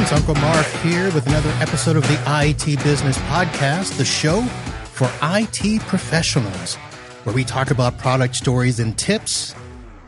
friends. 0.00 0.12
Uncle 0.12 0.34
Marv 0.42 0.82
here 0.82 1.12
with 1.12 1.26
another 1.26 1.50
episode 1.60 1.96
of 1.96 2.02
the 2.04 2.18
IT 2.26 2.82
Business 2.82 3.18
Podcast, 3.18 3.96
the 3.98 4.04
show 4.04 4.42
for 4.92 5.10
IT 5.22 5.80
professionals, 5.82 6.76
where 7.24 7.34
we 7.34 7.44
talk 7.44 7.70
about 7.70 7.98
product 7.98 8.36
stories 8.36 8.80
and 8.80 8.96
tips 8.96 9.54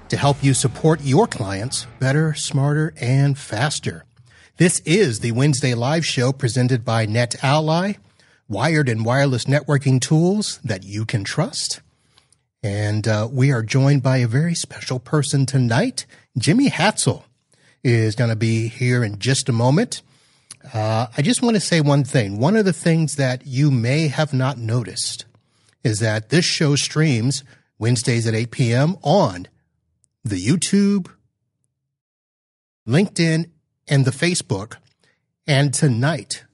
to 0.09 0.16
help 0.16 0.42
you 0.42 0.55
support 0.55 1.00
your 1.02 1.27
clients 1.27 1.86
better, 1.98 2.32
smarter, 2.34 2.95
and 3.00 3.36
faster. 3.38 4.05
This 4.56 4.80
is 4.80 5.20
the 5.20 5.32
Wednesday 5.32 5.74
live 5.74 6.06
show 6.06 6.32
presented 6.32 6.84
by 6.84 7.06
NetAlly, 7.06 7.98
wired 8.48 8.88
and 8.88 9.04
wireless 9.04 9.45
networking 9.45 10.00
tools 10.00 10.59
that 10.64 10.84
you 10.84 11.04
can 11.04 11.24
trust. 11.24 11.80
And 12.62 13.09
uh, 13.09 13.29
we 13.30 13.51
are 13.52 13.62
joined 13.62 14.02
by 14.02 14.18
a 14.18 14.29
very 14.29 14.54
special 14.54 15.01
person 15.01 15.45
tonight. 15.45 16.06
Jimmy 16.38 16.70
Hatzell 16.70 17.24
is 17.82 18.14
going 18.14 18.30
to 18.30 18.36
be 18.36 18.68
here 18.68 19.02
in 19.02 19.18
just 19.18 19.48
a 19.48 19.52
moment. 19.52 20.02
Uh, 20.73 21.06
I 21.16 21.23
just 21.23 21.42
want 21.42 21.56
to 21.56 21.60
say 21.60 21.80
one 21.80 22.04
thing. 22.04 22.38
One 22.38 22.56
of 22.56 22.64
the 22.64 22.73
things 22.73 23.16
that 23.16 23.46
you 23.46 23.70
may 23.70 24.09
have 24.09 24.32
not 24.32 24.59
noticed 24.59 25.24
is 25.82 25.98
that 25.98 26.28
this 26.28 26.45
show 26.45 26.76
streams 26.76 27.42
Wednesdays 27.78 28.26
at 28.28 28.34
8 28.34 28.50
p.m. 28.52 28.96
on 29.02 29.48
the 30.23 30.40
YouTube, 30.40 31.10
LinkedIn, 32.87 33.50
and 33.88 34.04
the 34.04 34.12
Facebook. 34.12 34.76
And 35.48 35.74
tonight, 35.74 36.45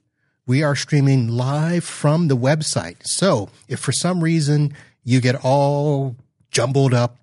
we 0.47 0.63
are 0.63 0.75
streaming 0.75 1.29
live 1.29 1.85
from 1.85 2.29
the 2.29 2.37
website. 2.37 2.97
So 3.03 3.51
if 3.69 3.79
for 3.79 3.93
some 3.93 4.25
reason 4.25 4.73
you 5.05 5.21
get 5.21 5.45
all 5.45 6.17
jumbled 6.51 6.95
up 6.95 7.19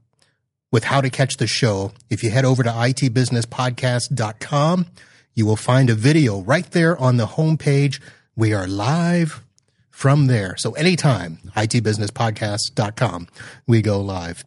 with 0.72 0.86
how 0.86 1.02
to 1.02 1.10
catch 1.10 1.38
the 1.38 1.48
show, 1.48 1.94
if 2.10 2.24
you 2.24 2.30
head 2.30 2.46
over 2.46 2.62
to 2.63 2.70
itbusinesspodcast.com, 2.70 4.85
you 5.34 5.46
will 5.46 5.55
find 5.55 5.90
a 5.90 5.96
video 5.96 6.41
right 6.41 6.70
there 6.71 6.98
on 6.98 7.16
the 7.18 7.27
homepage. 7.27 8.02
We 8.35 8.54
are 8.54 8.68
live 8.68 9.43
from 9.91 10.27
there. 10.27 10.55
So 10.58 10.74
anytime, 10.74 11.38
itbusinesspodcast.com, 11.55 13.27
we 13.68 13.82
go 13.82 14.02
live. 14.02 14.43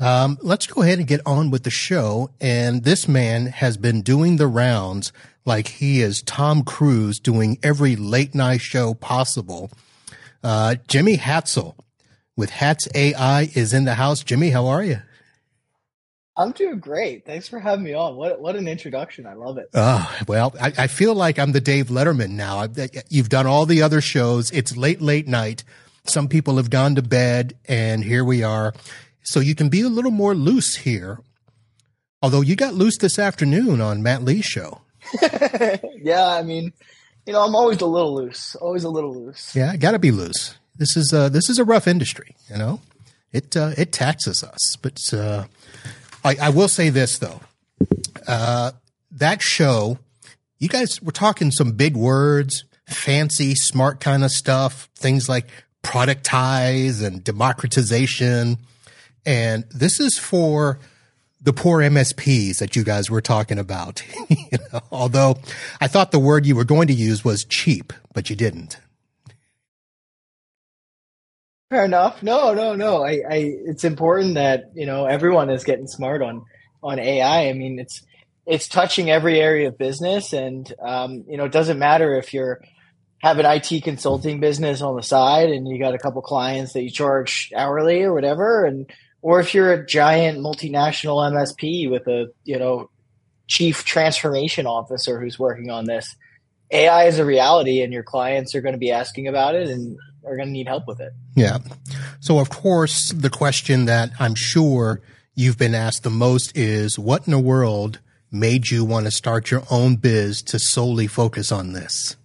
Um, 0.00 0.38
let's 0.42 0.66
go 0.66 0.82
ahead 0.82 0.98
and 0.98 1.06
get 1.06 1.20
on 1.24 1.50
with 1.50 1.62
the 1.62 1.70
show. 1.70 2.30
And 2.40 2.82
this 2.82 3.06
man 3.06 3.46
has 3.46 3.76
been 3.76 4.02
doing 4.02 4.36
the 4.36 4.48
rounds 4.48 5.12
like 5.44 5.68
he 5.68 6.00
is 6.00 6.22
Tom 6.22 6.64
Cruise 6.64 7.20
doing 7.20 7.58
every 7.62 7.94
late 7.96 8.34
night 8.34 8.60
show 8.60 8.94
possible. 8.94 9.70
Uh, 10.42 10.74
Jimmy 10.88 11.18
Hatzell 11.18 11.76
with 12.36 12.50
Hatz 12.50 12.88
AI 12.94 13.50
is 13.54 13.72
in 13.72 13.84
the 13.84 13.94
house. 13.94 14.22
Jimmy, 14.22 14.50
how 14.50 14.66
are 14.66 14.82
you? 14.82 14.98
I'm 16.36 16.52
doing 16.52 16.78
great. 16.78 17.26
Thanks 17.26 17.46
for 17.46 17.60
having 17.60 17.84
me 17.84 17.92
on. 17.92 18.16
What 18.16 18.40
what 18.40 18.56
an 18.56 18.66
introduction! 18.66 19.26
I 19.26 19.34
love 19.34 19.58
it. 19.58 19.68
Oh, 19.74 20.10
well, 20.26 20.54
I, 20.60 20.72
I 20.78 20.86
feel 20.86 21.14
like 21.14 21.38
I'm 21.38 21.52
the 21.52 21.60
Dave 21.60 21.88
Letterman 21.88 22.30
now. 22.30 22.66
You've 23.10 23.28
done 23.28 23.46
all 23.46 23.66
the 23.66 23.82
other 23.82 24.00
shows. 24.00 24.50
It's 24.50 24.76
late, 24.76 25.02
late 25.02 25.28
night. 25.28 25.62
Some 26.04 26.28
people 26.28 26.56
have 26.56 26.70
gone 26.70 26.94
to 26.94 27.02
bed, 27.02 27.54
and 27.66 28.02
here 28.02 28.24
we 28.24 28.42
are. 28.42 28.72
So 29.22 29.40
you 29.40 29.54
can 29.54 29.68
be 29.68 29.82
a 29.82 29.88
little 29.88 30.10
more 30.10 30.34
loose 30.34 30.76
here. 30.76 31.20
Although 32.22 32.40
you 32.40 32.56
got 32.56 32.74
loose 32.74 32.96
this 32.98 33.18
afternoon 33.18 33.80
on 33.80 34.02
Matt 34.02 34.22
Lee's 34.22 34.44
show. 34.44 34.80
yeah, 35.22 36.28
I 36.28 36.42
mean, 36.42 36.72
you 37.26 37.32
know, 37.32 37.44
I'm 37.44 37.54
always 37.54 37.80
a 37.80 37.86
little 37.86 38.14
loose. 38.14 38.54
Always 38.56 38.84
a 38.84 38.88
little 38.88 39.14
loose. 39.14 39.54
Yeah, 39.54 39.76
got 39.76 39.92
to 39.92 39.98
be 39.98 40.12
loose. 40.12 40.56
This 40.76 40.96
is 40.96 41.12
uh 41.12 41.28
this 41.28 41.48
is 41.50 41.58
a 41.58 41.64
rough 41.64 41.86
industry. 41.86 42.36
You 42.50 42.58
know, 42.58 42.80
it 43.32 43.56
uh, 43.56 43.72
it 43.76 43.92
taxes 43.92 44.42
us, 44.42 44.76
but. 44.80 44.98
Uh, 45.12 45.44
I, 46.24 46.36
I 46.40 46.48
will 46.50 46.68
say 46.68 46.88
this 46.90 47.18
though. 47.18 47.40
Uh, 48.26 48.72
that 49.10 49.42
show, 49.42 49.98
you 50.58 50.68
guys 50.68 51.02
were 51.02 51.12
talking 51.12 51.50
some 51.50 51.72
big 51.72 51.96
words, 51.96 52.64
fancy, 52.86 53.54
smart 53.54 54.00
kind 54.00 54.24
of 54.24 54.30
stuff, 54.30 54.88
things 54.96 55.28
like 55.28 55.48
productize 55.82 57.04
and 57.04 57.24
democratization. 57.24 58.58
And 59.26 59.64
this 59.70 59.98
is 59.98 60.18
for 60.18 60.78
the 61.40 61.52
poor 61.52 61.80
MSPs 61.80 62.58
that 62.58 62.76
you 62.76 62.84
guys 62.84 63.10
were 63.10 63.20
talking 63.20 63.58
about. 63.58 64.02
you 64.28 64.58
know, 64.72 64.80
although 64.92 65.38
I 65.80 65.88
thought 65.88 66.12
the 66.12 66.20
word 66.20 66.46
you 66.46 66.54
were 66.54 66.64
going 66.64 66.86
to 66.86 66.94
use 66.94 67.24
was 67.24 67.44
cheap, 67.44 67.92
but 68.14 68.30
you 68.30 68.36
didn't. 68.36 68.78
Fair 71.72 71.86
enough. 71.86 72.22
No, 72.22 72.52
no, 72.52 72.74
no. 72.74 73.02
I, 73.02 73.22
I, 73.26 73.36
it's 73.64 73.82
important 73.82 74.34
that 74.34 74.64
you 74.74 74.84
know 74.84 75.06
everyone 75.06 75.48
is 75.48 75.64
getting 75.64 75.86
smart 75.86 76.20
on 76.20 76.44
on 76.82 76.98
AI. 76.98 77.48
I 77.48 77.54
mean, 77.54 77.78
it's 77.78 78.02
it's 78.44 78.68
touching 78.68 79.10
every 79.10 79.40
area 79.40 79.68
of 79.68 79.78
business, 79.78 80.34
and 80.34 80.70
um, 80.86 81.24
you 81.26 81.38
know, 81.38 81.46
it 81.46 81.52
doesn't 81.52 81.78
matter 81.78 82.14
if 82.18 82.34
you're 82.34 82.60
have 83.22 83.38
an 83.38 83.46
IT 83.46 83.84
consulting 83.84 84.38
business 84.38 84.82
on 84.82 84.96
the 84.96 85.02
side 85.02 85.48
and 85.48 85.66
you 85.66 85.78
got 85.78 85.94
a 85.94 85.98
couple 85.98 86.20
clients 86.20 86.74
that 86.74 86.82
you 86.82 86.90
charge 86.90 87.50
hourly 87.56 88.02
or 88.02 88.12
whatever, 88.12 88.66
and 88.66 88.84
or 89.22 89.40
if 89.40 89.54
you're 89.54 89.72
a 89.72 89.86
giant 89.86 90.40
multinational 90.40 91.26
MSP 91.32 91.90
with 91.90 92.06
a 92.06 92.26
you 92.44 92.58
know 92.58 92.90
chief 93.48 93.86
transformation 93.86 94.66
officer 94.66 95.18
who's 95.18 95.38
working 95.38 95.70
on 95.70 95.86
this. 95.86 96.14
AI 96.70 97.04
is 97.04 97.18
a 97.18 97.24
reality, 97.24 97.80
and 97.80 97.94
your 97.94 98.02
clients 98.02 98.54
are 98.54 98.60
going 98.60 98.74
to 98.74 98.78
be 98.78 98.90
asking 98.90 99.26
about 99.26 99.54
it, 99.54 99.68
and 99.68 99.96
are 100.24 100.36
going 100.36 100.48
to 100.48 100.52
need 100.52 100.68
help 100.68 100.86
with 100.86 101.00
it. 101.00 101.12
Yeah. 101.34 101.58
So, 102.20 102.38
of 102.38 102.50
course, 102.50 103.12
the 103.12 103.30
question 103.30 103.86
that 103.86 104.10
I'm 104.18 104.34
sure 104.34 105.00
you've 105.34 105.58
been 105.58 105.74
asked 105.74 106.02
the 106.02 106.10
most 106.10 106.56
is 106.56 106.98
what 106.98 107.26
in 107.26 107.32
the 107.32 107.38
world 107.38 108.00
made 108.30 108.70
you 108.70 108.84
want 108.84 109.04
to 109.06 109.10
start 109.10 109.50
your 109.50 109.62
own 109.70 109.96
biz 109.96 110.42
to 110.42 110.58
solely 110.58 111.06
focus 111.06 111.52
on 111.52 111.72
this? 111.72 112.16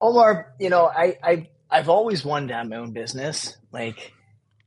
Omar, 0.00 0.54
you 0.60 0.70
know, 0.70 0.86
I, 0.86 1.16
I 1.22 1.48
I've 1.70 1.88
always 1.88 2.24
wanted 2.24 2.48
to 2.48 2.54
have 2.54 2.68
my 2.68 2.76
own 2.76 2.92
business. 2.92 3.56
Like 3.72 4.12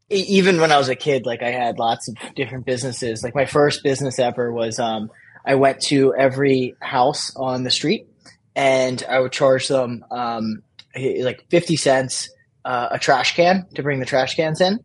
even 0.09 0.59
when 0.59 0.71
I 0.71 0.77
was 0.77 0.89
a 0.89 0.95
kid, 0.95 1.25
like 1.25 1.41
I 1.41 1.51
had 1.51 1.79
lots 1.79 2.09
of 2.09 2.15
different 2.35 2.65
businesses. 2.65 3.23
Like 3.23 3.35
my 3.35 3.45
first 3.45 3.83
business 3.83 4.19
ever 4.19 4.51
was 4.51 4.79
um, 4.79 5.09
I 5.45 5.55
went 5.55 5.81
to 5.83 6.13
every 6.15 6.75
house 6.81 7.33
on 7.35 7.63
the 7.63 7.71
street 7.71 8.07
and 8.55 9.01
I 9.07 9.19
would 9.19 9.31
charge 9.31 9.67
them 9.67 10.03
um, 10.11 10.63
like 10.95 11.45
50 11.49 11.75
cents 11.75 12.29
uh, 12.65 12.89
a 12.91 12.99
trash 12.99 13.35
can 13.35 13.65
to 13.75 13.83
bring 13.83 13.99
the 13.99 14.05
trash 14.05 14.35
cans 14.35 14.61
in. 14.61 14.79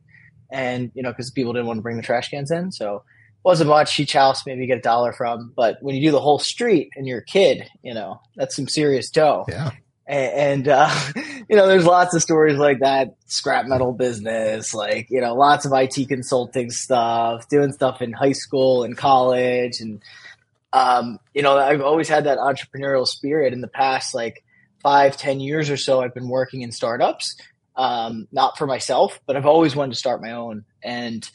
And, 0.50 0.92
you 0.94 1.02
know, 1.02 1.10
because 1.10 1.30
people 1.30 1.52
didn't 1.52 1.66
want 1.66 1.78
to 1.78 1.82
bring 1.82 1.96
the 1.96 2.02
trash 2.02 2.28
cans 2.28 2.50
in. 2.50 2.72
So 2.72 3.02
wasn't 3.44 3.70
much. 3.70 3.98
Each 3.98 4.12
house 4.12 4.46
maybe 4.46 4.66
get 4.66 4.78
a 4.78 4.82
dollar 4.82 5.12
from. 5.12 5.52
But 5.56 5.78
when 5.80 5.94
you 5.96 6.02
do 6.02 6.12
the 6.12 6.20
whole 6.20 6.38
street 6.38 6.90
and 6.94 7.06
you're 7.06 7.18
a 7.18 7.24
kid, 7.24 7.68
you 7.82 7.94
know, 7.94 8.20
that's 8.36 8.54
some 8.54 8.68
serious 8.68 9.10
dough. 9.10 9.44
Yeah. 9.48 9.70
And, 10.06 10.68
uh, 10.68 10.90
you 11.48 11.56
know, 11.56 11.66
there's 11.66 11.86
lots 11.86 12.14
of 12.14 12.22
stories 12.22 12.58
like 12.58 12.80
that 12.80 13.14
scrap 13.26 13.66
metal 13.66 13.92
business, 13.92 14.74
like, 14.74 15.08
you 15.10 15.20
know, 15.20 15.34
lots 15.34 15.64
of 15.64 15.72
IT 15.74 16.08
consulting 16.08 16.70
stuff, 16.70 17.48
doing 17.48 17.72
stuff 17.72 18.02
in 18.02 18.12
high 18.12 18.32
school 18.32 18.84
and 18.84 18.96
college. 18.96 19.80
And, 19.80 20.02
um, 20.72 21.18
you 21.34 21.42
know, 21.42 21.56
I've 21.56 21.80
always 21.80 22.08
had 22.08 22.24
that 22.24 22.38
entrepreneurial 22.38 23.06
spirit 23.06 23.52
in 23.52 23.60
the 23.60 23.68
past, 23.68 24.14
like, 24.14 24.44
five, 24.82 25.16
ten 25.16 25.40
years 25.40 25.70
or 25.70 25.76
so, 25.76 26.00
I've 26.00 26.14
been 26.14 26.28
working 26.28 26.62
in 26.62 26.72
startups. 26.72 27.36
Um, 27.74 28.28
not 28.30 28.58
for 28.58 28.66
myself, 28.66 29.18
but 29.26 29.36
I've 29.36 29.46
always 29.46 29.74
wanted 29.74 29.92
to 29.92 29.98
start 29.98 30.20
my 30.20 30.32
own. 30.32 30.64
And 30.82 31.28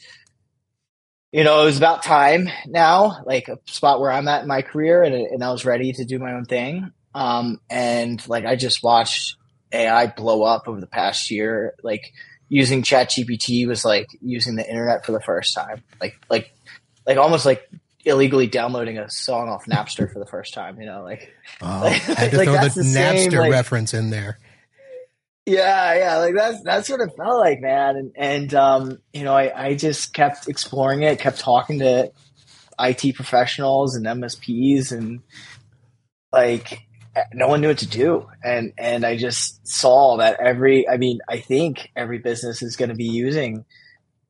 you 1.32 1.44
know, 1.44 1.62
it 1.62 1.66
was 1.66 1.76
about 1.76 2.02
time 2.02 2.48
now, 2.66 3.22
like 3.26 3.48
a 3.48 3.58
spot 3.66 4.00
where 4.00 4.10
I'm 4.10 4.28
at 4.28 4.42
in 4.42 4.48
my 4.48 4.62
career, 4.62 5.02
and, 5.02 5.14
and 5.14 5.44
I 5.44 5.50
was 5.50 5.64
ready 5.64 5.92
to 5.92 6.04
do 6.04 6.18
my 6.18 6.32
own 6.32 6.44
thing. 6.44 6.92
Um, 7.14 7.60
and 7.68 8.26
like 8.28 8.44
I 8.44 8.56
just 8.56 8.82
watched 8.82 9.36
AI 9.72 10.06
blow 10.06 10.42
up 10.42 10.68
over 10.68 10.80
the 10.80 10.86
past 10.86 11.30
year. 11.30 11.74
Like 11.82 12.12
using 12.48 12.82
ChatGPT 12.82 13.66
was 13.66 13.84
like 13.84 14.06
using 14.22 14.56
the 14.56 14.68
internet 14.68 15.04
for 15.04 15.12
the 15.12 15.20
first 15.20 15.54
time. 15.54 15.82
Like 16.00 16.14
like 16.30 16.52
like 17.06 17.18
almost 17.18 17.44
like 17.44 17.68
illegally 18.08 18.46
downloading 18.46 18.98
a 18.98 19.08
song 19.10 19.48
off 19.48 19.66
Napster 19.66 20.10
for 20.12 20.18
the 20.18 20.26
first 20.26 20.54
time. 20.54 20.80
You 20.80 20.86
know, 20.86 21.02
like, 21.02 21.32
oh, 21.62 21.80
like 21.82 22.02
had 22.02 22.30
to 22.30 22.36
like, 22.36 22.48
throw 22.48 22.54
the, 22.54 22.68
the 22.74 22.82
Napster 22.82 23.30
same, 23.30 23.32
like, 23.32 23.52
reference 23.52 23.94
in 23.94 24.10
there. 24.10 24.38
Yeah, 25.46 25.94
yeah, 25.94 26.18
like 26.18 26.34
that's 26.34 26.62
that's 26.62 26.88
what 26.90 27.00
it 27.00 27.10
felt 27.16 27.40
like, 27.40 27.60
man. 27.60 27.96
And 27.96 28.12
and 28.16 28.54
um, 28.54 28.98
you 29.12 29.24
know, 29.24 29.34
I 29.34 29.68
I 29.68 29.74
just 29.74 30.12
kept 30.12 30.48
exploring 30.48 31.02
it, 31.02 31.20
kept 31.20 31.38
talking 31.38 31.78
to 31.78 32.12
IT 32.78 33.14
professionals 33.14 33.94
and 33.94 34.04
MSPs, 34.04 34.92
and 34.92 35.20
like 36.32 36.80
no 37.32 37.48
one 37.48 37.60
knew 37.60 37.68
what 37.68 37.78
to 37.78 37.88
do. 37.88 38.26
And 38.44 38.72
and 38.76 39.04
I 39.04 39.16
just 39.16 39.66
saw 39.66 40.18
that 40.18 40.38
every, 40.40 40.88
I 40.88 40.98
mean, 40.98 41.20
I 41.28 41.40
think 41.40 41.88
every 41.96 42.18
business 42.18 42.62
is 42.62 42.76
going 42.76 42.90
to 42.90 42.94
be 42.94 43.08
using 43.08 43.64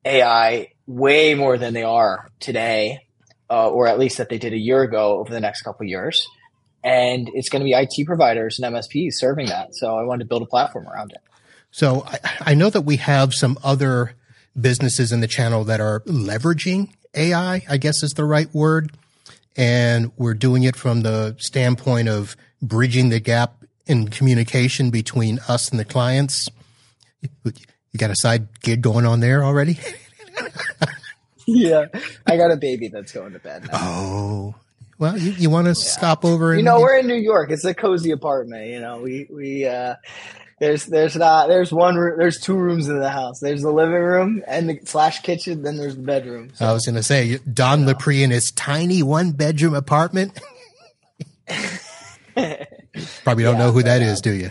AI 0.05 0.69
way 0.87 1.35
more 1.35 1.59
than 1.59 1.75
they 1.75 1.83
are 1.83 2.29
today 2.41 3.08
uh, 3.51 3.69
or 3.69 3.87
at 3.87 3.99
least 3.99 4.19
that 4.19 4.29
they 4.29 4.39
did 4.39 4.53
a 4.53 4.59
year 4.59 4.83
ago 4.83 5.19
over 5.19 5.33
the 5.33 5.41
next 5.41 5.63
couple 5.63 5.87
years. 5.87 6.27
And 6.85 7.29
it's 7.35 7.49
going 7.49 7.61
to 7.61 7.65
be 7.65 7.73
IT 7.73 8.07
providers 8.07 8.59
and 8.59 8.75
MSPs 8.75 9.15
serving 9.15 9.47
that. 9.47 9.75
So 9.75 9.97
I 9.97 10.05
wanted 10.05 10.25
to 10.25 10.29
build 10.29 10.43
a 10.43 10.47
platform 10.47 10.87
around 10.87 11.13
it. 11.13 11.19
So 11.71 12.05
I, 12.07 12.19
I 12.41 12.55
know 12.55 12.71
that 12.71 12.83
we 12.83 12.97
have 12.97 13.35
some 13.35 13.59
other 13.65 14.15
businesses 14.59 15.13
in 15.13 15.21
the 15.21 15.27
channel 15.27 15.65
that 15.65 15.81
are 15.81 16.01
leveraging 16.01 16.91
AI, 17.15 17.63
I 17.69 17.77
guess 17.79 18.03
is 18.03 18.13
the 18.13 18.25
right 18.25 18.53
word. 18.55 18.93
and 19.57 20.13
we're 20.17 20.35
doing 20.35 20.63
it 20.63 20.77
from 20.77 21.03
the 21.03 21.35
standpoint 21.39 22.09
of 22.09 22.37
bridging 22.63 23.09
the 23.09 23.19
gap 23.19 23.65
in 23.87 24.09
communication 24.09 24.91
between 24.91 25.41
us 25.49 25.71
and 25.71 25.81
the 25.81 25.85
clients. 25.85 26.49
You 27.43 27.53
got 27.97 28.11
a 28.11 28.17
side 28.17 28.47
gig 28.61 28.83
going 28.83 29.05
on 29.05 29.21
there 29.21 29.43
already? 29.43 29.79
yeah, 31.49 31.87
I 32.27 32.37
got 32.37 32.51
a 32.51 32.57
baby 32.57 32.89
that's 32.89 33.13
going 33.13 33.33
to 33.33 33.39
bed. 33.39 33.65
Now. 33.65 33.71
Oh, 33.73 34.55
well, 34.99 35.17
you, 35.17 35.33
you 35.33 35.49
want 35.51 35.65
to 35.65 35.71
yeah. 35.71 35.89
stop 35.91 36.25
over? 36.25 36.51
And, 36.51 36.61
you 36.61 36.65
know, 36.65 36.81
we're 36.81 36.99
in 36.99 37.07
New 37.07 37.15
York. 37.15 37.51
It's 37.51 37.65
a 37.65 37.73
cozy 37.73 38.11
apartment. 38.11 38.67
You 38.67 38.81
know, 38.81 39.01
we 39.01 39.27
we 39.31 39.65
uh, 39.65 39.95
there's 40.61 40.85
there's 40.87 41.17
not 41.17 41.49
there's 41.49 41.73
one 41.73 41.97
room 41.97 42.19
there's 42.19 42.39
two 42.39 42.57
rooms 42.57 42.89
in 42.89 42.99
the 42.99 43.09
house. 43.09 43.41
There's 43.41 43.63
the 43.63 43.73
living 43.73 43.95
room 43.95 44.43
and 44.47 44.69
the 44.69 44.79
slash 44.85 45.21
kitchen. 45.21 45.63
Then 45.63 45.79
there's 45.79 45.97
the 45.97 46.03
bedroom. 46.03 46.51
So, 46.55 46.67
I 46.67 46.73
was 46.73 46.85
going 46.85 46.97
to 46.97 47.03
say 47.03 47.39
Don 47.53 47.81
you 47.81 47.87
Lapre 47.87 48.23
in 48.23 48.31
his 48.31 48.51
tiny 48.51 49.03
one 49.03 49.31
bedroom 49.33 49.75
apartment. 49.75 50.39
Probably 53.25 53.45
don't 53.45 53.57
yeah, 53.57 53.59
know 53.59 53.73
who 53.73 53.83
that 53.85 54.03
is, 54.03 54.21
do 54.21 54.33
you? 54.35 54.51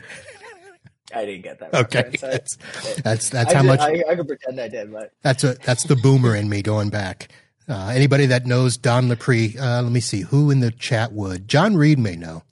I 1.18 1.26
didn't 1.26 1.44
get 1.44 1.60
that. 1.60 1.74
Okay, 1.74 2.12
that's 2.22 2.58
that's, 3.02 3.30
that's 3.30 3.54
how 3.54 3.62
did, 3.62 3.68
much 3.68 3.80
I, 3.80 4.04
I 4.10 4.16
could 4.16 4.28
pretend 4.28 4.60
I 4.60 4.68
did, 4.68 4.92
but 4.92 5.12
that's 5.22 5.44
a 5.44 5.56
that's 5.56 5.84
the 5.84 5.96
boomer 5.96 6.36
in 6.36 6.50
me 6.50 6.62
going 6.62 6.90
back. 6.90 7.30
Uh, 7.70 7.92
anybody 7.94 8.26
that 8.28 8.46
knows 8.46 8.78
Don 8.78 9.10
Lapre, 9.10 9.60
uh, 9.60 9.82
let 9.82 9.92
me 9.92 10.00
see 10.00 10.22
who 10.22 10.50
in 10.52 10.62
the 10.62 10.72
chat 10.72 11.12
would. 11.12 11.48
John 11.48 11.76
Reed 11.76 12.00
may 12.00 12.16
know 12.16 12.44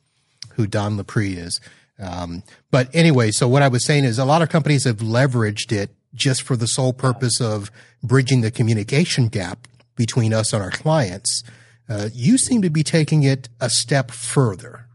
who 0.56 0.68
Don 0.68 0.98
Lapre 0.98 1.38
is. 1.38 1.62
Um, 1.98 2.44
but 2.72 2.94
anyway, 2.94 3.32
so 3.32 3.48
what 3.48 3.62
I 3.62 3.70
was 3.70 3.86
saying 3.86 4.04
is 4.04 4.20
a 4.20 4.26
lot 4.26 4.42
of 4.42 4.50
companies 4.50 4.84
have 4.84 4.98
leveraged 4.98 5.72
it 5.72 5.92
just 6.14 6.42
for 6.42 6.58
the 6.58 6.68
sole 6.68 6.92
purpose 6.92 7.40
of 7.40 7.72
bridging 8.04 8.42
the 8.42 8.52
communication 8.52 9.28
gap 9.28 9.68
between 9.96 10.34
us 10.34 10.52
and 10.52 10.62
our 10.62 10.72
clients. 10.72 11.44
Uh, 11.88 12.10
you 12.14 12.38
seem 12.38 12.62
to 12.62 12.70
be 12.70 12.84
taking 12.84 13.24
it 13.24 13.48
a 13.62 13.70
step 13.70 14.12
further. 14.12 14.88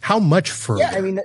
How 0.00 0.18
much 0.18 0.50
further? 0.50 0.80
Yeah, 0.80 0.92
I 0.94 1.00
mean, 1.00 1.20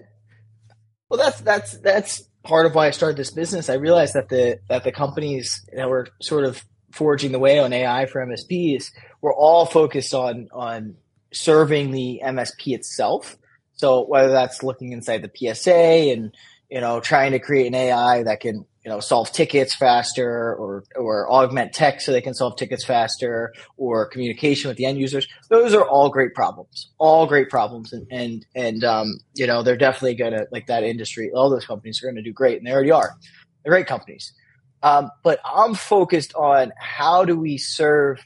well, 1.13 1.23
that's 1.23 1.41
that's 1.41 1.77
that's 1.77 2.23
part 2.41 2.65
of 2.65 2.73
why 2.73 2.87
I 2.87 2.89
started 2.89 3.17
this 3.17 3.29
business. 3.29 3.69
I 3.69 3.75
realized 3.75 4.15
that 4.15 4.29
the 4.29 4.59
that 4.67 4.83
the 4.83 4.91
companies 4.91 5.63
that 5.71 5.87
were 5.87 6.07
sort 6.23 6.43
of 6.43 6.65
forging 6.91 7.31
the 7.31 7.37
way 7.37 7.59
on 7.59 7.71
AI 7.71 8.07
for 8.07 8.25
MSPs 8.25 8.85
were 9.21 9.31
all 9.33 9.67
focused 9.67 10.15
on 10.15 10.49
on 10.51 10.95
serving 11.31 11.91
the 11.91 12.21
MSP 12.23 12.73
itself. 12.73 13.37
So 13.73 14.03
whether 14.05 14.31
that's 14.31 14.63
looking 14.63 14.91
inside 14.91 15.21
the 15.21 15.53
PSA 15.53 16.11
and 16.11 16.33
you 16.71 16.81
know 16.81 16.99
trying 16.99 17.33
to 17.33 17.39
create 17.39 17.67
an 17.67 17.75
AI 17.75 18.23
that 18.23 18.39
can 18.39 18.65
you 18.83 18.91
know 18.91 18.99
solve 18.99 19.31
tickets 19.31 19.75
faster 19.75 20.53
or 20.55 20.83
or 20.95 21.31
augment 21.31 21.73
tech 21.73 22.01
so 22.01 22.11
they 22.11 22.21
can 22.21 22.33
solve 22.33 22.57
tickets 22.57 22.85
faster 22.85 23.53
or 23.77 24.07
communication 24.07 24.67
with 24.67 24.77
the 24.77 24.85
end 24.85 24.99
users. 24.99 25.27
Those 25.49 25.73
are 25.73 25.87
all 25.87 26.09
great 26.09 26.33
problems 26.33 26.91
all 26.97 27.27
great 27.27 27.49
problems. 27.49 27.93
And 27.93 28.07
and 28.11 28.45
and 28.55 28.83
um, 28.83 29.19
you 29.35 29.47
know 29.47 29.63
they're 29.63 29.77
definitely 29.77 30.15
gonna 30.15 30.45
like 30.51 30.67
that 30.67 30.83
industry 30.83 31.31
all 31.33 31.49
those 31.49 31.65
companies 31.65 32.01
are 32.03 32.09
gonna 32.09 32.21
do 32.21 32.33
great 32.33 32.57
and 32.57 32.65
they 32.67 32.71
already 32.71 32.91
are. 32.91 33.15
They're 33.63 33.73
great 33.73 33.87
companies. 33.87 34.33
Um, 34.81 35.11
but 35.23 35.39
i'm 35.45 35.75
focused 35.75 36.33
on 36.35 36.73
how 36.77 37.23
do 37.23 37.39
we 37.39 37.57
serve 37.57 38.19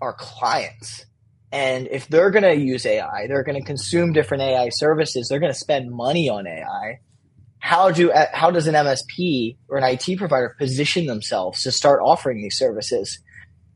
our 0.00 0.12
clients? 0.12 1.04
And 1.52 1.88
if 1.88 2.06
they're 2.06 2.30
to 2.44 2.54
use 2.54 2.86
ai 2.86 3.26
they're 3.26 3.42
to 3.60 3.66
consume 3.66 4.12
different 4.12 4.44
ai 4.44 4.68
services 4.68 5.28
they're 5.28 5.40
to 5.52 5.58
spend 5.58 5.90
money 5.90 6.28
on 6.28 6.46
ai 6.46 7.00
how 7.60 7.90
do 7.90 8.10
uh, 8.10 8.26
how 8.32 8.50
does 8.50 8.66
an 8.66 8.74
MSP 8.74 9.56
or 9.68 9.78
an 9.78 9.84
IT 9.84 10.18
provider 10.18 10.56
position 10.58 11.06
themselves 11.06 11.62
to 11.62 11.70
start 11.70 12.00
offering 12.02 12.42
these 12.42 12.58
services? 12.58 13.20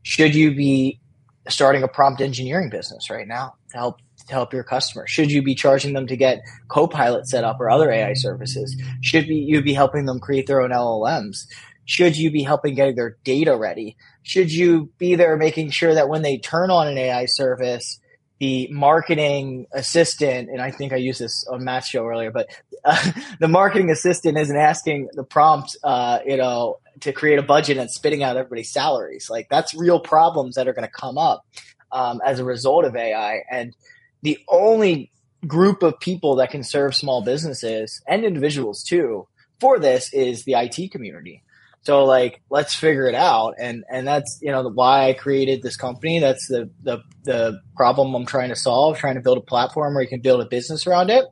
Should 0.01 0.35
you 0.35 0.53
be 0.53 0.99
starting 1.47 1.83
a 1.83 1.87
prompt 1.87 2.21
engineering 2.21 2.69
business 2.69 3.09
right 3.09 3.27
now 3.27 3.53
to 3.71 3.77
help 3.77 3.99
to 4.27 4.33
help 4.33 4.53
your 4.53 4.63
customer? 4.63 5.05
Should 5.07 5.31
you 5.31 5.43
be 5.43 5.55
charging 5.55 5.93
them 5.93 6.07
to 6.07 6.17
get 6.17 6.41
Copilot 6.67 7.27
set 7.27 7.43
up 7.43 7.57
or 7.59 7.69
other 7.69 7.91
AI 7.91 8.13
services? 8.13 8.75
Should 9.01 9.27
be 9.27 9.35
you 9.35 9.61
be 9.61 9.73
helping 9.73 10.05
them 10.05 10.19
create 10.19 10.47
their 10.47 10.61
own 10.61 10.71
LLMs? 10.71 11.45
Should 11.85 12.17
you 12.17 12.31
be 12.31 12.41
helping 12.41 12.73
getting 12.73 12.95
their 12.95 13.17
data 13.23 13.55
ready? 13.55 13.95
Should 14.23 14.51
you 14.51 14.89
be 14.97 15.13
there 15.13 15.37
making 15.37 15.69
sure 15.69 15.93
that 15.93 16.09
when 16.09 16.23
they 16.23 16.39
turn 16.39 16.71
on 16.71 16.87
an 16.87 16.97
AI 16.97 17.25
service, 17.25 17.99
the 18.39 18.67
marketing 18.71 19.65
assistant, 19.73 20.49
and 20.49 20.61
I 20.61 20.71
think 20.71 20.91
I 20.91 20.97
used 20.97 21.21
this 21.21 21.47
on 21.47 21.63
Matt's 21.63 21.87
show 21.87 22.05
earlier, 22.05 22.31
but 22.31 22.47
uh, 22.83 23.11
the 23.39 23.47
marketing 23.47 23.89
assistant 23.89 24.37
isn't 24.37 24.57
asking 24.57 25.09
the 25.13 25.23
prompt, 25.23 25.77
uh, 25.83 26.19
you 26.25 26.37
know, 26.37 26.79
to 27.01 27.13
create 27.13 27.39
a 27.39 27.43
budget 27.43 27.77
and 27.77 27.89
spitting 27.89 28.23
out 28.23 28.37
everybody's 28.37 28.71
salaries. 28.71 29.29
Like 29.29 29.47
that's 29.49 29.73
real 29.73 29.99
problems 29.99 30.55
that 30.55 30.67
are 30.67 30.73
going 30.73 30.87
to 30.87 30.91
come 30.91 31.17
up 31.17 31.45
um, 31.91 32.21
as 32.25 32.39
a 32.39 32.45
result 32.45 32.85
of 32.85 32.95
AI. 32.95 33.43
And 33.49 33.75
the 34.21 34.39
only 34.47 35.11
group 35.47 35.83
of 35.83 35.99
people 35.99 36.35
that 36.37 36.51
can 36.51 36.63
serve 36.63 36.95
small 36.95 37.23
businesses 37.23 38.01
and 38.07 38.25
individuals 38.25 38.83
too 38.83 39.27
for 39.59 39.79
this 39.79 40.13
is 40.13 40.43
the 40.43 40.53
IT 40.53 40.91
community. 40.91 41.43
So 41.85 42.05
like, 42.05 42.41
let's 42.49 42.73
figure 42.73 43.07
it 43.07 43.13
out. 43.13 43.55
And, 43.59 43.83
and 43.91 44.07
that's, 44.07 44.39
you 44.41 44.51
know, 44.51 44.67
why 44.69 45.09
I 45.09 45.13
created 45.13 45.61
this 45.61 45.77
company. 45.77 46.19
That's 46.19 46.47
the, 46.47 46.69
the, 46.81 47.03
the 47.23 47.61
problem 47.75 48.15
I'm 48.15 48.25
trying 48.25 48.49
to 48.49 48.55
solve, 48.55 48.97
trying 48.97 49.15
to 49.15 49.21
build 49.21 49.37
a 49.37 49.41
platform 49.41 49.93
where 49.93 50.01
you 50.01 50.09
can 50.09 50.21
build 50.21 50.41
a 50.41 50.45
business 50.45 50.87
around 50.87 51.11
it, 51.11 51.25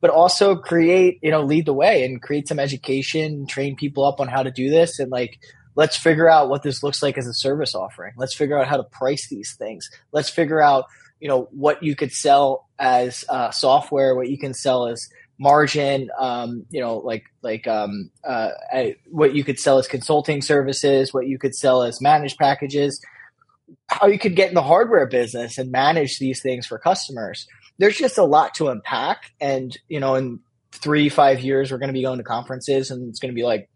but 0.00 0.10
also 0.10 0.56
create, 0.56 1.18
you 1.22 1.30
know, 1.30 1.42
lead 1.42 1.66
the 1.66 1.74
way 1.74 2.02
and 2.04 2.22
create 2.22 2.48
some 2.48 2.58
education, 2.58 3.46
train 3.46 3.76
people 3.76 4.06
up 4.06 4.20
on 4.20 4.28
how 4.28 4.42
to 4.42 4.50
do 4.50 4.70
this. 4.70 4.98
And 4.98 5.10
like, 5.10 5.38
let's 5.76 5.98
figure 5.98 6.28
out 6.28 6.48
what 6.48 6.62
this 6.62 6.82
looks 6.82 7.02
like 7.02 7.18
as 7.18 7.26
a 7.26 7.34
service 7.34 7.74
offering. 7.74 8.14
Let's 8.16 8.34
figure 8.34 8.58
out 8.58 8.66
how 8.66 8.78
to 8.78 8.84
price 8.84 9.28
these 9.28 9.54
things. 9.58 9.90
Let's 10.12 10.30
figure 10.30 10.62
out, 10.62 10.86
you 11.20 11.28
know, 11.28 11.48
what 11.50 11.82
you 11.82 11.94
could 11.94 12.12
sell 12.12 12.68
as 12.78 13.26
uh, 13.28 13.50
software, 13.50 14.14
what 14.14 14.30
you 14.30 14.38
can 14.38 14.54
sell 14.54 14.86
as 14.86 15.10
margin, 15.40 16.10
um, 16.18 16.66
you 16.70 16.80
know, 16.80 16.98
like 16.98 17.24
like 17.42 17.66
um, 17.66 18.10
uh, 18.22 18.50
what 19.10 19.34
you 19.34 19.42
could 19.42 19.58
sell 19.58 19.78
as 19.78 19.88
consulting 19.88 20.42
services, 20.42 21.12
what 21.12 21.26
you 21.26 21.38
could 21.38 21.54
sell 21.54 21.82
as 21.82 22.00
managed 22.00 22.38
packages, 22.38 23.00
how 23.88 24.06
you 24.06 24.18
could 24.18 24.36
get 24.36 24.50
in 24.50 24.54
the 24.54 24.62
hardware 24.62 25.06
business 25.06 25.56
and 25.56 25.72
manage 25.72 26.18
these 26.18 26.42
things 26.42 26.66
for 26.66 26.78
customers. 26.78 27.48
There's 27.78 27.96
just 27.96 28.18
a 28.18 28.24
lot 28.24 28.54
to 28.56 28.68
unpack, 28.68 29.32
and 29.40 29.76
you 29.88 29.98
know, 29.98 30.14
in 30.14 30.40
three 30.72 31.08
five 31.08 31.40
years, 31.40 31.72
we're 31.72 31.78
going 31.78 31.88
to 31.88 31.94
be 31.94 32.02
going 32.02 32.18
to 32.18 32.24
conferences, 32.24 32.90
and 32.90 33.08
it's 33.08 33.18
going 33.18 33.32
to 33.32 33.34
be 33.34 33.44
like 33.44 33.70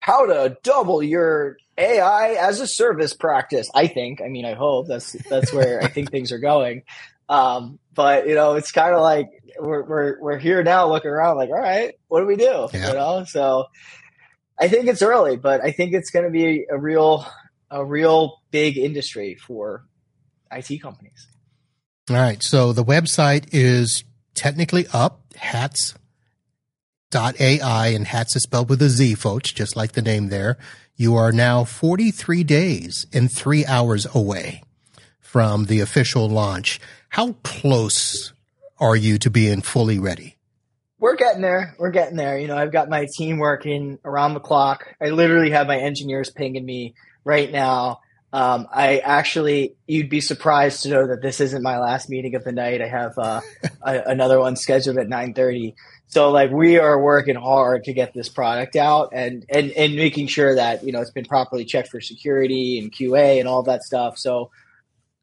how 0.00 0.26
to 0.26 0.58
double 0.62 1.02
your 1.02 1.56
AI 1.78 2.34
as 2.34 2.60
a 2.60 2.66
service 2.66 3.14
practice. 3.14 3.70
I 3.74 3.86
think. 3.86 4.20
I 4.20 4.28
mean, 4.28 4.44
I 4.44 4.52
hope 4.52 4.88
that's 4.88 5.12
that's 5.30 5.54
where 5.54 5.82
I 5.82 5.88
think 5.88 6.10
things 6.10 6.32
are 6.32 6.38
going. 6.38 6.82
Um, 7.28 7.78
but 7.94 8.28
you 8.28 8.34
know, 8.34 8.54
it's 8.54 8.70
kind 8.70 8.94
of 8.94 9.00
like 9.00 9.28
we're, 9.58 9.82
we're, 9.82 10.20
we're 10.20 10.38
here 10.38 10.62
now 10.62 10.88
looking 10.88 11.10
around 11.10 11.36
like, 11.36 11.48
all 11.48 11.60
right, 11.60 11.94
what 12.08 12.20
do 12.20 12.26
we 12.26 12.36
do? 12.36 12.68
Yeah. 12.72 12.88
You 12.88 12.94
know? 12.94 13.24
So 13.26 13.66
I 14.58 14.68
think 14.68 14.86
it's 14.86 15.02
early, 15.02 15.36
but 15.36 15.62
I 15.62 15.72
think 15.72 15.92
it's 15.92 16.10
going 16.10 16.24
to 16.24 16.30
be 16.30 16.66
a 16.70 16.78
real, 16.78 17.26
a 17.70 17.84
real 17.84 18.42
big 18.50 18.78
industry 18.78 19.34
for 19.34 19.84
IT 20.50 20.80
companies. 20.80 21.26
All 22.10 22.16
right. 22.16 22.42
So 22.42 22.72
the 22.72 22.84
website 22.84 23.48
is 23.52 24.04
technically 24.34 24.86
up, 24.92 25.22
hatz 25.36 25.94
dot 27.10 27.40
AI 27.40 27.88
and 27.88 28.06
hats 28.06 28.36
is 28.36 28.42
spelled 28.42 28.68
with 28.68 28.82
a 28.82 28.88
Z 28.88 29.14
folks, 29.14 29.52
just 29.52 29.76
like 29.76 29.92
the 29.92 30.02
name 30.02 30.28
there. 30.28 30.58
You 30.96 31.14
are 31.16 31.32
now 31.32 31.64
43 31.64 32.42
days 32.44 33.06
and 33.12 33.30
three 33.30 33.66
hours 33.66 34.06
away 34.14 34.62
from 35.20 35.66
the 35.66 35.80
official 35.80 36.28
launch. 36.28 36.80
How 37.16 37.32
close 37.44 38.34
are 38.78 38.94
you 38.94 39.16
to 39.20 39.30
being 39.30 39.62
fully 39.62 39.98
ready? 39.98 40.36
We're 40.98 41.16
getting 41.16 41.40
there. 41.40 41.74
We're 41.78 41.90
getting 41.90 42.18
there. 42.18 42.38
You 42.38 42.46
know, 42.46 42.58
I've 42.58 42.72
got 42.72 42.90
my 42.90 43.06
team 43.10 43.38
working 43.38 43.98
around 44.04 44.34
the 44.34 44.40
clock. 44.40 44.94
I 45.00 45.08
literally 45.08 45.52
have 45.52 45.66
my 45.66 45.78
engineers 45.78 46.28
pinging 46.28 46.66
me 46.66 46.94
right 47.24 47.50
now. 47.50 48.00
Um, 48.34 48.66
I 48.70 48.98
actually, 48.98 49.76
you'd 49.86 50.10
be 50.10 50.20
surprised 50.20 50.82
to 50.82 50.90
know 50.90 51.06
that 51.06 51.22
this 51.22 51.40
isn't 51.40 51.62
my 51.62 51.78
last 51.78 52.10
meeting 52.10 52.34
of 52.34 52.44
the 52.44 52.52
night. 52.52 52.82
I 52.82 52.88
have 52.88 53.16
uh, 53.16 53.40
a, 53.82 54.02
another 54.08 54.38
one 54.38 54.54
scheduled 54.54 54.98
at 54.98 55.08
nine 55.08 55.32
thirty. 55.32 55.74
So, 56.08 56.30
like, 56.30 56.50
we 56.50 56.78
are 56.78 57.00
working 57.00 57.36
hard 57.36 57.84
to 57.84 57.94
get 57.94 58.12
this 58.12 58.28
product 58.28 58.76
out 58.76 59.14
and 59.14 59.42
and 59.48 59.70
and 59.70 59.96
making 59.96 60.26
sure 60.26 60.54
that 60.54 60.84
you 60.84 60.92
know 60.92 61.00
it's 61.00 61.12
been 61.12 61.24
properly 61.24 61.64
checked 61.64 61.88
for 61.88 62.02
security 62.02 62.78
and 62.78 62.92
QA 62.92 63.38
and 63.38 63.48
all 63.48 63.62
that 63.62 63.84
stuff. 63.84 64.18
So, 64.18 64.50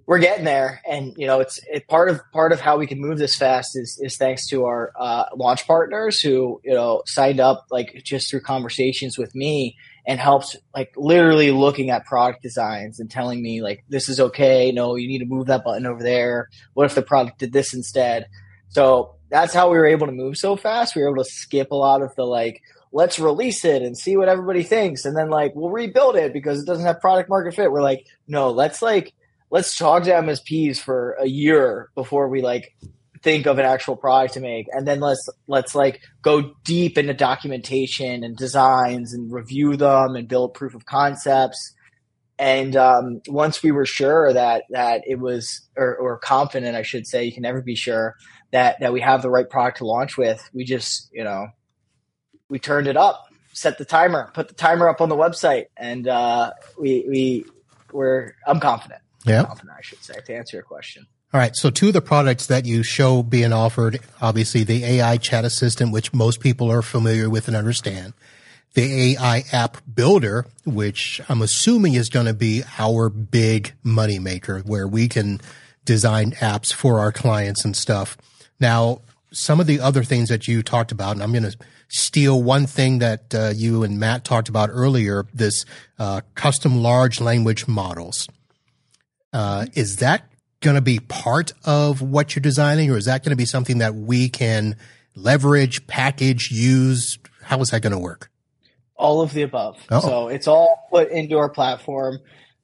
we're 0.06 0.20
getting 0.20 0.46
there. 0.46 0.82
And 0.88 1.14
you 1.18 1.28
know 1.28 1.40
it's 1.40 1.60
it, 1.72 1.88
part 1.88 2.10
of 2.10 2.22
part 2.32 2.52
of 2.52 2.60
how 2.60 2.78
we 2.78 2.88
can 2.88 3.00
move 3.00 3.18
this 3.18 3.36
fast 3.36 3.76
is 3.76 4.00
is 4.02 4.18
thanks 4.18 4.48
to 4.50 4.66
our 4.66 4.92
uh, 5.00 5.26
launch 5.36 5.66
partners 5.66 6.20
who 6.20 6.62
you 6.64 6.74
know 6.74 7.04
signed 7.06 7.40
up 7.40 7.66
like 7.72 8.02
just 8.04 8.30
through 8.30 8.42
conversations 8.42 9.18
with 9.18 9.34
me 9.36 9.78
and 10.06 10.20
helped 10.20 10.58
like 10.76 10.94
literally 10.98 11.52
looking 11.52 11.90
at 11.90 12.06
product 12.06 12.42
designs 12.42 13.00
and 13.00 13.10
telling 13.10 13.42
me 13.42 13.62
like 13.62 13.84
this 13.90 14.10
is 14.10 14.20
okay. 14.20 14.72
No 14.72 14.96
you 14.96 15.08
need 15.08 15.20
to 15.20 15.26
move 15.26 15.48
that 15.48 15.64
button 15.64 15.86
over 15.86 16.04
there. 16.04 16.50
What 16.74 16.86
if 16.86 16.96
the 16.96 17.02
product 17.02 17.40
did 17.40 17.54
this 17.54 17.74
instead? 17.74 18.28
So 18.70 19.16
that's 19.30 19.54
how 19.54 19.72
we 19.72 19.78
were 19.78 19.86
able 19.86 20.08
to 20.08 20.14
move 20.14 20.38
so 20.38 20.56
fast. 20.56 20.96
We 20.96 21.04
were 21.04 21.10
able 21.10 21.24
to 21.24 21.30
skip 21.30 21.72
a 21.72 21.76
lot 21.76 22.02
of 22.02 22.14
the 22.16 22.24
like 22.24 22.62
let's 22.92 23.18
release 23.18 23.66
it 23.66 23.82
and 23.82 23.98
see 23.98 24.16
what 24.18 24.30
everybody 24.30 24.62
thinks 24.62 25.06
and 25.06 25.18
then 25.18 25.30
like 25.30 25.54
we'll 25.56 25.72
rebuild 25.72 26.16
it 26.16 26.32
because 26.32 26.62
it 26.62 26.68
doesn't 26.68 26.86
have 26.86 27.00
product 27.00 27.30
market 27.30 27.56
fit. 27.56 27.72
We're 27.72 27.82
like 27.82 28.06
no 28.28 28.52
let's 28.52 28.82
like 28.82 29.14
let's 29.54 29.78
talk 29.78 30.02
to 30.02 30.10
MSPs 30.10 30.80
for 30.80 31.12
a 31.20 31.28
year 31.28 31.92
before 31.94 32.28
we 32.28 32.42
like 32.42 32.76
think 33.22 33.46
of 33.46 33.60
an 33.60 33.66
actual 33.66 33.96
product 33.96 34.34
to 34.34 34.40
make. 34.40 34.66
And 34.72 34.88
then 34.88 35.00
let's 35.00 35.30
let's 35.46 35.76
like 35.76 36.02
go 36.24 36.56
deep 36.66 36.98
into 36.98 37.14
documentation 37.14 38.24
and 38.24 38.36
designs 38.36 39.14
and 39.14 39.32
review 39.32 39.78
them 39.78 40.16
and 40.16 40.28
build 40.28 40.56
proof 40.56 40.74
of 40.74 40.88
concepts. 40.88 41.76
And 42.40 42.76
um, 42.76 43.22
once 43.28 43.62
we 43.62 43.72
were 43.72 43.86
sure 43.86 44.34
that 44.34 44.64
that 44.72 45.04
it 45.06 45.20
was 45.20 45.70
or, 45.78 45.96
or 45.98 46.18
confident 46.18 46.76
i 46.76 46.82
should 46.82 47.06
say 47.06 47.24
you 47.24 47.32
can 47.32 47.44
never 47.44 47.62
be 47.62 47.76
sure 47.76 48.16
that 48.52 48.80
that 48.80 48.92
we 48.92 49.02
have 49.02 49.22
the 49.22 49.30
right 49.30 49.48
product 49.48 49.78
to 49.78 49.86
launch 49.86 50.18
with 50.18 50.50
we 50.52 50.64
just 50.64 51.10
you 51.14 51.24
know 51.24 51.48
we 52.50 52.58
turned 52.58 52.88
it 52.88 52.98
up 52.98 53.26
set 53.54 53.78
the 53.78 53.86
timer 53.86 54.32
put 54.34 54.48
the 54.48 54.56
timer 54.56 54.90
up 54.90 55.00
on 55.00 55.10
the 55.10 55.16
website 55.16 55.66
and 55.78 56.08
uh, 56.08 56.52
we 56.80 57.06
we 57.08 57.46
were 57.92 58.36
i'm 58.48 58.60
confident 58.60 59.03
yeah 59.26 59.44
confident 59.44 59.78
i 59.78 59.82
should 59.82 60.04
say 60.04 60.16
to 60.26 60.36
answer 60.36 60.58
your 60.58 60.64
question 60.64 61.06
all 61.34 61.40
right. 61.40 61.56
So 61.56 61.72
two 61.72 61.88
of 61.88 61.94
the 61.94 62.02
products 62.02 62.46
that 62.46 62.66
you 62.68 62.84
show 62.84 63.24
being 63.24 63.54
offered, 63.54 64.00
obviously 64.22 64.64
the 64.64 64.86
AI 64.86 65.18
chat 65.18 65.44
assistant, 65.44 65.92
which 65.92 66.14
most 66.14 66.40
people 66.40 66.72
are 66.72 66.84
familiar 66.84 67.28
with 67.28 67.48
and 67.48 67.58
understand. 67.58 68.14
The 68.76 69.16
AI 69.18 69.44
app 69.52 69.78
builder, 69.92 70.46
which 70.64 71.20
I'm 71.28 71.42
assuming 71.42 71.96
is 71.96 72.10
going 72.10 72.28
to 72.28 72.36
be 72.36 72.62
our 72.78 73.10
big 73.10 73.74
money 73.82 74.20
maker 74.20 74.60
where 74.60 74.88
we 74.88 75.08
can 75.08 75.42
design 75.86 76.34
apps 76.34 76.72
for 76.72 77.00
our 77.00 77.12
clients 77.12 77.66
and 77.66 77.76
stuff. 77.76 78.16
Now, 78.60 79.02
some 79.32 79.60
of 79.60 79.66
the 79.66 79.80
other 79.80 80.04
things 80.04 80.30
that 80.30 80.48
you 80.48 80.62
talked 80.62 80.92
about, 80.92 81.14
and 81.14 81.24
I'm 81.24 81.32
going 81.32 81.50
to 81.50 81.58
steal 81.88 82.44
one 82.44 82.68
thing 82.68 83.00
that 83.00 83.34
uh, 83.34 83.52
you 83.56 83.82
and 83.82 84.00
Matt 84.00 84.24
talked 84.24 84.50
about 84.50 84.70
earlier, 84.72 85.26
this 85.34 85.66
uh, 85.98 86.22
custom 86.36 86.84
large 86.84 87.20
language 87.20 87.68
models. 87.68 88.28
Uh, 89.34 89.66
is 89.74 89.98
that 89.98 90.30
going 90.62 90.76
to 90.76 90.82
be 90.82 91.00
part 91.00 91.54
of 91.66 92.02
what 92.02 92.36
you're 92.36 92.42
designing, 92.42 92.90
or 92.90 92.98
is 92.98 93.06
that 93.06 93.24
going 93.24 93.32
to 93.32 93.36
be 93.36 93.46
something 93.46 93.80
that 93.80 93.96
we 93.96 94.30
can 94.30 94.76
leverage, 95.16 95.86
package, 95.88 96.50
use? 96.52 97.20
How 97.42 97.60
is 97.60 97.70
that 97.70 97.82
going 97.82 97.92
to 97.94 98.00
work? 98.00 98.32
All 98.96 99.22
of 99.22 99.34
the 99.34 99.42
above. 99.42 99.78
Oh. 99.92 100.00
So 100.00 100.28
it's 100.30 100.48
all 100.48 100.88
put 100.90 101.10
into 101.10 101.38
our 101.38 101.50
platform. 101.50 102.20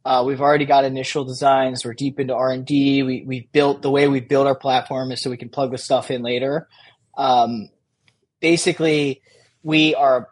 Uh, 0.05 0.23
we've 0.25 0.41
already 0.41 0.65
got 0.65 0.85
initial 0.85 1.25
designs. 1.25 1.83
We're 1.83 1.93
deep 1.93 2.19
into 2.19 2.33
R 2.33 2.51
and 2.51 2.65
D. 2.65 3.03
We 3.03 3.23
we 3.25 3.49
built 3.51 3.81
the 3.81 3.91
way 3.91 4.07
we 4.07 4.21
build 4.21 4.47
our 4.47 4.55
platform 4.55 5.11
is 5.11 5.21
so 5.21 5.29
we 5.29 5.37
can 5.37 5.49
plug 5.49 5.71
the 5.71 5.77
stuff 5.77 6.09
in 6.09 6.21
later. 6.21 6.67
Um, 7.17 7.69
basically, 8.39 9.21
we 9.61 9.93
are 9.95 10.29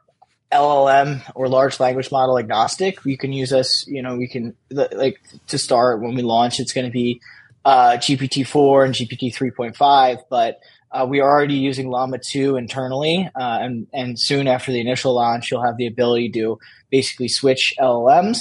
LLM 0.51 1.21
or 1.35 1.49
large 1.49 1.79
language 1.79 2.11
model 2.11 2.39
agnostic. 2.39 3.03
You 3.05 3.17
can 3.17 3.33
use 3.33 3.51
us. 3.51 3.85
You 3.87 4.01
know, 4.01 4.15
we 4.15 4.27
can 4.27 4.55
like 4.69 5.19
to 5.47 5.57
start 5.57 6.01
when 6.01 6.15
we 6.15 6.21
launch. 6.21 6.59
It's 6.59 6.73
going 6.73 6.85
to 6.85 6.91
be 6.91 7.21
uh, 7.65 7.97
GPT-4 7.97 8.85
and 8.85 8.93
GPT 8.93 9.35
3.5, 9.35 10.19
but 10.29 10.59
uh, 10.89 11.05
we 11.07 11.19
are 11.19 11.29
already 11.29 11.55
using 11.55 11.89
Llama 11.89 12.17
2 12.17 12.55
internally, 12.55 13.29
uh, 13.35 13.57
and, 13.61 13.87
and 13.93 14.17
soon 14.17 14.47
after 14.47 14.71
the 14.71 14.79
initial 14.79 15.13
launch, 15.13 15.51
you'll 15.51 15.65
have 15.65 15.75
the 15.75 15.85
ability 15.85 16.29
to 16.29 16.59
basically 16.89 17.27
switch 17.27 17.73
LLMs. 17.77 18.37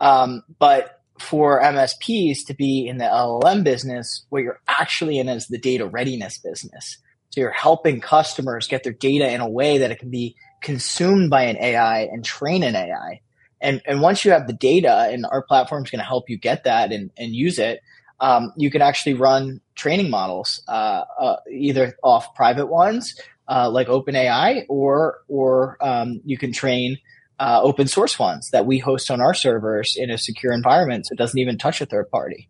Um, 0.00 0.42
but 0.58 1.02
for 1.18 1.60
MSPs 1.60 2.46
to 2.46 2.54
be 2.54 2.86
in 2.88 2.96
the 2.96 3.04
LLM 3.04 3.62
business, 3.62 4.24
what 4.30 4.42
you're 4.42 4.60
actually 4.66 5.18
in 5.18 5.28
is 5.28 5.48
the 5.48 5.58
data 5.58 5.86
readiness 5.86 6.38
business. 6.38 6.96
So 7.30 7.40
you're 7.42 7.50
helping 7.50 8.00
customers 8.00 8.66
get 8.66 8.84
their 8.84 8.92
data 8.92 9.30
in 9.30 9.40
a 9.40 9.48
way 9.48 9.78
that 9.78 9.90
it 9.90 9.98
can 9.98 10.10
be 10.10 10.34
consumed 10.62 11.30
by 11.30 11.44
an 11.44 11.56
AI 11.58 12.02
and 12.02 12.24
train 12.24 12.62
an 12.62 12.76
AI. 12.76 13.20
And, 13.60 13.80
and 13.86 14.00
once 14.00 14.24
you 14.24 14.32
have 14.32 14.46
the 14.46 14.52
data, 14.52 15.08
and 15.10 15.24
our 15.24 15.42
platform 15.42 15.84
is 15.84 15.90
going 15.90 16.00
to 16.00 16.04
help 16.04 16.28
you 16.28 16.36
get 16.36 16.64
that 16.64 16.90
and, 16.90 17.10
and 17.16 17.32
use 17.32 17.58
it, 17.58 17.80
um, 18.18 18.52
you 18.56 18.70
can 18.70 18.82
actually 18.82 19.14
run 19.14 19.60
training 19.74 20.08
models 20.08 20.62
uh, 20.68 21.04
uh, 21.20 21.36
either 21.50 21.96
off 22.02 22.34
private 22.34 22.66
ones 22.66 23.20
uh, 23.48 23.68
like 23.68 23.88
OpenAI, 23.88 24.64
or 24.68 25.18
or 25.28 25.76
um, 25.80 26.20
you 26.24 26.38
can 26.38 26.52
train 26.52 26.98
uh, 27.38 27.60
open 27.62 27.88
source 27.88 28.18
ones 28.18 28.50
that 28.50 28.64
we 28.64 28.78
host 28.78 29.10
on 29.10 29.20
our 29.20 29.34
servers 29.34 29.96
in 29.96 30.10
a 30.10 30.18
secure 30.18 30.52
environment, 30.52 31.06
so 31.06 31.12
it 31.12 31.18
doesn't 31.18 31.38
even 31.38 31.58
touch 31.58 31.80
a 31.80 31.86
third 31.86 32.10
party. 32.10 32.48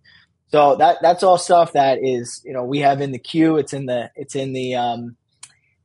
So 0.49 0.77
that 0.77 0.99
that's 1.01 1.23
all 1.23 1.39
stuff 1.39 1.73
that 1.73 1.99
is 2.03 2.43
you 2.45 2.53
know 2.53 2.65
we 2.65 2.81
have 2.81 3.01
in 3.01 3.13
the 3.13 3.19
queue. 3.19 3.57
It's 3.57 3.73
in 3.73 3.87
the 3.87 4.11
it's 4.15 4.37
in 4.37 4.53
the 4.53 4.75
um, 4.75 5.17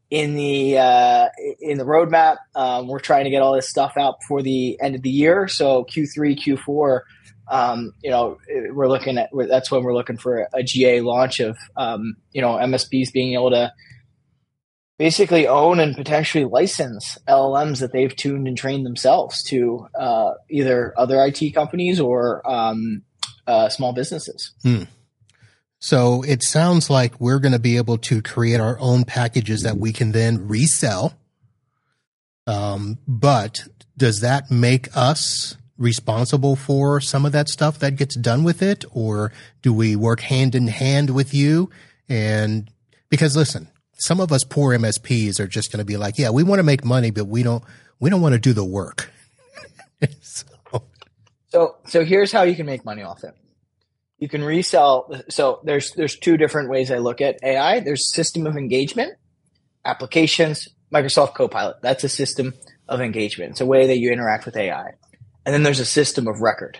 in 0.10 0.36
the 0.36 0.78
uh, 0.78 1.30
in 1.60 1.78
the 1.78 1.86
roadmap. 1.86 2.38
Um, 2.56 2.88
we're 2.88 3.00
trying 3.00 3.26
to 3.26 3.30
get 3.30 3.42
all 3.42 3.54
this 3.54 3.70
stuff 3.70 3.94
out 3.98 4.20
before 4.20 4.42
the 4.42 4.80
end 4.82 4.96
of 4.96 5.02
the 5.02 5.10
year. 5.10 5.48
So 5.48 5.86
Q3, 5.86 6.38
Q4 6.38 7.02
um, 7.50 7.94
you 8.04 8.10
know, 8.10 8.38
we're 8.72 8.90
looking 8.90 9.18
at 9.18 9.30
that's 9.34 9.72
when 9.72 9.84
we're 9.84 9.94
looking 9.94 10.18
for 10.18 10.48
a 10.54 10.64
GA 10.64 11.02
launch 11.02 11.40
of 11.40 11.58
um, 11.76 12.18
you 12.32 12.42
know 12.42 12.54
MSPs 12.54 13.12
being 13.12 13.34
able 13.34 13.52
to 13.52 13.72
basically 14.98 15.48
own 15.48 15.80
and 15.80 15.96
potentially 15.96 16.44
license 16.44 17.18
LLMs 17.28 17.80
that 17.80 17.94
they've 17.94 18.16
tuned 18.16 18.48
and 18.48 18.58
trained 18.58 18.86
themselves 18.86 19.44
to 19.44 19.88
uh, 19.98 20.32
either 20.50 20.94
other 20.98 21.24
IT 21.24 21.54
companies 21.54 22.00
or 22.00 22.42
um, 22.50 23.04
uh, 23.46 23.70
small 23.70 23.94
businesses. 23.94 24.54
Hmm. 24.64 24.84
So 25.88 26.22
it 26.24 26.44
sounds 26.44 26.90
like 26.90 27.18
we're 27.22 27.40
going 27.40 27.54
to 27.54 27.60
be 27.60 27.78
able 27.78 27.98
to 28.00 28.22
create 28.22 28.60
our 28.60 28.78
own 28.78 29.06
packages 29.06 29.62
that 29.62 29.78
we 29.78 29.94
can 29.94 30.12
then 30.12 30.50
resell. 30.50 31.14
Um, 32.46 32.98
but 33.08 33.60
does 33.96 34.20
that 34.20 34.52
make 34.52 34.90
us 34.98 35.56
responsible 35.78 36.58
for 36.58 37.00
some 37.00 37.26
of 37.26 37.32
that 37.32 37.48
stuff 37.48 37.80
that 37.80 37.96
gets 37.96 38.18
done 38.18 38.44
with 38.44 38.62
it? 38.62 38.84
Or 38.92 39.32
do 39.62 39.72
we 39.72 39.96
work 39.96 40.20
hand 40.20 40.56
in 40.56 40.68
hand 40.68 41.12
with 41.12 41.34
you? 41.34 41.70
And 42.10 42.70
because 43.08 43.38
listen, 43.38 43.70
some 43.94 44.20
of 44.20 44.34
us 44.34 44.44
poor 44.44 44.78
MSPs 44.78 45.40
are 45.40 45.48
just 45.48 45.72
going 45.72 45.80
to 45.80 45.86
be 45.86 45.96
like, 45.96 46.18
yeah, 46.18 46.32
we 46.32 46.44
want 46.44 46.60
to 46.60 46.64
make 46.64 46.84
money, 46.84 47.12
but 47.12 47.28
we 47.28 47.44
don't, 47.44 47.64
we 47.98 48.10
don't 48.10 48.22
want 48.22 48.34
to 48.34 48.40
do 48.40 48.52
the 48.52 48.66
work. 48.66 49.10
so. 50.20 50.44
so, 51.48 51.76
so 51.86 52.04
here's 52.04 52.34
how 52.34 52.44
you 52.44 52.58
can 52.58 52.66
make 52.66 52.84
money 52.84 53.04
off 53.04 53.24
it. 53.24 53.34
You 54.18 54.28
can 54.28 54.44
resell. 54.44 55.22
So 55.30 55.60
there's, 55.64 55.92
there's 55.92 56.18
two 56.18 56.38
different 56.38 56.70
ways 56.70 56.92
I 56.92 56.98
look 56.98 57.22
at 57.22 57.38
AI. 57.44 57.80
There's 57.82 58.12
system 58.12 58.48
of 58.48 58.58
engagement, 58.58 59.14
applications, 59.86 60.68
Microsoft 60.94 61.36
Copilot. 61.36 61.78
That's 61.82 62.04
a 62.04 62.10
system 62.10 62.54
of 62.88 63.02
engagement. 63.02 63.52
It's 63.52 63.62
a 63.62 63.66
way 63.66 63.88
that 63.88 64.00
you 64.00 64.12
interact 64.12 64.46
with 64.46 64.56
AI. 64.56 64.94
And 65.46 65.54
then 65.54 65.64
there's 65.64 65.80
a 65.80 65.86
system 65.86 66.28
of 66.28 66.42
record. 66.42 66.80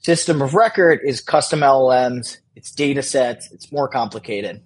System 0.00 0.42
of 0.42 0.54
record 0.54 1.00
is 1.04 1.20
custom 1.20 1.60
LLMs, 1.60 2.38
it's 2.56 2.72
data 2.72 3.02
sets, 3.02 3.52
it's 3.52 3.70
more 3.70 3.88
complicated. 3.88 4.60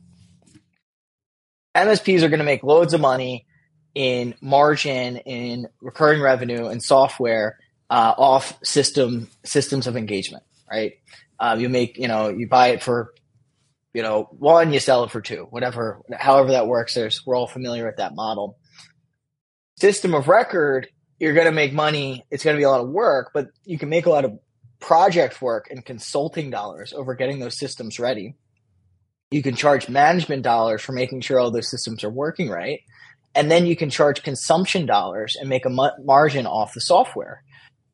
MSPs 1.77 2.23
are 2.23 2.29
going 2.29 2.39
to 2.39 2.45
make 2.45 2.63
loads 2.63 2.95
of 2.95 3.03
money 3.03 3.47
in 3.95 4.35
margin, 4.41 5.19
in 5.19 5.69
recurring 5.83 6.23
revenue, 6.23 6.67
and 6.69 6.83
software 6.83 7.59
uh, 7.91 8.15
off 8.17 8.59
system 8.65 9.29
systems 9.45 9.87
of 9.87 9.97
engagement. 9.97 10.43
Right? 10.71 10.95
Uh, 11.39 11.57
you 11.59 11.69
make 11.69 11.99
you 11.99 12.09
know 12.09 12.29
you 12.29 12.49
buy 12.49 12.69
it 12.69 12.83
for 12.83 13.13
you 13.93 14.03
know 14.03 14.29
one, 14.39 14.73
you 14.73 14.81
sell 14.81 15.05
it 15.05 15.11
for 15.11 15.21
two, 15.21 15.47
whatever, 15.51 16.01
however 16.13 16.51
that 16.53 16.67
works. 16.67 16.95
There's 16.95 17.25
we're 17.27 17.37
all 17.37 17.47
familiar 17.47 17.87
with 17.87 17.97
that 17.97 18.15
model. 18.15 18.59
System 19.79 20.15
of 20.15 20.29
record 20.29 20.89
you're 21.19 21.35
going 21.35 21.47
to 21.47 21.53
make 21.53 21.73
money. 21.73 22.25
It's 22.31 22.45
going 22.45 22.57
to 22.57 22.61
be 22.61 22.65
a 22.65 22.71
lot 22.71 22.81
of 22.81 22.89
work, 22.89 23.31
but 23.33 23.49
you 23.65 23.79
can 23.79 23.89
make 23.89 24.07
a 24.07 24.11
lot 24.11 24.25
of 24.25 24.39
project 24.81 25.41
work 25.41 25.69
and 25.71 25.85
consulting 25.85 26.51
dollars 26.51 26.93
over 26.93 27.15
getting 27.15 27.39
those 27.39 27.59
systems 27.59 27.99
ready. 27.99 28.35
You 29.31 29.43
can 29.43 29.57
charge 29.57 29.89
management 29.89 30.43
dollars 30.43 30.83
for 30.83 30.93
making 30.93 31.23
sure 31.23 31.41
all 31.41 31.51
those 31.51 31.71
systems 31.71 32.05
are 32.05 32.11
working 32.11 32.49
right. 32.49 32.81
And 33.35 33.51
then 33.51 33.67
you 33.67 33.77
can 33.77 33.91
charge 33.91 34.23
consumption 34.23 34.87
dollars 34.87 35.37
and 35.39 35.49
make 35.49 35.67
a 35.67 35.71
margin 35.71 36.47
off 36.47 36.75
the 36.75 36.81
software. 36.81 37.43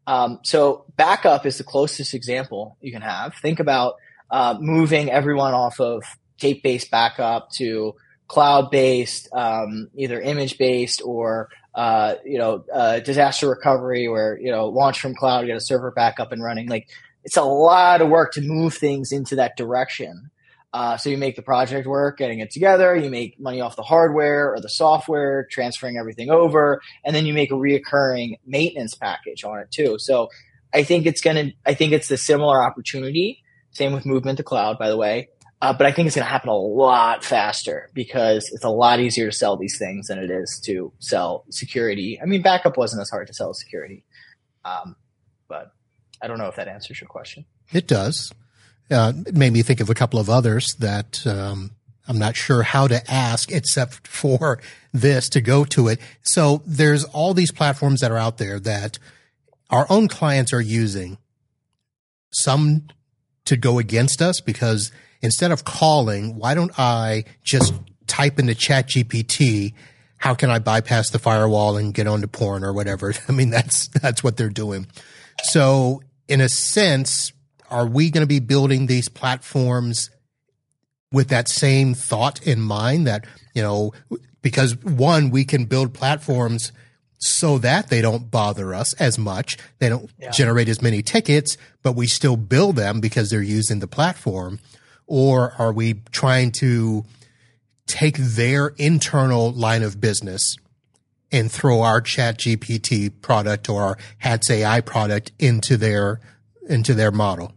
Um, 0.07 0.41
so 0.43 0.85
backup 0.97 1.47
is 1.47 1.59
the 1.59 1.65
closest 1.65 2.15
example 2.15 2.77
you 2.81 2.93
can 2.93 3.03
have. 3.03 3.35
Think 3.37 3.61
about 3.61 3.95
uh, 4.31 4.57
moving 4.59 5.11
everyone 5.11 5.55
off 5.55 5.81
of 5.81 6.03
tape 6.39 6.63
based 6.63 6.91
backup 6.91 7.51
to 7.53 7.95
cloud 8.27 8.71
based, 8.71 9.29
um, 9.33 9.89
either 9.95 10.21
image 10.21 10.59
based 10.59 11.03
or 11.05 11.51
uh, 11.75 12.17
you 12.25 12.39
know, 12.39 12.65
uh, 12.73 13.01
disaster 13.01 13.49
recovery 13.49 14.09
where, 14.09 14.39
you 14.39 14.51
know, 14.51 14.69
launch 14.69 15.01
from 15.01 15.15
cloud, 15.15 15.47
get 15.47 15.57
a 15.57 15.61
server 15.61 15.91
back 15.91 16.21
up 16.21 16.33
and 16.33 16.43
running. 16.43 16.69
Like 16.69 16.89
it's 17.25 17.37
a 17.37 17.43
lot 17.43 18.03
of 18.03 18.09
work 18.09 18.33
to 18.33 18.43
move 18.43 18.75
things 18.75 19.13
into 19.13 19.37
that 19.37 19.57
direction. 19.57 20.31
Uh, 20.73 20.97
so 20.97 21.11
you 21.11 21.19
make 21.19 21.37
the 21.37 21.43
project 21.43 21.87
work, 21.87 22.17
getting 22.19 22.41
it 22.41 22.51
together. 22.51 22.97
You 22.97 23.11
make 23.11 23.39
money 23.39 23.61
off 23.61 23.77
the 23.77 23.83
hardware 23.83 24.53
or 24.53 24.61
the 24.61 24.71
software, 24.71 25.47
transferring 25.51 25.99
everything 25.99 26.31
over, 26.31 26.81
and 27.05 27.15
then 27.15 27.27
you 27.27 27.35
make 27.35 27.51
a 27.51 27.55
reoccurring 27.55 28.39
maintenance 28.47 28.95
package 28.95 29.45
on 29.45 29.59
it 29.59 29.71
too. 29.71 29.97
So 29.99 30.29
I 30.73 30.83
think 30.83 31.05
it's 31.05 31.21
gonna. 31.21 31.53
I 31.67 31.75
think 31.75 31.93
it's 31.93 32.11
a 32.11 32.17
similar 32.17 32.63
opportunity. 32.63 33.43
Same 33.73 33.93
with 33.93 34.07
movement 34.07 34.39
to 34.39 34.43
cloud, 34.43 34.79
by 34.79 34.89
the 34.89 34.97
way. 34.97 35.29
Uh, 35.63 35.73
but 35.73 35.87
I 35.87 35.93
think 35.93 36.07
it's 36.07 36.17
going 36.17 36.27
to 36.27 36.31
happen 36.31 36.49
a 36.49 36.57
lot 36.57 37.25
faster 37.25 37.89
because 37.95 38.51
it's 38.53 38.65
a 38.65 38.69
lot 38.69 38.99
easier 38.99 39.31
to 39.31 39.37
sell 39.37 39.57
these 39.57 39.79
things 39.79 40.09
than 40.09 40.19
it 40.19 40.29
is 40.29 40.61
to 40.65 40.93
sell 40.99 41.45
security. 41.51 42.19
I 42.21 42.27
mean, 42.27 42.43
backup 42.43 42.77
wasn't 42.77 43.01
as 43.01 43.11
hard 43.11 43.29
to 43.29 43.33
sell 43.33 43.51
as 43.51 43.61
security. 43.61 44.05
Um, 44.65 44.97
but 45.47 45.71
I 46.21 46.27
don't 46.27 46.39
know 46.39 46.49
if 46.49 46.57
that 46.57 46.67
answers 46.67 47.01
your 47.01 47.07
question. 47.07 47.45
It 47.73 47.87
does. 47.87 48.33
Uh, 48.91 49.13
made 49.33 49.53
me 49.53 49.63
think 49.63 49.81
of 49.81 49.89
a 49.89 49.95
couple 49.95 50.19
of 50.21 50.29
others 50.29 50.75
that 50.79 51.27
um, 51.27 51.71
I'm 52.07 52.19
not 52.19 52.37
sure 52.37 52.63
how 52.63 52.87
to 52.89 53.11
ask 53.11 53.51
except 53.51 54.07
for 54.07 54.61
this 54.93 55.29
to 55.31 55.41
go 55.41 55.65
to 55.67 55.89
it. 55.89 56.01
So 56.23 56.63
there's 56.67 57.05
all 57.05 57.35
these 57.35 57.53
platforms 57.53 58.01
that 58.01 58.11
are 58.11 58.19
out 58.19 58.39
there 58.39 58.61
that 58.61 58.99
our 59.71 59.87
own 59.89 60.09
clients 60.09 60.53
are 60.53 60.61
using. 60.61 61.19
Some 62.33 62.89
to 63.45 63.57
go 63.57 63.79
against 63.79 64.23
us 64.23 64.41
because 64.41 64.93
instead 65.21 65.51
of 65.51 65.65
calling, 65.65 66.37
why 66.37 66.55
don't 66.55 66.79
I 66.79 67.25
just 67.43 67.75
type 68.07 68.39
into 68.39 68.55
ChatGPT 68.55 69.75
how 70.23 70.35
can 70.35 70.51
I 70.51 70.61
bypass 70.61 71.11
the 71.11 71.19
firewall 71.19 71.77
and 71.77 71.93
get 71.93 72.07
onto 72.07 72.29
porn 72.29 72.63
or 72.63 72.73
whatever? 72.73 73.13
I 73.29 73.33
mean, 73.33 73.51
that's, 73.51 73.89
that's 73.89 74.23
what 74.23 74.37
they're 74.37 74.49
doing. 74.49 74.87
So 75.43 76.01
in 76.29 76.41
a 76.41 76.49
sense, 76.49 77.33
are 77.73 77.87
we 77.87 78.11
going 78.11 78.23
to 78.23 78.29
be 78.29 78.39
building 78.39 78.87
these 78.87 79.09
platforms 79.09 80.11
with 81.11 81.29
that 81.29 81.49
same 81.49 81.95
thought 81.95 82.43
in 82.47 82.61
mind 82.61 83.07
that, 83.07 83.27
you 83.55 83.63
know, 83.63 83.93
because 84.41 84.77
one, 84.77 85.31
we 85.31 85.45
can 85.45 85.65
build 85.65 85.95
platforms 85.95 86.73
so 87.19 87.59
that 87.59 87.89
they 87.89 88.01
don't 88.01 88.31
bother 88.31 88.75
us 88.75 88.95
as 88.95 89.19
much. 89.19 89.57
They 89.79 89.89
don't 89.89 90.11
yeah. 90.19 90.31
generate 90.31 90.69
as 90.69 90.83
many 90.83 91.03
tickets, 91.03 91.57
but 91.83 91.93
we 91.93 92.07
still 92.07 92.37
bill 92.37 92.73
them 92.73 93.01
because 93.01 93.31
they're 93.31 93.41
using 93.43 93.79
the 93.79 93.87
platform. 93.87 94.59
Or 95.07 95.53
are 95.59 95.73
we 95.73 96.03
trying 96.11 96.51
to 96.53 97.05
take 97.87 98.17
their 98.17 98.69
internal 98.77 99.53
line 99.53 99.83
of 99.83 100.01
business 100.01 100.57
and 101.31 101.51
throw 101.51 101.83
our 101.83 102.01
ChatGPT 102.01 103.13
product 103.23 103.69
or 103.69 103.83
our 103.83 103.99
Hatz 104.19 104.51
AI 104.51 104.81
product 104.81 105.31
into 105.39 105.77
their, 105.77 106.21
into 106.69 106.93
their 106.93 107.13
model? 107.13 107.53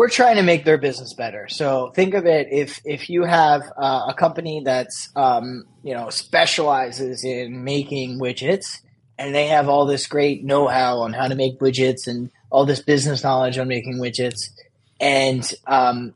We're 0.00 0.08
trying 0.08 0.36
to 0.36 0.42
make 0.42 0.64
their 0.64 0.78
business 0.78 1.12
better. 1.12 1.46
So 1.48 1.92
think 1.94 2.14
of 2.14 2.24
it 2.24 2.48
if 2.50 2.80
if 2.86 3.10
you 3.10 3.24
have 3.24 3.60
uh, 3.76 4.06
a 4.08 4.14
company 4.14 4.62
that's 4.64 5.10
um, 5.14 5.64
you 5.82 5.92
know 5.92 6.08
specializes 6.08 7.22
in 7.22 7.64
making 7.64 8.18
widgets, 8.18 8.78
and 9.18 9.34
they 9.34 9.48
have 9.48 9.68
all 9.68 9.84
this 9.84 10.06
great 10.06 10.42
know-how 10.42 11.00
on 11.00 11.12
how 11.12 11.28
to 11.28 11.34
make 11.34 11.60
widgets 11.60 12.06
and 12.06 12.30
all 12.48 12.64
this 12.64 12.80
business 12.80 13.22
knowledge 13.22 13.58
on 13.58 13.68
making 13.68 13.98
widgets, 13.98 14.48
and 14.98 15.52
um, 15.66 16.14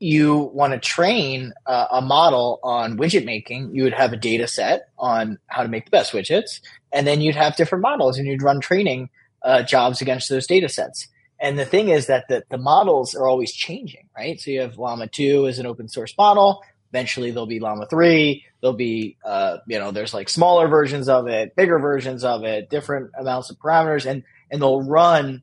you 0.00 0.50
want 0.52 0.72
to 0.72 0.80
train 0.80 1.52
uh, 1.66 1.86
a 1.92 2.00
model 2.00 2.58
on 2.64 2.98
widget 2.98 3.24
making, 3.24 3.72
you 3.72 3.84
would 3.84 3.94
have 3.94 4.12
a 4.12 4.16
data 4.16 4.48
set 4.48 4.88
on 4.98 5.38
how 5.46 5.62
to 5.62 5.68
make 5.68 5.84
the 5.84 5.92
best 5.92 6.12
widgets, 6.12 6.58
and 6.90 7.06
then 7.06 7.20
you'd 7.20 7.36
have 7.36 7.54
different 7.54 7.82
models, 7.82 8.18
and 8.18 8.26
you'd 8.26 8.42
run 8.42 8.60
training 8.60 9.08
uh, 9.44 9.62
jobs 9.62 10.02
against 10.02 10.28
those 10.28 10.48
data 10.48 10.68
sets. 10.68 11.06
And 11.44 11.58
the 11.58 11.66
thing 11.66 11.90
is 11.90 12.06
that 12.06 12.26
the, 12.26 12.42
the 12.48 12.56
models 12.56 13.14
are 13.14 13.26
always 13.26 13.52
changing, 13.52 14.08
right? 14.16 14.40
So 14.40 14.50
you 14.50 14.62
have 14.62 14.78
Llama 14.78 15.08
2 15.08 15.46
as 15.46 15.58
an 15.58 15.66
open 15.66 15.88
source 15.88 16.16
model. 16.16 16.62
Eventually 16.90 17.32
there'll 17.32 17.44
be 17.44 17.60
Llama 17.60 17.84
3. 17.84 18.42
There'll 18.62 18.74
be, 18.74 19.18
uh, 19.22 19.58
you 19.66 19.78
know, 19.78 19.90
there's 19.90 20.14
like 20.14 20.30
smaller 20.30 20.68
versions 20.68 21.06
of 21.06 21.26
it, 21.26 21.54
bigger 21.54 21.78
versions 21.78 22.24
of 22.24 22.44
it, 22.44 22.70
different 22.70 23.10
amounts 23.18 23.50
of 23.50 23.58
parameters, 23.58 24.06
and, 24.06 24.22
and 24.50 24.62
they'll 24.62 24.80
run, 24.80 25.42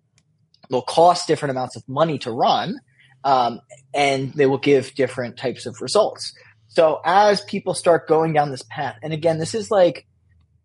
they'll 0.72 0.82
cost 0.82 1.28
different 1.28 1.52
amounts 1.52 1.76
of 1.76 1.88
money 1.88 2.18
to 2.18 2.32
run 2.32 2.80
um, 3.24 3.62
and 3.94 4.34
they 4.34 4.48
will 4.48 4.58
give 4.58 4.96
different 4.96 5.38
types 5.38 5.68
of 5.68 5.82
results. 5.82 6.34
So 6.70 7.00
as 7.06 7.42
people 7.42 7.76
start 7.76 8.08
going 8.08 8.34
down 8.34 8.50
this 8.50 8.64
path, 8.72 8.98
and 9.04 9.14
again, 9.14 9.38
this 9.38 9.54
is 9.54 9.70
like 9.70 10.08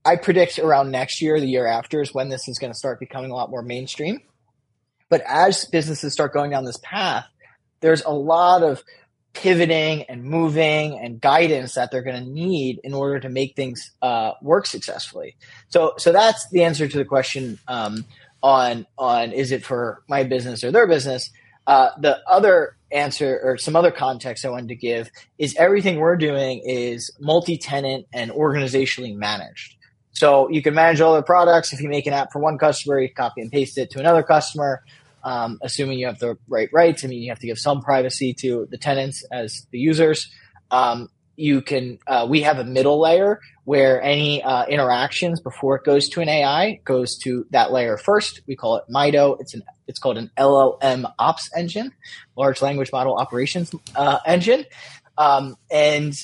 I 0.02 0.16
predict 0.16 0.58
around 0.58 0.92
next 0.92 1.20
year, 1.20 1.38
the 1.38 1.46
year 1.46 1.66
after, 1.66 2.00
is 2.00 2.14
when 2.14 2.30
this 2.30 2.48
is 2.48 2.58
going 2.58 2.72
to 2.72 2.78
start 2.78 3.00
becoming 3.00 3.30
a 3.30 3.34
lot 3.34 3.50
more 3.50 3.60
mainstream. 3.60 4.22
But 5.08 5.22
as 5.26 5.64
businesses 5.64 6.12
start 6.12 6.32
going 6.32 6.50
down 6.50 6.64
this 6.64 6.78
path, 6.82 7.26
there's 7.80 8.02
a 8.02 8.10
lot 8.10 8.62
of 8.62 8.82
pivoting 9.32 10.02
and 10.04 10.24
moving 10.24 10.98
and 10.98 11.20
guidance 11.20 11.74
that 11.74 11.90
they're 11.90 12.02
going 12.02 12.24
to 12.24 12.30
need 12.30 12.80
in 12.82 12.94
order 12.94 13.20
to 13.20 13.28
make 13.28 13.54
things 13.54 13.92
uh, 14.00 14.32
work 14.40 14.66
successfully. 14.66 15.36
So, 15.68 15.92
so 15.98 16.10
that's 16.10 16.48
the 16.50 16.64
answer 16.64 16.88
to 16.88 16.98
the 16.98 17.04
question 17.04 17.58
um, 17.68 18.04
on 18.42 18.86
on 18.96 19.32
is 19.32 19.52
it 19.52 19.64
for 19.64 20.02
my 20.08 20.24
business 20.24 20.64
or 20.64 20.70
their 20.70 20.86
business. 20.86 21.30
Uh, 21.66 21.90
the 22.00 22.18
other 22.28 22.76
answer 22.92 23.40
or 23.42 23.58
some 23.58 23.76
other 23.76 23.90
context 23.90 24.44
I 24.44 24.50
wanted 24.50 24.68
to 24.68 24.76
give 24.76 25.10
is 25.36 25.54
everything 25.56 25.98
we're 25.98 26.16
doing 26.16 26.62
is 26.64 27.10
multi-tenant 27.18 28.06
and 28.12 28.30
organizationally 28.30 29.14
managed. 29.14 29.74
So 30.12 30.48
you 30.48 30.62
can 30.62 30.74
manage 30.74 31.00
all 31.00 31.14
the 31.14 31.22
products. 31.22 31.72
If 31.72 31.80
you 31.80 31.88
make 31.88 32.06
an 32.06 32.14
app 32.14 32.32
for 32.32 32.38
one 32.38 32.56
customer, 32.56 32.98
you 33.00 33.12
copy 33.12 33.42
and 33.42 33.50
paste 33.50 33.76
it 33.76 33.90
to 33.90 33.98
another 33.98 34.22
customer, 34.22 34.82
um, 35.26 35.58
assuming 35.60 35.98
you 35.98 36.06
have 36.06 36.20
the 36.20 36.38
right 36.48 36.68
rights. 36.72 37.04
I 37.04 37.08
mean, 37.08 37.20
you 37.20 37.30
have 37.30 37.40
to 37.40 37.46
give 37.48 37.58
some 37.58 37.82
privacy 37.82 38.32
to 38.34 38.66
the 38.70 38.78
tenants 38.78 39.24
as 39.32 39.66
the 39.72 39.78
users. 39.78 40.30
Um, 40.70 41.08
you 41.34 41.60
can 41.60 41.98
uh, 42.06 42.26
we 42.30 42.42
have 42.42 42.58
a 42.58 42.64
middle 42.64 43.00
layer 43.00 43.40
where 43.64 44.00
any 44.00 44.42
uh, 44.42 44.64
interactions 44.66 45.40
before 45.40 45.76
it 45.76 45.84
goes 45.84 46.08
to 46.10 46.20
an 46.20 46.28
AI 46.28 46.80
goes 46.84 47.18
to 47.18 47.44
that 47.50 47.72
layer 47.72 47.98
first. 47.98 48.40
We 48.46 48.54
call 48.54 48.76
it 48.76 48.84
MIDO. 48.88 49.34
It's 49.40 49.52
an 49.52 49.64
it's 49.88 49.98
called 49.98 50.16
an 50.16 50.30
LLM 50.38 51.12
ops 51.18 51.50
engine, 51.54 51.92
large 52.36 52.62
language 52.62 52.92
model 52.92 53.16
operations 53.16 53.74
uh, 53.96 54.20
engine, 54.24 54.64
um, 55.18 55.56
and 55.70 56.14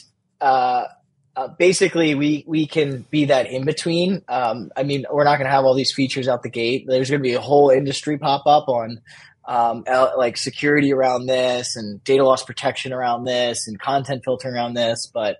uh, 1.37 1.41
uh, 1.41 1.49
basically 1.49 2.15
we 2.15 2.45
we 2.47 2.67
can 2.67 3.05
be 3.11 3.27
that 3.27 3.47
in 3.47 3.65
between. 3.65 4.23
Um, 4.29 4.71
I 4.77 4.83
mean, 4.83 5.07
we're 5.11 5.25
not 5.25 5.37
going 5.37 5.47
to 5.47 5.53
have 5.53 5.65
all 5.65 5.75
these 5.75 5.93
features 5.93 6.29
out 6.29 6.43
the 6.43 6.51
gate. 6.51 6.85
There's 6.87 7.11
going 7.11 7.21
to 7.21 7.29
be 7.29 7.35
a 7.35 7.41
whole 7.41 7.71
industry 7.71 8.19
pop 8.19 8.47
up 8.47 8.69
on 8.69 9.01
um, 9.45 9.85
like 10.17 10.37
security 10.37 10.93
around 10.93 11.27
this 11.27 11.77
and 11.77 12.03
data 12.05 12.25
loss 12.25 12.45
protection 12.45 12.93
around 12.93 13.25
this 13.25 13.67
and 13.67 13.79
content 13.79 14.23
filtering 14.25 14.55
around 14.55 14.75
this, 14.75 15.11
but 15.13 15.39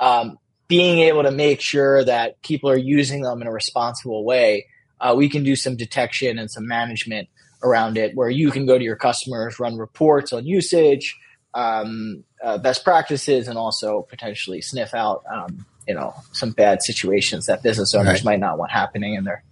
um, 0.00 0.38
being 0.68 0.98
able 0.98 1.22
to 1.22 1.30
make 1.30 1.60
sure 1.60 2.04
that 2.04 2.40
people 2.42 2.70
are 2.70 2.76
using 2.76 3.22
them 3.22 3.40
in 3.40 3.48
a 3.48 3.52
responsible 3.52 4.24
way, 4.24 4.66
uh, 5.00 5.14
we 5.16 5.28
can 5.28 5.44
do 5.44 5.56
some 5.56 5.76
detection 5.76 6.38
and 6.38 6.50
some 6.50 6.66
management 6.66 7.28
around 7.62 7.96
it 7.96 8.14
where 8.14 8.30
you 8.30 8.50
can 8.50 8.66
go 8.66 8.76
to 8.76 8.84
your 8.84 8.96
customers, 8.96 9.58
run 9.58 9.76
reports 9.76 10.32
on 10.32 10.46
usage, 10.46 11.16
um, 11.54 12.24
uh, 12.42 12.58
best 12.58 12.84
practices, 12.84 13.48
and 13.48 13.58
also 13.58 14.02
potentially 14.02 14.60
sniff 14.60 14.94
out, 14.94 15.24
um, 15.32 15.66
you 15.86 15.94
know, 15.94 16.14
some 16.32 16.50
bad 16.50 16.82
situations 16.82 17.46
that 17.46 17.62
business 17.62 17.94
owners 17.94 18.14
right. 18.14 18.24
might 18.24 18.40
not 18.40 18.58
want 18.58 18.70
happening 18.70 19.14
in 19.14 19.24
their 19.24 19.42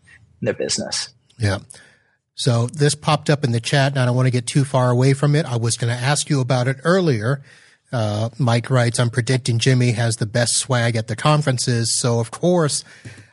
in 0.41 0.47
their 0.47 0.55
business. 0.55 1.15
Yeah. 1.39 1.59
So 2.35 2.67
this 2.67 2.95
popped 2.95 3.31
up 3.31 3.45
in 3.45 3.53
the 3.53 3.61
chat, 3.61 3.93
and 3.93 3.99
I 3.99 4.05
don't 4.05 4.15
want 4.15 4.27
to 4.27 4.31
get 4.31 4.47
too 4.47 4.65
far 4.65 4.91
away 4.91 5.15
from 5.15 5.35
it. 5.35 5.47
I 5.47 5.57
was 5.57 5.79
going 5.79 5.95
to 5.95 6.01
ask 6.01 6.29
you 6.29 6.41
about 6.41 6.69
it 6.69 6.77
earlier. 6.85 7.43
Uh, 7.91 8.29
Mike 8.39 8.69
writes, 8.69 9.01
I'm 9.01 9.09
predicting 9.09 9.59
Jimmy 9.59 9.93
has 9.93 10.17
the 10.17 10.27
best 10.27 10.59
swag 10.59 10.97
at 10.97 11.07
the 11.07 11.17
conferences. 11.17 11.99
So, 11.99 12.21
of 12.21 12.31
course, 12.31 12.85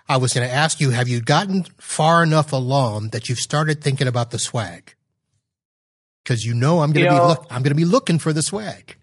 I 0.07 0.17
was 0.17 0.33
going 0.33 0.47
to 0.47 0.53
ask 0.53 0.79
you, 0.79 0.91
have 0.91 1.09
you 1.09 1.19
gotten 1.19 1.65
far 1.79 2.23
enough 2.23 2.53
along 2.53 3.09
that 3.09 3.27
you've 3.27 3.39
started 3.39 3.81
thinking 3.81 4.07
about 4.07 4.31
the 4.31 4.39
swag? 4.39 4.95
Because 6.23 6.45
you 6.45 6.53
know 6.53 6.79
I'm 6.79 6.91
going 6.91 7.05
to 7.05 7.11
be 7.11 7.19
look, 7.19 7.45
I'm 7.49 7.63
going 7.63 7.71
to 7.71 7.75
be 7.75 7.85
looking 7.85 8.19
for 8.19 8.31
the 8.31 8.41
swag. 8.41 8.95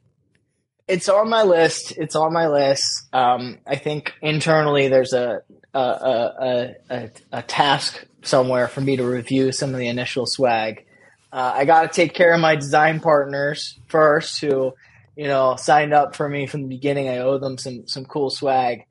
It's 0.88 1.08
on 1.08 1.28
my 1.28 1.42
list. 1.42 1.92
It's 1.96 2.16
on 2.16 2.32
my 2.32 2.48
list. 2.48 3.08
Um, 3.12 3.58
I 3.66 3.76
think 3.76 4.12
internally 4.22 4.88
there's 4.88 5.12
a 5.12 5.42
a, 5.72 5.78
a, 5.78 6.74
a, 6.90 7.10
a 7.32 7.42
task 7.42 8.04
somewhere 8.22 8.68
for 8.68 8.80
me 8.80 8.96
to 8.96 9.04
review 9.04 9.52
some 9.52 9.70
of 9.70 9.78
the 9.78 9.88
initial 9.88 10.26
swag. 10.26 10.84
Uh, 11.32 11.52
I 11.54 11.64
got 11.64 11.82
to 11.82 11.88
take 11.88 12.12
care 12.12 12.32
of 12.32 12.40
my 12.40 12.56
design 12.56 12.98
partners 13.00 13.78
first, 13.86 14.40
who 14.40 14.74
you 15.16 15.26
know 15.26 15.56
signed 15.56 15.92
up 15.92 16.16
for 16.16 16.28
me 16.28 16.46
from 16.46 16.62
the 16.62 16.68
beginning. 16.68 17.08
I 17.08 17.18
owe 17.18 17.38
them 17.38 17.58
some 17.58 17.86
some 17.86 18.04
cool 18.04 18.30
swag. 18.30 18.84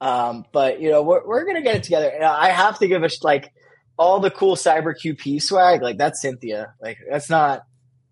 Um, 0.00 0.44
but 0.52 0.80
you 0.80 0.90
know 0.90 1.02
we're 1.02 1.26
we're 1.26 1.44
gonna 1.44 1.62
get 1.62 1.76
it 1.76 1.82
together. 1.82 2.12
I 2.22 2.48
have 2.48 2.78
to 2.78 2.88
give 2.88 3.02
us 3.02 3.22
like 3.22 3.52
all 3.98 4.20
the 4.20 4.30
cool 4.30 4.56
CyberQP 4.56 5.42
swag. 5.42 5.82
Like 5.82 5.98
that's 5.98 6.22
Cynthia. 6.22 6.74
Like 6.80 6.98
that's 7.08 7.28
not 7.28 7.64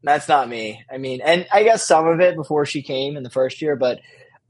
that's 0.03 0.29
not 0.29 0.49
me. 0.49 0.85
I 0.91 0.99
mean, 0.99 1.21
and 1.21 1.47
I 1.53 1.63
guess 1.63 1.87
some 1.87 2.07
of 2.07 2.21
it 2.21 2.37
before 2.37 2.67
she 2.67 2.83
came 2.83 3.17
in 3.17 3.23
the 3.23 3.31
first 3.31 3.61
year, 3.61 3.77
but 3.77 4.01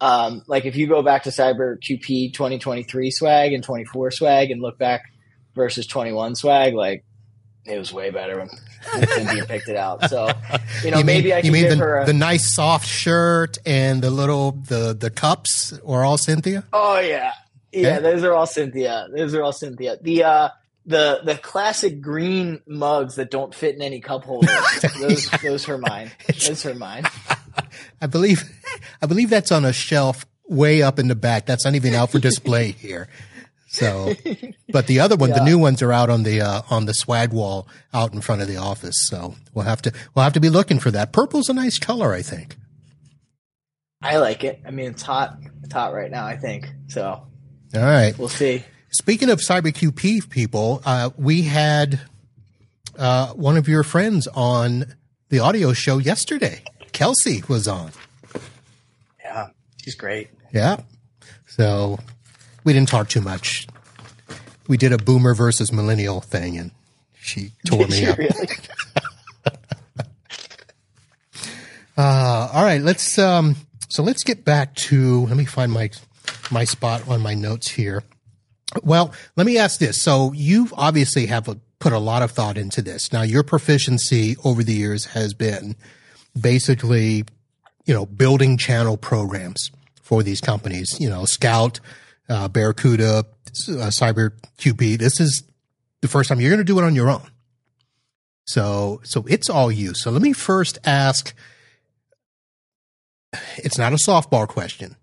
um, 0.01 0.43
like 0.47 0.65
if 0.65 0.77
you 0.77 0.87
go 0.87 1.03
back 1.03 1.25
to 1.25 1.31
CyberQP 1.31 2.33
2023 2.33 3.11
swag 3.11 3.53
and 3.53 3.63
24 3.63 4.11
swag 4.13 4.51
and 4.51 4.63
look 4.63 4.79
back 4.79 5.13
versus 5.55 5.87
21 5.87 6.37
swag, 6.37 6.75
like 6.75 7.05
it 7.67 7.79
was 7.79 7.93
way 7.93 8.11
better 8.11 8.39
when, 8.39 8.49
Cynthia 9.07 9.45
picked 9.49 9.69
it 9.69 9.77
out. 9.77 10.09
So, 10.09 10.31
you 10.83 10.91
know, 10.91 10.99
you 10.99 11.05
maybe 11.05 11.29
mean, 11.29 11.35
I 11.35 11.41
can 11.43 11.53
give 11.53 11.71
the, 11.71 11.77
her 11.77 11.99
a, 12.01 12.07
the 12.07 12.15
nice 12.15 12.55
soft 12.55 12.87
shirt 12.87 13.59
and 13.67 14.01
the 14.01 14.11
little 14.11 14.53
the 14.53 14.97
the 14.99 15.11
cups 15.11 15.79
were 15.83 16.03
all 16.03 16.17
Cynthia. 16.17 16.65
Oh 16.73 16.99
yeah, 16.99 17.33
yeah. 17.73 17.97
Okay. 17.97 18.03
Those 18.03 18.25
are 18.25 18.33
all 18.33 18.47
Cynthia. 18.47 19.07
Those 19.15 19.35
are 19.35 19.43
all 19.43 19.53
Cynthia. 19.53 19.99
The 20.01 20.25
uh, 20.25 20.49
the 20.91 21.21
the 21.25 21.37
classic 21.37 22.01
green 22.01 22.61
mugs 22.67 23.15
that 23.15 23.31
don't 23.31 23.55
fit 23.55 23.75
in 23.75 23.83
any 23.83 24.01
cup 24.01 24.25
holders. 24.25 24.51
those 25.01 25.31
those 25.43 25.69
are 25.69 25.79
mine. 25.79 26.11
Those 26.27 26.67
are 26.67 26.75
mine. 26.75 27.05
I 28.03 28.07
believe 28.07 28.45
I 29.01 29.07
believe 29.07 29.31
that's 29.31 29.53
on 29.53 29.65
a 29.65 29.73
shelf 29.73 30.27
way 30.49 30.83
up 30.83 30.99
in 30.99 31.09
the 31.09 31.15
back. 31.15 31.47
That's 31.47 31.65
not 31.65 31.75
even 31.75 31.95
out 31.95 32.11
for 32.11 32.19
display 32.19 32.73
here. 32.73 33.09
So, 33.69 34.15
but 34.73 34.89
the 34.89 34.99
other 34.99 35.15
one, 35.15 35.31
yeah. 35.31 35.39
the 35.39 35.45
new 35.45 35.57
ones 35.57 35.81
are 35.81 35.93
out 35.93 36.11
on 36.11 36.25
the 36.25 36.41
uh, 36.41 36.63
on 36.71 36.87
the 36.87 36.93
swag 36.93 37.33
wall 37.33 37.69
out 37.95 38.13
in 38.13 38.21
front 38.21 38.43
of 38.43 38.49
the 38.49 38.57
office. 38.57 38.97
So 39.09 39.37
we'll 39.55 39.65
have 39.65 39.81
to 39.83 39.93
we'll 40.15 40.25
have 40.25 40.33
to 40.33 40.41
be 40.41 40.51
looking 40.51 40.81
for 40.81 40.91
that. 40.91 41.13
Purple's 41.13 41.49
a 41.49 41.55
nice 41.55 41.79
color, 41.79 42.13
I 42.13 42.23
think. 42.23 42.57
I 44.03 44.17
like 44.17 44.45
it. 44.45 44.61
I 44.67 44.71
mean, 44.71 44.87
it's 44.91 45.03
hot. 45.03 45.39
It's 45.63 45.73
hot 45.73 45.93
right 45.95 46.11
now. 46.11 46.27
I 46.27 46.37
think 46.37 46.69
so. 46.89 47.05
All 47.05 47.29
right, 47.81 48.19
we'll 48.19 48.29
see. 48.29 48.65
Speaking 48.91 49.31
of 49.31 49.39
CyberQP 49.39 50.31
people, 50.31 50.83
uh, 50.85 51.11
we 51.17 51.43
had 51.43 52.01
uh, 52.99 53.29
one 53.29 53.57
of 53.57 53.69
your 53.69 53.85
friends 53.85 54.27
on 54.35 54.85
the 55.29 55.39
audio 55.39 55.73
show 55.73 55.99
yesterday. 55.99 56.63
Kelsey 56.93 57.45
was 57.49 57.69
on. 57.69 57.93
Yeah, 59.23 59.49
she's 59.81 59.95
great. 59.95 60.31
Yeah. 60.53 60.81
So 61.47 62.01
we 62.65 62.73
didn't 62.73 62.89
talk 62.89 63.09
too 63.09 63.21
much. 63.21 63.69
We 64.67 64.77
did 64.77 64.93
a 64.93 64.99
boomer 64.99 65.35
versus 65.35 65.73
millennial 65.73 66.21
thing, 66.21 66.59
and 66.59 66.73
she 67.21 67.53
tore 67.67 67.87
me 67.87 68.07
up. 68.07 68.19
Uh, 71.97 72.49
all 72.55 72.65
right, 72.65 72.81
let's. 72.81 73.19
Um, 73.19 73.57
so 73.91 74.03
let's 74.03 74.25
get 74.25 74.43
back 74.43 74.75
to. 74.77 75.27
Let 75.27 75.37
me 75.37 75.45
find 75.45 75.71
my 75.71 75.91
my 76.51 76.65
spot 76.65 77.07
on 77.07 77.21
my 77.21 77.35
notes 77.35 77.69
here. 77.69 78.03
Well, 78.83 79.13
let 79.37 79.47
me 79.47 79.59
ask 79.59 79.81
this. 79.81 80.01
So 80.03 80.33
you 80.33 80.69
obviously 80.75 81.27
have 81.27 81.49
a, 81.49 81.59
put 81.79 81.93
a 81.93 81.99
lot 81.99 82.23
of 82.23 82.31
thought 82.31 82.57
into 82.57 82.83
this. 82.83 83.13
Now, 83.13 83.23
your 83.23 83.43
proficiency 83.43 84.37
over 84.45 84.63
the 84.63 84.73
years 84.73 85.07
has 85.07 85.35
been 85.35 85.75
basically, 86.39 87.25
you 87.85 87.95
know, 87.95 88.07
building 88.07 88.57
channel 88.57 88.97
programs 88.97 89.71
for 90.03 90.23
these 90.23 90.41
companies. 90.41 90.97
You 91.01 91.11
know, 91.11 91.25
SKOUT, 91.25 91.81
uh, 92.29 92.49
Barracuda, 92.49 93.19
uh, 93.19 93.91
Cyber 93.91 94.33
QP. 94.59 94.99
This 94.99 95.21
is 95.21 95.43
the 96.01 96.09
first 96.09 96.29
time 96.29 96.41
you're 96.41 96.51
going 96.51 96.59
to 96.59 96.65
do 96.65 96.79
it 96.79 96.85
on 96.85 96.95
your 96.95 97.11
own. 97.11 97.23
So, 98.45 99.01
so 99.05 99.25
it's 99.29 99.49
all 99.49 99.71
you. 99.71 99.95
So 99.95 100.11
let 100.11 100.23
me 100.23 100.33
first 100.33 100.79
ask. 100.85 101.35
It's 103.59 103.79
not 103.79 103.93
a 103.93 103.97
softball 103.97 104.49
question, 104.49 104.97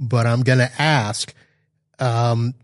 but 0.00 0.26
I'm 0.26 0.42
going 0.42 0.60
to 0.60 0.70
ask, 0.80 1.34
um, 1.98 2.54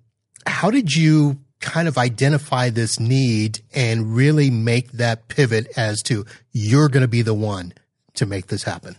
how 0.46 0.70
did 0.70 0.94
you 0.94 1.38
kind 1.60 1.88
of 1.88 1.96
identify 1.96 2.68
this 2.70 3.00
need 3.00 3.60
and 3.74 4.14
really 4.14 4.50
make 4.50 4.92
that 4.92 5.28
pivot 5.28 5.66
as 5.76 6.02
to 6.02 6.26
you're 6.52 6.88
going 6.88 7.02
to 7.02 7.08
be 7.08 7.22
the 7.22 7.34
one 7.34 7.72
to 8.14 8.26
make 8.26 8.48
this 8.48 8.62
happen? 8.62 8.96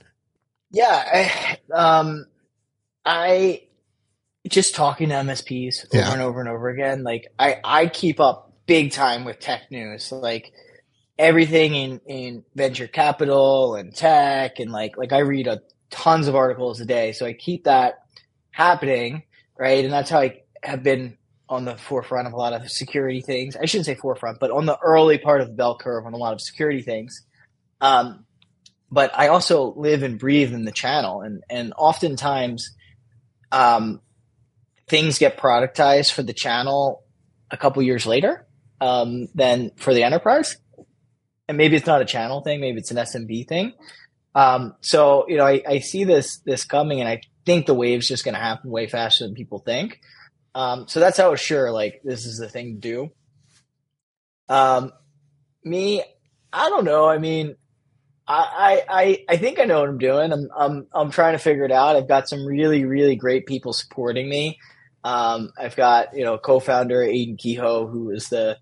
Yeah, 0.71 0.85
I, 1.13 1.57
um, 1.73 2.25
I 3.05 3.61
just 4.47 4.75
talking 4.75 5.09
to 5.09 5.15
MSPs 5.15 5.85
over 5.93 6.03
yeah. 6.03 6.11
and 6.11 6.21
over 6.21 6.39
and 6.39 6.49
over 6.49 6.69
again. 6.69 7.03
Like 7.03 7.27
I, 7.39 7.59
I 7.63 7.87
keep 7.87 8.19
up 8.19 8.53
big 8.65 8.91
time 8.91 9.25
with 9.25 9.39
tech 9.39 9.71
news, 9.71 10.11
like 10.11 10.51
everything 11.17 11.75
in, 11.75 12.01
in 12.05 12.43
venture 12.55 12.87
capital 12.87 13.75
and 13.75 13.95
tech. 13.95 14.59
And 14.59 14.71
like, 14.71 14.97
like 14.97 15.13
I 15.13 15.19
read 15.19 15.47
a 15.47 15.61
tons 15.89 16.27
of 16.27 16.35
articles 16.35 16.81
a 16.81 16.85
day. 16.85 17.11
So 17.11 17.25
I 17.25 17.33
keep 17.33 17.65
that 17.65 18.03
happening. 18.51 19.23
Right. 19.57 19.83
And 19.83 19.93
that's 19.93 20.09
how 20.09 20.19
I 20.19 20.41
have 20.63 20.83
been 20.83 21.17
on 21.47 21.65
the 21.65 21.77
forefront 21.77 22.27
of 22.27 22.33
a 22.33 22.37
lot 22.37 22.53
of 22.53 22.69
security 22.69 23.21
things. 23.21 23.55
I 23.55 23.65
shouldn't 23.65 23.85
say 23.85 23.95
forefront, 23.95 24.39
but 24.39 24.51
on 24.51 24.65
the 24.65 24.77
early 24.81 25.17
part 25.17 25.41
of 25.41 25.47
the 25.47 25.53
bell 25.53 25.77
curve 25.77 26.05
on 26.05 26.13
a 26.13 26.17
lot 26.17 26.33
of 26.33 26.41
security 26.41 26.81
things. 26.81 27.23
Um, 27.79 28.25
but 28.91 29.11
I 29.17 29.27
also 29.27 29.73
live 29.75 30.03
and 30.03 30.19
breathe 30.19 30.53
in 30.53 30.65
the 30.65 30.71
channel 30.71 31.21
and, 31.21 31.43
and 31.49 31.73
oftentimes, 31.77 32.71
um, 33.51 34.01
things 34.87 35.17
get 35.17 35.37
productized 35.37 36.11
for 36.11 36.23
the 36.23 36.33
channel 36.33 37.03
a 37.51 37.57
couple 37.57 37.81
years 37.81 38.05
later 38.05 38.45
um, 38.81 39.27
than 39.33 39.71
for 39.77 39.93
the 39.93 40.03
enterprise. 40.03 40.57
And 41.47 41.57
maybe 41.57 41.75
it's 41.75 41.85
not 41.85 42.01
a 42.01 42.05
channel 42.05 42.41
thing, 42.41 42.59
maybe 42.61 42.79
it's 42.79 42.91
an 42.91 42.97
SMB 42.97 43.47
thing. 43.47 43.73
Um, 44.33 44.75
so 44.81 45.25
you 45.27 45.37
know, 45.37 45.45
I, 45.45 45.61
I, 45.67 45.79
see 45.79 46.03
this 46.03 46.39
this 46.39 46.65
coming, 46.65 46.99
and 46.99 47.07
I 47.07 47.21
think 47.45 47.65
the 47.65 47.73
wave's 47.73 48.07
just 48.07 48.23
going 48.25 48.35
to 48.35 48.41
happen 48.41 48.69
way 48.69 48.87
faster 48.87 49.25
than 49.25 49.35
people 49.35 49.59
think. 49.59 49.99
Um, 50.53 50.87
so 50.87 50.99
that's 50.99 51.17
how 51.17 51.35
sure 51.35 51.71
like 51.71 52.01
this 52.03 52.25
is 52.25 52.37
the 52.37 52.49
thing 52.49 52.75
to 52.75 52.79
do. 52.79 53.11
Um, 54.47 54.91
me, 55.63 56.03
I 56.53 56.69
don't 56.69 56.85
know. 56.85 57.07
I 57.07 57.17
mean, 57.17 57.55
I, 58.27 58.83
I 58.89 59.25
I 59.29 59.37
think 59.37 59.59
I 59.59 59.65
know 59.65 59.81
what 59.81 59.89
I'm 59.89 59.97
doing. 59.97 60.31
I'm 60.31 60.49
I'm 60.57 60.87
I'm 60.93 61.11
trying 61.11 61.33
to 61.33 61.39
figure 61.39 61.65
it 61.65 61.71
out. 61.71 61.95
I've 61.95 62.07
got 62.07 62.27
some 62.27 62.45
really 62.45 62.85
really 62.85 63.15
great 63.15 63.45
people 63.45 63.73
supporting 63.73 64.27
me. 64.27 64.57
Um, 65.03 65.51
I've 65.55 65.75
got, 65.75 66.15
you 66.15 66.23
know, 66.23 66.39
co-founder 66.39 67.03
Aidan 67.03 67.37
Kehoe, 67.37 67.87
who 67.87 68.09
is 68.09 68.29
the 68.29 68.57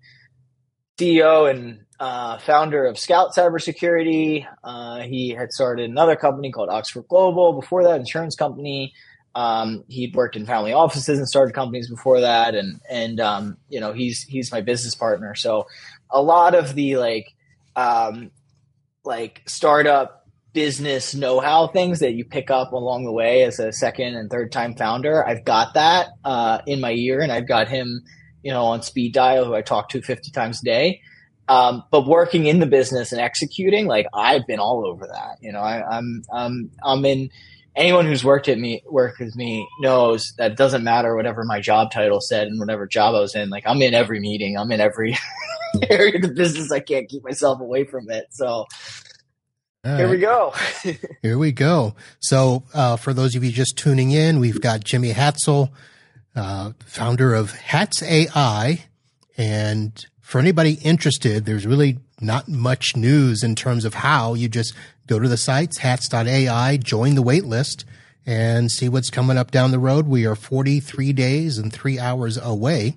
CEO 0.98 1.50
and 1.50 1.80
uh, 2.00 2.38
founder 2.38 2.86
of 2.86 2.98
SKOUT 2.98 3.34
Cybersecurity. 3.34 4.46
Uh, 4.62 5.00
he 5.00 5.30
had 5.30 5.52
started 5.52 5.88
another 5.90 6.16
company 6.16 6.50
called 6.50 6.68
Oxford 6.68 7.06
Global. 7.08 7.52
Before 7.60 7.84
that, 7.84 8.00
insurance 8.00 8.36
company. 8.36 8.92
Um, 9.36 9.84
he'd 9.88 10.14
worked 10.14 10.36
in 10.36 10.46
family 10.46 10.72
offices 10.72 11.18
and 11.18 11.28
started 11.28 11.54
companies 11.54 11.90
before 11.90 12.20
that, 12.20 12.54
and 12.54 12.80
and 12.88 13.18
um, 13.18 13.56
you 13.68 13.80
know 13.80 13.92
he's 13.92 14.22
he's 14.22 14.52
my 14.52 14.60
business 14.60 14.94
partner. 14.94 15.34
So 15.34 15.66
a 16.10 16.22
lot 16.22 16.54
of 16.54 16.74
the 16.74 16.96
like 16.96 17.34
um, 17.74 18.30
like 19.04 19.42
startup 19.46 20.24
business 20.52 21.16
know-how 21.16 21.66
things 21.66 21.98
that 21.98 22.12
you 22.14 22.24
pick 22.24 22.48
up 22.48 22.72
along 22.72 23.04
the 23.04 23.12
way 23.12 23.42
as 23.42 23.58
a 23.58 23.72
second 23.72 24.14
and 24.14 24.30
third 24.30 24.52
time 24.52 24.74
founder. 24.76 25.26
I've 25.26 25.44
got 25.44 25.74
that 25.74 26.10
uh, 26.24 26.60
in 26.66 26.80
my 26.80 26.92
ear, 26.92 27.20
and 27.20 27.32
I've 27.32 27.48
got 27.48 27.68
him, 27.68 28.02
you 28.44 28.52
know, 28.52 28.66
on 28.66 28.82
speed 28.82 29.12
dial, 29.12 29.44
who 29.44 29.54
I 29.54 29.62
talk 29.62 29.88
to 29.88 30.02
50 30.02 30.30
times 30.30 30.60
a 30.60 30.64
day. 30.64 31.00
Um, 31.48 31.82
but 31.90 32.06
working 32.06 32.46
in 32.46 32.60
the 32.60 32.66
business 32.66 33.10
and 33.10 33.20
executing, 33.20 33.86
like 33.86 34.06
I've 34.14 34.46
been 34.46 34.60
all 34.60 34.86
over 34.86 35.06
that. 35.06 35.38
You 35.40 35.52
know, 35.52 35.60
I, 35.60 35.82
I'm 35.96 36.22
I'm 36.32 36.70
I'm 36.82 37.04
in. 37.04 37.30
Anyone 37.76 38.06
who's 38.06 38.22
worked 38.22 38.48
at 38.48 38.56
me 38.56 38.84
worked 38.88 39.18
with 39.18 39.34
me 39.34 39.68
knows 39.80 40.32
that 40.38 40.52
it 40.52 40.56
doesn't 40.56 40.84
matter 40.84 41.16
whatever 41.16 41.42
my 41.42 41.60
job 41.60 41.90
title 41.90 42.20
said 42.20 42.46
and 42.46 42.60
whatever 42.60 42.86
job 42.86 43.16
I 43.16 43.20
was 43.20 43.34
in. 43.34 43.50
Like 43.50 43.64
I'm 43.66 43.82
in 43.82 43.94
every 43.94 44.20
meeting. 44.20 44.56
I'm 44.56 44.70
in 44.70 44.80
every 44.80 45.18
area 45.90 46.14
of 46.14 46.22
the 46.22 46.28
business. 46.28 46.70
I 46.70 46.80
can't 46.80 47.08
keep 47.08 47.24
myself 47.24 47.60
away 47.60 47.84
from 47.84 48.08
it. 48.10 48.26
So 48.30 48.66
all 49.84 49.96
Here 49.96 50.06
right. 50.06 50.10
we 50.10 50.18
go. 50.18 50.54
Here 51.22 51.36
we 51.36 51.52
go. 51.52 51.94
So, 52.20 52.62
uh, 52.72 52.96
for 52.96 53.12
those 53.12 53.36
of 53.36 53.44
you 53.44 53.50
just 53.50 53.76
tuning 53.76 54.12
in, 54.12 54.40
we've 54.40 54.60
got 54.60 54.82
Jimmy 54.82 55.12
Hatzell, 55.12 55.70
uh, 56.34 56.72
founder 56.84 57.34
of 57.34 57.52
Hatz 57.52 58.02
AI. 58.02 58.84
And 59.36 60.04
for 60.20 60.38
anybody 60.38 60.74
interested, 60.82 61.44
there's 61.44 61.66
really 61.66 61.98
not 62.20 62.48
much 62.48 62.96
news 62.96 63.42
in 63.42 63.54
terms 63.54 63.84
of 63.84 63.94
how 63.94 64.34
you 64.34 64.48
just 64.48 64.74
go 65.06 65.18
to 65.18 65.28
the 65.28 65.36
sites, 65.36 65.78
hatz.ai, 65.78 66.76
join 66.78 67.14
the 67.14 67.22
wait 67.22 67.44
list 67.44 67.84
and 68.26 68.70
see 68.70 68.88
what's 68.88 69.10
coming 69.10 69.36
up 69.36 69.50
down 69.50 69.70
the 69.70 69.78
road. 69.78 70.06
We 70.06 70.24
are 70.26 70.34
43 70.34 71.12
days 71.12 71.58
and 71.58 71.72
three 71.72 71.98
hours 71.98 72.38
away. 72.38 72.96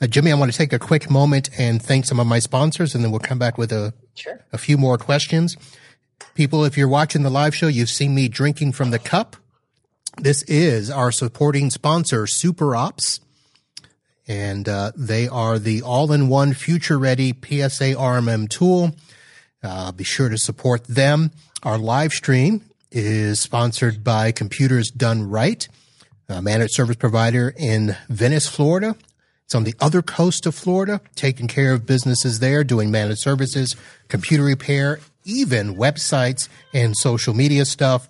Uh, 0.00 0.06
Jimmy, 0.06 0.32
I 0.32 0.34
want 0.34 0.50
to 0.50 0.56
take 0.56 0.72
a 0.72 0.78
quick 0.78 1.10
moment 1.10 1.50
and 1.58 1.82
thank 1.82 2.06
some 2.06 2.18
of 2.18 2.26
my 2.26 2.38
sponsors 2.38 2.94
and 2.94 3.04
then 3.04 3.10
we'll 3.10 3.20
come 3.20 3.38
back 3.38 3.58
with 3.58 3.70
a, 3.70 3.92
sure. 4.14 4.40
a 4.52 4.58
few 4.58 4.78
more 4.78 4.96
questions. 4.96 5.56
People, 6.34 6.64
if 6.64 6.78
you're 6.78 6.88
watching 6.88 7.22
the 7.22 7.30
live 7.30 7.54
show, 7.54 7.68
you've 7.68 7.90
seen 7.90 8.14
me 8.14 8.28
drinking 8.28 8.72
from 8.72 8.90
the 8.90 8.98
cup. 8.98 9.36
This 10.18 10.42
is 10.44 10.90
our 10.90 11.10
supporting 11.10 11.70
sponsor, 11.70 12.26
SuperOps. 12.26 13.20
And 14.28 14.68
uh, 14.68 14.92
they 14.96 15.26
are 15.26 15.58
the 15.58 15.82
all 15.82 16.12
in 16.12 16.28
one 16.28 16.52
future 16.52 16.98
ready 16.98 17.32
PSA 17.32 17.94
RMM 17.94 18.48
tool. 18.48 18.94
Uh, 19.62 19.92
be 19.92 20.04
sure 20.04 20.28
to 20.28 20.38
support 20.38 20.84
them. 20.86 21.30
Our 21.62 21.78
live 21.78 22.12
stream 22.12 22.62
is 22.90 23.40
sponsored 23.40 24.04
by 24.04 24.32
Computers 24.32 24.90
Done 24.90 25.28
Right, 25.28 25.66
a 26.28 26.42
managed 26.42 26.74
service 26.74 26.96
provider 26.96 27.52
in 27.56 27.96
Venice, 28.08 28.46
Florida. 28.46 28.96
It's 29.44 29.54
on 29.54 29.64
the 29.64 29.74
other 29.80 30.02
coast 30.02 30.46
of 30.46 30.54
Florida, 30.54 31.00
taking 31.14 31.48
care 31.48 31.72
of 31.72 31.86
businesses 31.86 32.38
there, 32.38 32.64
doing 32.64 32.90
managed 32.90 33.20
services, 33.20 33.76
computer 34.08 34.44
repair, 34.44 35.00
even 35.24 35.74
websites 35.74 36.48
and 36.72 36.96
social 36.96 37.34
media 37.34 37.64
stuff. 37.64 38.08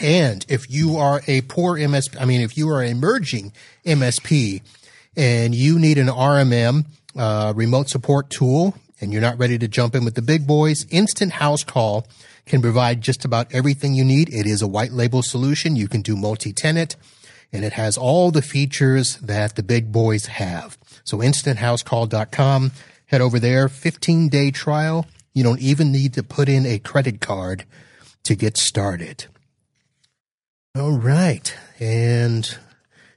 And 0.00 0.44
if 0.48 0.70
you 0.70 0.96
are 0.96 1.22
a 1.26 1.42
poor 1.42 1.78
MSP, 1.78 2.20
I 2.20 2.24
mean, 2.24 2.40
if 2.40 2.56
you 2.56 2.68
are 2.70 2.82
emerging 2.82 3.52
MSP 3.84 4.62
and 5.16 5.54
you 5.54 5.78
need 5.78 5.98
an 5.98 6.06
RMM 6.06 6.86
uh, 7.16 7.52
remote 7.54 7.88
support 7.88 8.30
tool 8.30 8.74
and 9.00 9.12
you're 9.12 9.22
not 9.22 9.38
ready 9.38 9.58
to 9.58 9.68
jump 9.68 9.94
in 9.94 10.04
with 10.04 10.14
the 10.14 10.22
big 10.22 10.46
boys, 10.46 10.86
Instant 10.90 11.32
House 11.32 11.62
Call 11.62 12.06
can 12.46 12.62
provide 12.62 13.00
just 13.00 13.24
about 13.24 13.52
everything 13.54 13.94
you 13.94 14.04
need. 14.04 14.32
It 14.32 14.46
is 14.46 14.62
a 14.62 14.68
white 14.68 14.92
label 14.92 15.22
solution. 15.22 15.76
You 15.76 15.88
can 15.88 16.02
do 16.02 16.16
multi-tenant 16.16 16.96
and 17.52 17.64
it 17.64 17.74
has 17.74 17.98
all 17.98 18.30
the 18.30 18.42
features 18.42 19.16
that 19.16 19.56
the 19.56 19.62
big 19.62 19.92
boys 19.92 20.26
have. 20.26 20.78
So 21.04 21.18
instanthousecall.com, 21.18 22.72
head 23.06 23.20
over 23.20 23.38
there, 23.38 23.68
15 23.68 24.28
day 24.28 24.50
trial. 24.50 25.06
You 25.34 25.42
don't 25.42 25.60
even 25.60 25.92
need 25.92 26.14
to 26.14 26.22
put 26.22 26.48
in 26.48 26.66
a 26.66 26.78
credit 26.78 27.20
card 27.20 27.64
to 28.24 28.34
get 28.34 28.56
started. 28.56 29.26
All 30.74 30.98
right. 30.98 31.54
And 31.78 32.56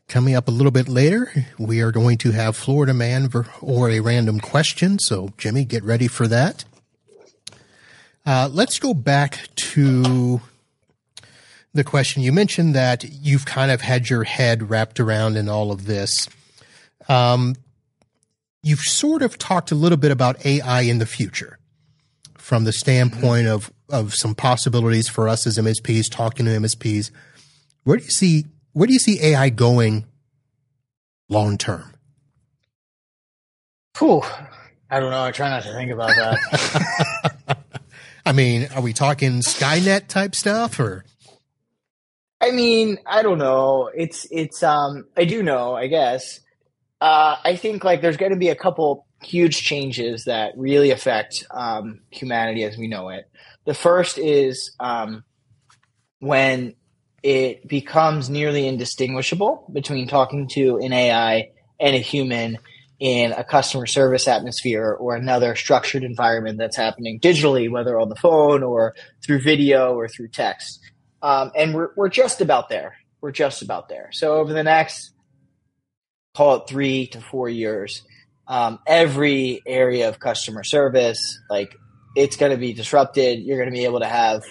Coming 0.07 0.35
up 0.35 0.47
a 0.47 0.51
little 0.51 0.71
bit 0.71 0.87
later, 0.87 1.31
we 1.57 1.81
are 1.81 1.91
going 1.91 2.19
to 2.19 2.31
have 2.31 2.55
Florida 2.55 2.93
Man 2.93 3.27
or 3.59 3.89
a 3.89 3.99
random 4.01 4.39
question. 4.39 4.99
So, 4.99 5.33
Jimmy, 5.37 5.65
get 5.65 5.83
ready 5.83 6.07
for 6.07 6.27
that. 6.27 6.63
Uh, 8.23 8.47
let's 8.51 8.77
go 8.77 8.93
back 8.93 9.49
to 9.55 10.41
the 11.73 11.83
question. 11.83 12.21
You 12.21 12.31
mentioned 12.31 12.75
that 12.75 13.03
you've 13.03 13.47
kind 13.47 13.71
of 13.71 13.81
had 13.81 14.07
your 14.09 14.23
head 14.25 14.69
wrapped 14.69 14.99
around 14.99 15.37
in 15.37 15.49
all 15.49 15.71
of 15.71 15.85
this. 15.85 16.29
Um, 17.09 17.55
you've 18.61 18.79
sort 18.79 19.23
of 19.23 19.39
talked 19.39 19.71
a 19.71 19.75
little 19.75 19.97
bit 19.97 20.11
about 20.11 20.45
AI 20.45 20.81
in 20.81 20.99
the 20.99 21.07
future 21.07 21.57
from 22.37 22.63
the 22.63 22.73
standpoint 22.73 23.47
of, 23.47 23.71
of 23.89 24.13
some 24.13 24.35
possibilities 24.35 25.09
for 25.09 25.27
us 25.27 25.47
as 25.47 25.57
MSPs, 25.57 26.11
talking 26.11 26.45
to 26.45 26.51
MSPs. 26.51 27.09
Where 27.85 27.97
do 27.97 28.03
you 28.03 28.09
see 28.09 28.45
where 28.73 28.87
do 28.87 28.93
you 28.93 28.99
see 28.99 29.21
AI 29.21 29.49
going 29.49 30.05
long 31.29 31.57
term? 31.57 31.93
Whew. 33.97 34.23
I 34.89 34.99
don't 34.99 35.11
know. 35.11 35.23
I 35.23 35.31
try 35.31 35.49
not 35.49 35.63
to 35.63 35.71
think 35.71 35.91
about 35.91 36.09
that. 36.09 37.57
I 38.25 38.31
mean, 38.31 38.67
are 38.75 38.81
we 38.81 38.91
talking 38.91 39.39
Skynet 39.41 40.07
type 40.07 40.35
stuff 40.35 40.79
or? 40.79 41.05
I 42.41 42.51
mean, 42.51 42.97
I 43.05 43.21
don't 43.21 43.37
know. 43.37 43.91
It's 43.95 44.27
it's 44.31 44.63
um 44.63 45.05
I 45.15 45.25
do 45.25 45.43
know, 45.43 45.75
I 45.75 45.85
guess. 45.85 46.39
Uh 46.99 47.35
I 47.43 47.55
think 47.55 47.83
like 47.83 48.01
there's 48.01 48.17
going 48.17 48.31
to 48.31 48.37
be 48.37 48.49
a 48.49 48.55
couple 48.55 49.05
huge 49.21 49.61
changes 49.61 50.25
that 50.25 50.53
really 50.57 50.89
affect 50.89 51.45
um 51.51 52.01
humanity 52.09 52.63
as 52.63 52.77
we 52.79 52.87
know 52.87 53.09
it. 53.09 53.29
The 53.65 53.75
first 53.75 54.17
is 54.17 54.75
um 54.79 55.23
when 56.19 56.73
it 57.25 57.67
becomes 57.67 58.29
nearly 58.29 58.67
indistinguishable 58.67 59.67
between 59.73 60.07
talking 60.07 60.47
to 60.47 60.77
an 60.77 60.93
AI 60.93 61.49
and 61.79 61.95
a 61.95 61.99
human 61.99 62.59
in 62.99 63.31
a 63.31 63.43
customer 63.43 63.87
service 63.87 64.27
atmosphere 64.27 64.95
or 64.99 65.15
another 65.15 65.55
structured 65.55 66.03
environment 66.03 66.59
that's 66.59 66.77
happening 66.77 67.19
digitally, 67.19 67.67
whether 67.67 67.99
on 67.99 68.09
the 68.09 68.15
phone 68.15 68.61
or 68.61 68.93
through 69.25 69.41
video 69.41 69.95
or 69.95 70.07
through 70.07 70.27
text. 70.27 70.79
Um, 71.23 71.51
and 71.55 71.73
we're, 71.73 71.89
we're 71.95 72.09
just 72.09 72.41
about 72.41 72.69
there. 72.69 72.95
We're 73.21 73.31
just 73.31 73.63
about 73.63 73.89
there. 73.89 74.09
So 74.11 74.35
over 74.35 74.53
the 74.53 74.63
next, 74.63 75.11
call 76.35 76.57
it 76.57 76.69
three 76.69 77.07
to 77.07 77.21
four 77.21 77.49
years, 77.49 78.03
um, 78.47 78.77
every 78.85 79.63
area 79.65 80.09
of 80.09 80.19
customer 80.19 80.63
service, 80.63 81.39
like 81.49 81.75
it's 82.15 82.37
going 82.37 82.51
to 82.51 82.57
be 82.59 82.73
disrupted. 82.73 83.39
You're 83.39 83.57
going 83.57 83.71
to 83.71 83.75
be 83.75 83.85
able 83.85 84.01
to 84.01 84.07
have 84.07 84.43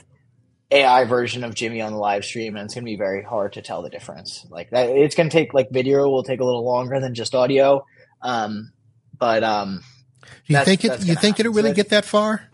AI 0.75 1.05
version 1.05 1.45
of 1.45 1.55
Jimmy 1.55 1.81
on 1.81 1.93
the 1.93 1.99
live 1.99 2.25
stream, 2.25 2.57
and 2.57 2.65
it's 2.65 2.75
going 2.75 2.85
to 2.85 2.91
be 2.91 2.97
very 2.97 3.23
hard 3.23 3.53
to 3.55 3.63
tell 3.63 3.83
the 3.83 3.91
difference. 3.91 4.45
Like 4.51 4.71
that, 4.71 4.91
it's 4.91 5.15
going 5.15 5.31
to 5.31 5.33
take 5.37 5.55
like 5.55 5.71
video 5.71 6.09
will 6.09 6.25
take 6.25 6.41
a 6.41 6.45
little 6.45 6.65
longer 6.65 7.01
than 7.01 7.15
just 7.15 7.35
audio. 7.35 7.85
Um, 8.21 8.73
but 9.17 9.45
um, 9.45 9.83
do 10.49 10.55
you 10.55 10.65
think 10.65 10.85
it? 10.85 11.05
You 11.05 11.15
think 11.15 11.39
it'll 11.39 11.53
really 11.53 11.73
get 11.73 11.91
that 11.91 12.05
far? 12.05 12.51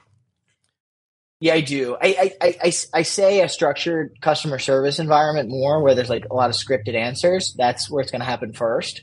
Yeah, 1.41 1.55
I 1.55 1.63
do. 1.63 1.97
I, 2.01 2.35
I, 2.43 2.57
I, 2.65 2.73
I 2.93 3.03
say 3.03 3.41
a 3.41 3.49
structured 3.49 4.21
customer 4.21 4.59
service 4.59 4.99
environment 4.99 5.49
more 5.49 5.83
where 5.83 5.95
there's 5.95 6.11
like 6.11 6.27
a 6.31 6.35
lot 6.35 6.51
of 6.51 6.57
scripted 6.57 6.95
answers. 6.95 7.55
That's 7.57 7.91
where 7.91 8.03
it's 8.03 8.11
going 8.11 8.21
to 8.21 8.27
happen 8.27 8.53
first. 8.53 9.03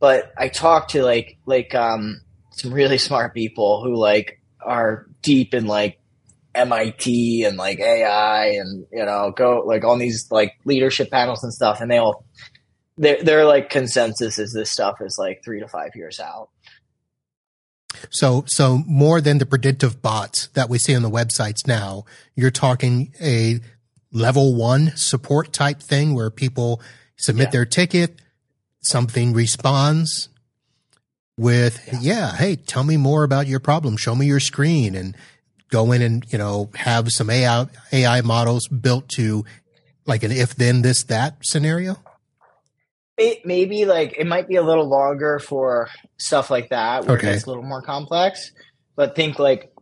But 0.00 0.32
I 0.38 0.48
talk 0.48 0.88
to 0.88 1.02
like 1.02 1.36
like 1.44 1.74
um, 1.74 2.22
some 2.52 2.72
really 2.72 2.98
smart 2.98 3.34
people 3.34 3.84
who 3.84 3.94
like 3.94 4.40
are 4.62 5.06
deep 5.20 5.52
in 5.52 5.66
like 5.66 5.97
MIT 6.58 7.44
and 7.44 7.56
like 7.56 7.80
AI 7.80 8.46
and 8.46 8.86
you 8.92 9.04
know 9.04 9.32
go 9.36 9.62
like 9.64 9.84
on 9.84 9.98
these 9.98 10.26
like 10.30 10.54
leadership 10.64 11.10
panels 11.10 11.42
and 11.42 11.52
stuff, 11.52 11.80
and 11.80 11.90
they 11.90 11.98
all 11.98 12.24
their 12.96 13.22
their 13.22 13.44
like 13.44 13.70
consensus 13.70 14.38
is 14.38 14.52
this 14.52 14.70
stuff 14.70 14.96
is 15.00 15.16
like 15.18 15.42
three 15.44 15.60
to 15.60 15.68
five 15.68 15.90
years 15.94 16.20
out. 16.20 16.50
So 18.10 18.44
so 18.46 18.82
more 18.86 19.20
than 19.20 19.38
the 19.38 19.46
predictive 19.46 20.02
bots 20.02 20.48
that 20.48 20.68
we 20.68 20.78
see 20.78 20.94
on 20.94 21.02
the 21.02 21.10
websites 21.10 21.66
now, 21.66 22.04
you're 22.34 22.50
talking 22.50 23.12
a 23.20 23.60
level 24.12 24.54
one 24.54 24.92
support 24.96 25.52
type 25.52 25.80
thing 25.80 26.14
where 26.14 26.30
people 26.30 26.82
submit 27.16 27.48
yeah. 27.48 27.50
their 27.50 27.64
ticket, 27.66 28.20
something 28.80 29.32
responds 29.32 30.28
with 31.38 31.88
yeah. 31.92 31.98
yeah 32.02 32.36
hey 32.36 32.56
tell 32.56 32.82
me 32.82 32.96
more 32.96 33.22
about 33.22 33.46
your 33.46 33.60
problem 33.60 33.96
show 33.96 34.12
me 34.12 34.26
your 34.26 34.40
screen 34.40 34.96
and 34.96 35.16
go 35.70 35.92
in 35.92 36.02
and, 36.02 36.24
you 36.32 36.38
know, 36.38 36.70
have 36.74 37.10
some 37.10 37.30
AI, 37.30 37.66
AI 37.92 38.20
models 38.22 38.68
built 38.68 39.08
to 39.10 39.44
like 40.06 40.22
an 40.22 40.32
if 40.32 40.56
then 40.56 40.82
this 40.82 41.04
that 41.04 41.38
scenario? 41.42 41.96
It 43.16 43.44
maybe 43.44 43.84
like 43.84 44.16
it 44.18 44.26
might 44.26 44.48
be 44.48 44.56
a 44.56 44.62
little 44.62 44.88
longer 44.88 45.38
for 45.38 45.88
stuff 46.18 46.50
like 46.50 46.70
that 46.70 47.04
where 47.04 47.18
okay. 47.18 47.32
it's 47.32 47.44
a 47.44 47.48
little 47.48 47.64
more 47.64 47.82
complex. 47.82 48.52
But 48.96 49.14
think 49.14 49.38
like 49.38 49.72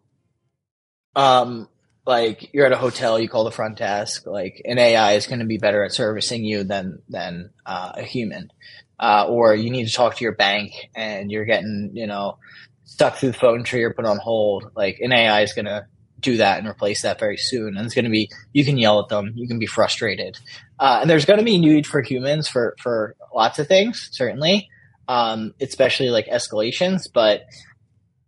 um 1.14 1.68
like 2.06 2.54
you're 2.54 2.66
at 2.66 2.72
a 2.72 2.76
hotel, 2.76 3.18
you 3.18 3.28
call 3.28 3.44
the 3.44 3.50
front 3.50 3.78
desk, 3.78 4.26
like 4.26 4.62
an 4.64 4.78
AI 4.78 5.12
is 5.14 5.26
going 5.26 5.40
to 5.40 5.44
be 5.44 5.58
better 5.58 5.84
at 5.84 5.92
servicing 5.92 6.44
you 6.44 6.64
than 6.64 7.02
than 7.08 7.50
uh, 7.66 7.92
a 7.96 8.02
human. 8.02 8.52
Uh, 8.98 9.26
or 9.28 9.54
you 9.54 9.70
need 9.70 9.86
to 9.86 9.92
talk 9.92 10.16
to 10.16 10.24
your 10.24 10.34
bank 10.34 10.72
and 10.94 11.30
you're 11.30 11.44
getting, 11.44 11.90
you 11.92 12.06
know, 12.06 12.38
stuck 12.86 13.16
through 13.16 13.32
the 13.32 13.38
phone 13.38 13.64
tree 13.64 13.82
or 13.82 13.92
put 13.92 14.06
on 14.06 14.18
hold, 14.18 14.70
like 14.74 14.98
an 15.00 15.12
AI 15.12 15.42
is 15.42 15.52
going 15.52 15.66
to 15.66 15.86
do 16.20 16.38
that 16.38 16.58
and 16.58 16.66
replace 16.66 17.02
that 17.02 17.18
very 17.18 17.36
soon. 17.36 17.76
And 17.76 17.84
it's 17.84 17.94
going 17.94 18.06
to 18.06 18.10
be, 18.10 18.30
you 18.52 18.64
can 18.64 18.78
yell 18.78 19.00
at 19.00 19.08
them, 19.08 19.32
you 19.34 19.46
can 19.46 19.58
be 19.58 19.66
frustrated. 19.66 20.38
Uh, 20.78 21.00
and 21.02 21.10
there's 21.10 21.26
going 21.26 21.38
to 21.38 21.44
be 21.44 21.58
need 21.58 21.86
for 21.86 22.00
humans 22.00 22.48
for, 22.48 22.74
for 22.80 23.16
lots 23.34 23.58
of 23.58 23.66
things, 23.66 24.08
certainly, 24.12 24.70
um, 25.08 25.52
especially 25.60 26.08
like 26.08 26.26
escalations. 26.26 27.08
But 27.12 27.42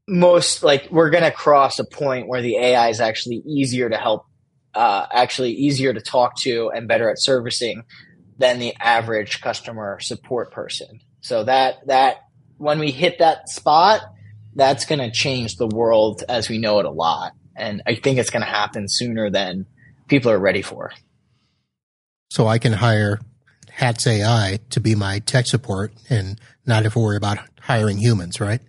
most, 0.06 0.62
like, 0.62 0.88
we're 0.90 1.10
going 1.10 1.24
to 1.24 1.30
cross 1.30 1.78
a 1.78 1.84
point 1.84 2.28
where 2.28 2.42
the 2.42 2.56
AI 2.56 2.88
is 2.88 3.00
actually 3.00 3.42
easier 3.46 3.88
to 3.88 3.96
help, 3.96 4.26
uh, 4.74 5.06
actually 5.12 5.52
easier 5.52 5.94
to 5.94 6.00
talk 6.00 6.36
to 6.40 6.70
and 6.74 6.88
better 6.88 7.08
at 7.08 7.20
servicing 7.20 7.84
than 8.38 8.58
the 8.58 8.74
average 8.80 9.40
customer 9.40 9.98
support 10.00 10.52
person. 10.52 11.00
So 11.20 11.44
that, 11.44 11.86
that, 11.86 12.18
when 12.58 12.80
we 12.80 12.90
hit 12.90 13.20
that 13.20 13.48
spot, 13.48 14.02
that's 14.58 14.84
going 14.84 14.98
to 14.98 15.10
change 15.10 15.56
the 15.56 15.68
world 15.68 16.24
as 16.28 16.48
we 16.48 16.58
know 16.58 16.80
it 16.80 16.84
a 16.84 16.90
lot. 16.90 17.32
And 17.56 17.80
I 17.86 17.94
think 17.94 18.18
it's 18.18 18.30
going 18.30 18.42
to 18.42 18.50
happen 18.50 18.86
sooner 18.88 19.30
than 19.30 19.66
people 20.08 20.32
are 20.32 20.38
ready 20.38 20.62
for. 20.62 20.92
So 22.30 22.46
I 22.46 22.58
can 22.58 22.72
hire 22.72 23.20
Hatz 23.70 24.06
AI 24.06 24.58
to 24.70 24.80
be 24.80 24.96
my 24.96 25.20
tech 25.20 25.46
support 25.46 25.92
and 26.10 26.40
not 26.66 26.82
have 26.82 26.92
to 26.94 26.98
worry 26.98 27.16
about 27.16 27.38
hiring 27.60 27.98
humans, 27.98 28.40
right? 28.40 28.60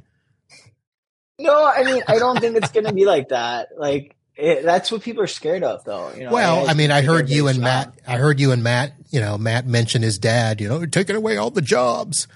No, 1.40 1.66
I 1.66 1.84
mean, 1.84 2.04
I 2.08 2.20
don't 2.20 2.40
think 2.40 2.56
it's 2.58 2.72
going 2.72 2.86
to 2.86 2.94
be 2.94 3.06
like 3.06 3.30
that. 3.30 3.70
Like, 3.76 4.16
it, 4.36 4.64
that's 4.64 4.92
what 4.92 5.02
people 5.02 5.24
are 5.24 5.28
scared 5.28 5.64
of, 5.64 5.84
though. 5.86 6.12
You 6.14 6.26
know, 6.26 6.32
well, 6.32 6.68
I, 6.68 6.72
I 6.72 6.74
mean, 6.76 6.92
I 6.92 7.02
heard 7.02 7.30
you 7.30 7.48
and. 7.48 7.60
Matt. 7.60 7.94
I 8.08 8.18
heard 8.18 8.40
you 8.40 8.52
and 8.52 8.62
Matt. 8.62 8.94
You 9.10 9.22
know, 9.22 9.38
Matt 9.38 9.66
mentioned 9.66 10.04
his 10.04 10.18
dad. 10.20 10.62
You 10.62 10.70
know, 10.70 10.86
taking 10.86 11.16
away 11.16 11.38
all 11.38 11.50
the 11.50 11.62
jobs, 11.62 12.28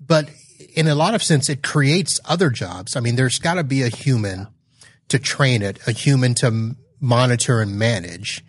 but 0.00 0.28
in 0.74 0.88
a 0.88 0.94
lot 0.94 1.14
of 1.14 1.22
sense, 1.22 1.48
it 1.48 1.62
creates 1.62 2.20
other 2.24 2.50
jobs. 2.50 2.96
I 2.96 3.00
mean, 3.00 3.16
there's 3.16 3.38
got 3.38 3.54
to 3.54 3.64
be 3.64 3.82
a 3.82 3.88
human 3.88 4.48
to 5.08 5.18
train 5.18 5.62
it, 5.62 5.78
a 5.86 5.92
human 5.92 6.34
to 6.34 6.76
monitor 7.00 7.60
and 7.60 7.78
manage. 7.78 8.44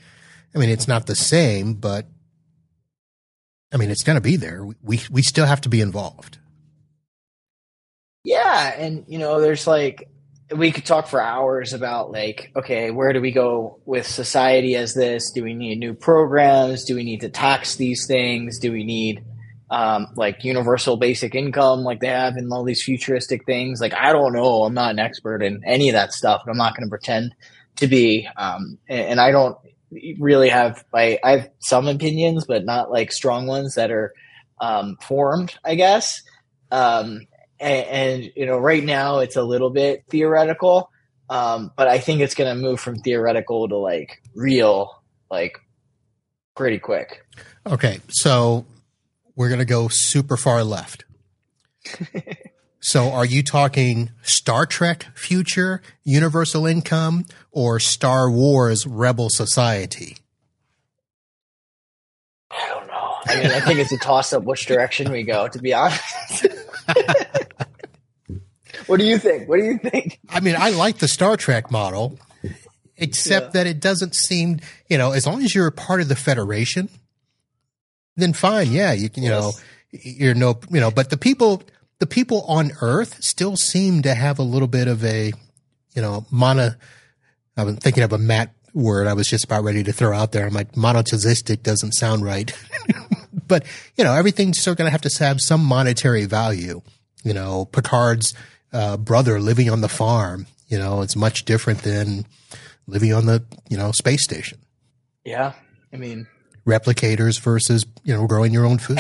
I 0.54 0.58
mean, 0.58 0.70
it's 0.70 0.88
not 0.88 1.06
the 1.06 1.16
same, 1.16 1.74
but 1.74 2.08
I 3.74 3.78
mean, 3.78 3.90
it's 3.90 4.04
going 4.04 4.16
to 4.16 4.22
be 4.22 4.38
there. 4.38 4.66
We, 4.82 5.02
we 5.12 5.22
still 5.22 5.46
have 5.46 5.62
to 5.62 5.70
be 5.70 5.82
involved. 5.82 6.38
Yeah. 8.24 8.74
And, 8.78 9.04
you 9.08 9.20
know, 9.20 9.42
there's 9.42 9.68
like, 9.68 10.10
we 10.56 10.72
could 10.72 10.86
talk 10.86 11.08
for 11.08 11.22
hours 11.22 11.74
about 11.74 12.12
like, 12.12 12.52
okay, 12.56 12.92
where 12.92 13.12
do 13.14 13.20
we 13.20 13.32
go 13.32 13.82
with 13.86 14.08
society 14.08 14.76
as 14.76 14.94
this? 14.94 15.32
Do 15.32 15.44
we 15.44 15.54
need 15.54 15.80
new 15.80 15.94
programs? 15.94 16.86
Do 16.86 16.96
we 16.96 17.04
need 17.04 17.22
to 17.22 17.30
tax 17.30 17.76
these 17.76 18.08
things? 18.08 18.60
Do 18.60 18.72
we 18.72 18.84
need, 18.84 19.24
um, 19.70 20.08
like 20.16 20.44
universal 20.44 20.98
basic 20.98 21.34
income, 21.34 21.84
like 21.84 22.00
they 22.00 22.08
have 22.08 22.38
in 22.38 22.52
all 22.52 22.64
these 22.64 22.84
futuristic 22.84 23.46
things. 23.46 23.82
Like, 23.82 23.94
I 23.94 24.14
don't 24.14 24.34
know. 24.34 24.64
I'm 24.64 24.74
not 24.74 24.92
an 24.92 25.00
expert 25.00 25.42
in 25.42 25.64
any 25.66 25.90
of 25.90 25.94
that 25.94 26.14
stuff, 26.14 26.44
but 26.46 26.52
I'm 26.52 26.58
not 26.58 26.76
going 26.76 26.86
to 26.86 26.90
pretend 26.90 27.34
to 27.78 27.88
be. 27.88 28.28
Um, 28.38 28.78
and, 28.88 29.02
and, 29.02 29.20
I 29.20 29.32
don't 29.32 29.58
really 30.20 30.50
have, 30.50 30.86
I, 30.94 31.20
I 31.24 31.32
have 31.32 31.50
some 31.60 31.88
opinions, 31.88 32.46
but 32.46 32.64
not 32.64 32.92
like 32.92 33.12
strong 33.12 33.48
ones 33.48 33.76
that 33.76 33.92
are, 33.92 34.14
um, 34.62 34.98
formed, 35.02 35.56
I 35.64 35.76
guess. 35.76 36.22
Um, 36.72 37.28
and, 37.60 37.88
and, 37.88 38.32
you 38.36 38.46
know, 38.46 38.58
right 38.58 38.84
now 38.84 39.20
it's 39.20 39.36
a 39.36 39.44
little 39.44 39.72
bit 39.72 40.06
theoretical. 40.10 40.90
Um, 41.30 41.72
but 41.76 41.88
I 41.88 41.98
think 41.98 42.22
it's 42.22 42.36
going 42.36 42.56
to 42.56 42.62
move 42.62 42.80
from 42.80 42.98
theoretical 42.98 43.68
to 43.68 43.78
like 43.78 44.22
real, 44.36 45.02
like 45.32 45.58
pretty 46.56 46.78
quick. 46.80 47.26
Okay. 47.66 48.00
So 48.10 48.66
we're 49.36 49.50
going 49.50 49.60
to 49.60 49.66
go 49.66 49.88
super 49.90 50.38
far 50.38 50.64
left. 50.64 51.06
so 52.80 53.12
are 53.12 53.26
you 53.26 53.44
talking 53.44 54.12
Star 54.24 54.66
Trek 54.66 55.08
future, 55.16 55.82
universal 56.04 56.66
income, 56.66 57.26
or 57.52 57.80
Star 57.80 58.30
Wars 58.32 58.88
rebel 58.88 59.30
society? 59.30 60.18
I 62.52 62.70
don't 62.70 62.88
know. 62.88 63.16
I 63.28 63.36
mean, 63.36 63.52
I 63.52 63.60
think 63.60 63.80
it's 63.80 63.92
a 63.92 63.98
toss 63.98 64.32
up 64.34 64.44
which 64.44 64.66
direction 64.66 65.12
we 65.12 65.24
go. 65.24 65.48
To 65.48 65.60
be 65.60 65.74
honest. 65.74 66.48
what 68.86 69.00
do 69.00 69.06
you 69.06 69.18
think? 69.18 69.50
What 69.50 69.60
do 69.60 69.66
you 69.66 69.78
think? 69.78 70.20
I 70.30 70.40
mean, 70.40 70.56
I 70.58 70.70
like 70.70 71.00
the 71.00 71.08
Star 71.08 71.36
Trek 71.36 71.72
model, 71.72 72.18
except 72.98 73.48
yeah. 73.48 73.52
that 73.64 73.68
it 73.68 73.80
doesn't 73.80 74.16
seem, 74.16 74.60
you 74.88 74.98
know, 74.98 75.12
as 75.12 75.28
long 75.28 75.44
as 75.44 75.54
you're 75.54 75.68
a 75.68 75.72
part 75.72 76.02
of 76.02 76.08
the 76.08 76.16
Federation, 76.16 76.88
then 78.16 78.34
fine. 78.34 78.72
Yeah, 78.72 78.94
you 78.94 79.10
can, 79.10 79.24
you 79.24 79.30
yes. 79.30 79.42
know, 79.42 79.52
you're 79.92 80.34
no, 80.34 80.60
you 80.70 80.80
know, 80.80 80.92
but 80.92 81.10
the 81.10 81.18
people, 81.18 81.64
the 82.00 82.08
people 82.08 82.44
on 82.48 82.72
Earth 82.82 83.24
still 83.24 83.56
seem 83.56 84.02
to 84.04 84.14
have 84.14 84.40
a 84.40 84.44
little 84.44 84.68
bit 84.68 84.88
of 84.88 85.04
a, 85.04 85.34
you 85.94 86.02
know, 86.02 86.26
mono. 86.32 86.72
I'm 87.58 87.78
thinking 87.78 88.04
of 88.04 88.12
a 88.12 88.18
Matt 88.18 88.54
word 88.76 89.08
I 89.08 89.14
was 89.14 89.28
just 89.28 89.46
about 89.46 89.64
ready 89.64 89.84
to 89.84 89.94
throw 89.94 90.16
out 90.16 90.34
there. 90.34 90.46
I'm 90.46 90.54
like, 90.54 90.76
monotheistic 90.76 91.64
doesn't 91.64 91.94
sound 91.94 92.24
right. 92.24 92.52
but, 93.48 93.66
you 93.96 94.04
know, 94.04 94.14
everything's 94.14 94.60
still 94.60 94.76
going 94.76 94.88
to 94.88 94.92
have 94.92 95.02
to 95.02 95.24
have 95.24 95.40
some 95.40 95.64
monetary 95.64 96.26
value. 96.26 96.82
You 97.24 97.34
know, 97.34 97.66
Picard's 97.66 98.34
uh, 98.74 98.98
brother 98.98 99.40
living 99.40 99.70
on 99.70 99.82
the 99.82 99.90
farm, 99.90 100.46
you 100.68 100.78
know, 100.78 101.02
it's 101.02 101.16
much 101.16 101.46
different 101.46 101.84
than 101.84 102.26
living 102.86 103.14
on 103.14 103.26
the, 103.26 103.44
you 103.70 103.78
know, 103.78 103.92
space 103.94 104.24
station. 104.24 104.60
Yeah. 105.24 105.54
I 105.94 105.98
mean, 105.98 106.28
replicators 106.66 107.40
versus, 107.40 107.86
you 108.04 108.14
know, 108.14 108.28
growing 108.28 108.54
your 108.54 108.66
own 108.66 108.78
food. 108.78 109.00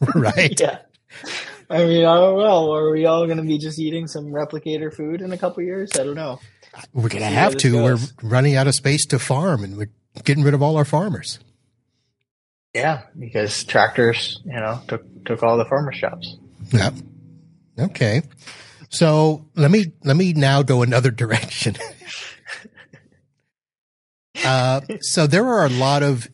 right. 0.14 0.58
Yeah. 0.58 0.78
I 1.68 1.84
mean, 1.84 2.04
I 2.04 2.14
don't 2.16 2.38
know. 2.38 2.72
Are 2.72 2.90
we 2.90 3.06
all 3.06 3.26
going 3.26 3.38
to 3.38 3.42
be 3.42 3.58
just 3.58 3.78
eating 3.78 4.06
some 4.06 4.26
replicator 4.26 4.94
food 4.94 5.20
in 5.20 5.32
a 5.32 5.38
couple 5.38 5.62
years? 5.62 5.90
I 5.94 6.04
don't 6.04 6.14
know. 6.14 6.40
We're 6.92 7.08
going 7.08 7.22
to 7.22 7.28
have 7.28 7.56
to. 7.58 7.72
Goes. 7.72 8.12
We're 8.22 8.28
running 8.28 8.54
out 8.54 8.66
of 8.66 8.74
space 8.74 9.06
to 9.06 9.18
farm, 9.18 9.64
and 9.64 9.76
we're 9.76 9.90
getting 10.24 10.44
rid 10.44 10.54
of 10.54 10.62
all 10.62 10.76
our 10.76 10.84
farmers. 10.84 11.40
Yeah, 12.74 13.02
because 13.18 13.64
tractors, 13.64 14.40
you 14.44 14.52
know, 14.52 14.80
took 14.86 15.24
took 15.24 15.42
all 15.42 15.56
the 15.56 15.64
farmers' 15.64 15.98
jobs. 15.98 16.36
Yep. 16.72 16.94
Okay. 17.78 18.22
So 18.90 19.46
let 19.54 19.70
me 19.70 19.92
let 20.04 20.16
me 20.16 20.34
now 20.34 20.62
go 20.62 20.82
another 20.82 21.10
direction. 21.22 21.76
uh, 24.44 24.82
so 25.00 25.26
there 25.26 25.46
are 25.46 25.64
a 25.66 25.70
lot 25.70 26.02
of 26.02 26.28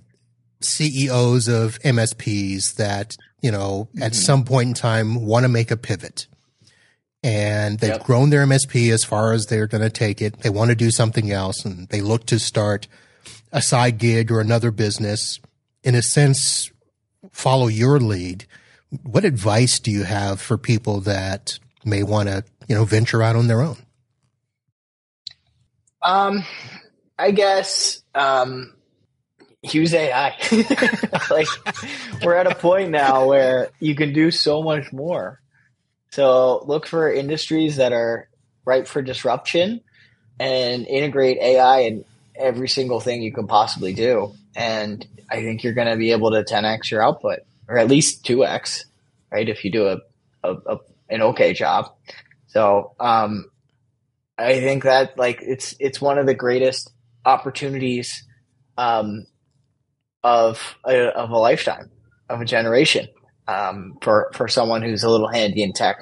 CEOs 0.65 1.49
of 1.49 1.79
MSPs 1.81 2.75
that 2.77 3.17
you 3.41 3.51
know 3.51 3.89
at 3.97 4.13
mm-hmm. 4.13 4.21
some 4.21 4.45
point 4.45 4.69
in 4.69 4.75
time 4.75 5.27
want 5.27 5.45
to 5.45 5.49
make 5.49 5.71
a 5.71 5.77
pivot 5.77 6.27
and 7.23 7.79
they've 7.79 7.91
yep. 7.91 8.05
grown 8.05 8.31
their 8.31 8.45
MSP 8.45 8.93
as 8.93 9.05
far 9.05 9.33
as 9.33 9.47
they're 9.47 9.67
going 9.67 9.83
to 9.83 9.91
take 9.91 10.21
it. 10.21 10.41
They 10.41 10.51
want 10.51 10.71
to 10.71 10.75
do 10.75 10.91
something 10.91 11.31
else 11.31 11.65
and 11.65 11.89
they 11.89 12.01
look 12.01 12.27
to 12.27 12.39
start 12.39 12.89
a 13.53 13.63
side 13.63 13.99
gig 13.99 14.33
or 14.33 14.41
another 14.41 14.71
business. 14.71 15.39
In 15.85 15.95
a 15.95 16.03
sense, 16.03 16.71
follow 17.31 17.69
your 17.69 18.01
lead. 18.01 18.47
What 19.03 19.25
advice 19.25 19.79
do 19.79 19.91
you 19.91 20.05
have 20.05 20.41
for 20.41 20.59
people 20.59 21.01
that 21.03 21.59
may 21.85 22.03
want 22.03 22.29
to, 22.29 22.45
you 22.67 22.75
know, 22.75 22.85
venture 22.85 23.23
out 23.23 23.37
on 23.37 23.47
their 23.47 23.61
own? 23.61 23.77
Um, 26.03 26.45
I 27.19 27.31
guess, 27.31 28.03
um, 28.15 28.75
use 29.63 29.95
AI. 29.95 30.37
like 31.31 31.47
we're 32.23 32.35
at 32.35 32.47
a 32.47 32.55
point 32.55 32.91
now 32.91 33.27
where 33.27 33.71
you 33.81 33.95
can 33.95 34.13
do 34.13 34.31
so 34.31 34.63
much 34.63 34.93
more 34.93 35.43
so 36.13 36.63
look 36.67 36.87
for 36.87 37.11
industries 37.11 37.77
that 37.77 37.93
are 37.93 38.29
ripe 38.67 38.87
for 38.87 39.01
disruption 39.01 39.81
and 40.39 40.87
integrate 40.87 41.39
AI 41.39 41.81
in 41.81 42.05
every 42.37 42.69
single 42.69 43.01
thing 43.01 43.23
you 43.23 43.33
can 43.33 43.47
possibly 43.47 43.95
do. 43.95 44.35
And 44.55 45.07
I 45.31 45.37
think 45.37 45.65
you're 45.65 45.73
going 45.73 45.89
to 45.89 45.97
be 45.97 46.13
able 46.13 46.31
to 46.33 46.45
10x 46.45 46.91
your 46.91 47.03
output 47.03 47.41
or 47.67 47.79
at 47.79 47.89
least 47.89 48.27
2x, 48.27 48.85
right? 49.31 49.49
If 49.49 49.65
you 49.65 49.73
do 49.73 49.87
a, 49.89 49.99
a, 50.45 50.55
a 50.67 50.79
an 51.09 51.23
okay 51.23 51.55
job. 51.55 51.95
So, 52.49 52.93
um, 53.01 53.51
I 54.37 54.61
think 54.61 54.85
that 54.85 55.17
like 55.17 55.39
it's, 55.41 55.75
it's 55.81 56.01
one 56.01 56.19
of 56.19 56.27
the 56.27 56.35
greatest 56.35 56.91
opportunities, 57.25 58.23
um, 58.77 59.27
of 60.25 60.77
a, 60.87 61.09
of 61.09 61.31
a 61.31 61.39
lifetime 61.39 61.91
of 62.29 62.41
a 62.41 62.45
generation 62.45 63.09
um, 63.49 63.99
for 64.03 64.31
for 64.35 64.49
someone 64.49 64.83
who's 64.83 65.03
a 65.03 65.11
little 65.11 65.29
handy 65.29 65.63
in 65.63 65.73
tech 65.73 65.97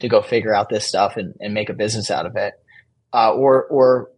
to 0.00 0.08
go 0.08 0.22
figure 0.22 0.54
out 0.54 0.68
this 0.68 0.86
stuff 0.86 1.16
and, 1.16 1.34
and 1.40 1.54
make 1.54 1.68
a 1.68 1.74
business 1.74 2.10
out 2.10 2.26
of 2.26 2.36
it, 2.36 2.54
uh, 3.12 3.32
or 3.32 3.64
or 3.64 4.10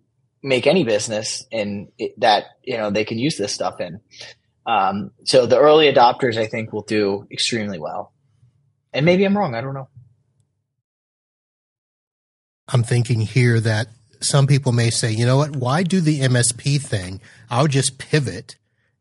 make 0.42 0.66
any 0.66 0.84
business 0.84 1.44
in 1.50 1.88
it, 1.98 2.18
that 2.20 2.44
you 2.62 2.76
know 2.76 2.90
they 2.90 3.04
can 3.04 3.18
use 3.18 3.36
this 3.36 3.52
stuff 3.52 3.80
in. 3.80 4.00
Um, 4.66 5.10
so 5.24 5.46
the 5.46 5.58
early 5.58 5.92
adopters, 5.92 6.36
I 6.36 6.46
think, 6.46 6.72
will 6.72 6.82
do 6.84 7.26
extremely 7.30 7.78
well. 7.78 8.12
And 8.92 9.04
maybe 9.04 9.24
I'm 9.24 9.36
wrong. 9.36 9.54
I 9.54 9.60
don't 9.60 9.74
know. 9.74 9.88
I'm 12.68 12.82
thinking 12.82 13.20
here 13.20 13.60
that 13.60 13.88
some 14.20 14.46
people 14.46 14.72
may 14.72 14.88
say, 14.88 15.12
you 15.12 15.26
know 15.26 15.36
what? 15.36 15.54
Why 15.54 15.82
do 15.82 16.00
the 16.00 16.20
MSP 16.20 16.80
thing? 16.80 17.20
I'll 17.50 17.66
just 17.66 17.98
pivot 17.98 18.56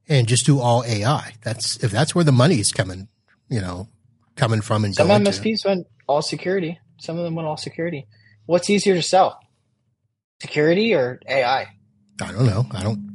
and 0.07 0.27
just 0.27 0.45
do 0.45 0.59
all 0.59 0.83
AI. 0.85 1.33
That's 1.43 1.83
if 1.83 1.91
that's 1.91 2.13
where 2.13 2.23
the 2.23 2.31
money 2.31 2.59
is 2.59 2.71
coming 2.71 3.07
you 3.53 3.61
know, 3.61 3.87
coming 4.35 4.61
from 4.61 4.83
and 4.83 4.95
some 4.95 5.09
MSPs 5.09 5.61
to. 5.61 5.67
went 5.67 5.87
all 6.07 6.23
security. 6.23 6.79
Some 6.99 7.19
of 7.19 7.23
them 7.23 7.35
went 7.35 7.47
all 7.47 7.57
security. 7.57 8.07
What's 8.47 8.67
easier 8.69 8.95
to 8.95 9.01
sell, 9.03 9.39
security 10.41 10.95
or 10.95 11.19
AI? 11.27 11.67
I 12.19 12.31
don't 12.31 12.45
know. 12.47 12.65
I 12.71 12.81
don't. 12.81 13.13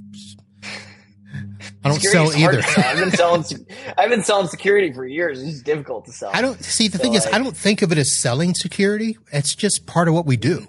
I 1.85 1.91
don't 1.91 2.01
sell 2.01 2.33
either. 2.35 2.63
I've 2.77 2.99
been 2.99 3.11
selling. 3.11 3.45
I've 3.99 4.11
been 4.11 4.23
selling 4.23 4.47
security 4.47 4.93
for 4.93 5.05
years. 5.07 5.43
It's 5.43 5.63
difficult 5.63 6.07
to 6.07 6.13
sell. 6.13 6.31
I 6.33 6.41
don't 6.41 6.63
see. 6.63 6.87
The 6.87 6.99
so 6.99 7.03
thing 7.03 7.13
like, 7.15 7.27
is, 7.27 7.33
I 7.33 7.39
don't 7.39 7.57
think 7.57 7.83
of 7.83 7.91
it 7.91 7.99
as 7.99 8.21
selling 8.21 8.55
security. 8.55 9.19
It's 9.33 9.55
just 9.55 9.87
part 9.87 10.07
of 10.07 10.15
what 10.15 10.25
we 10.25 10.37
do. 10.37 10.69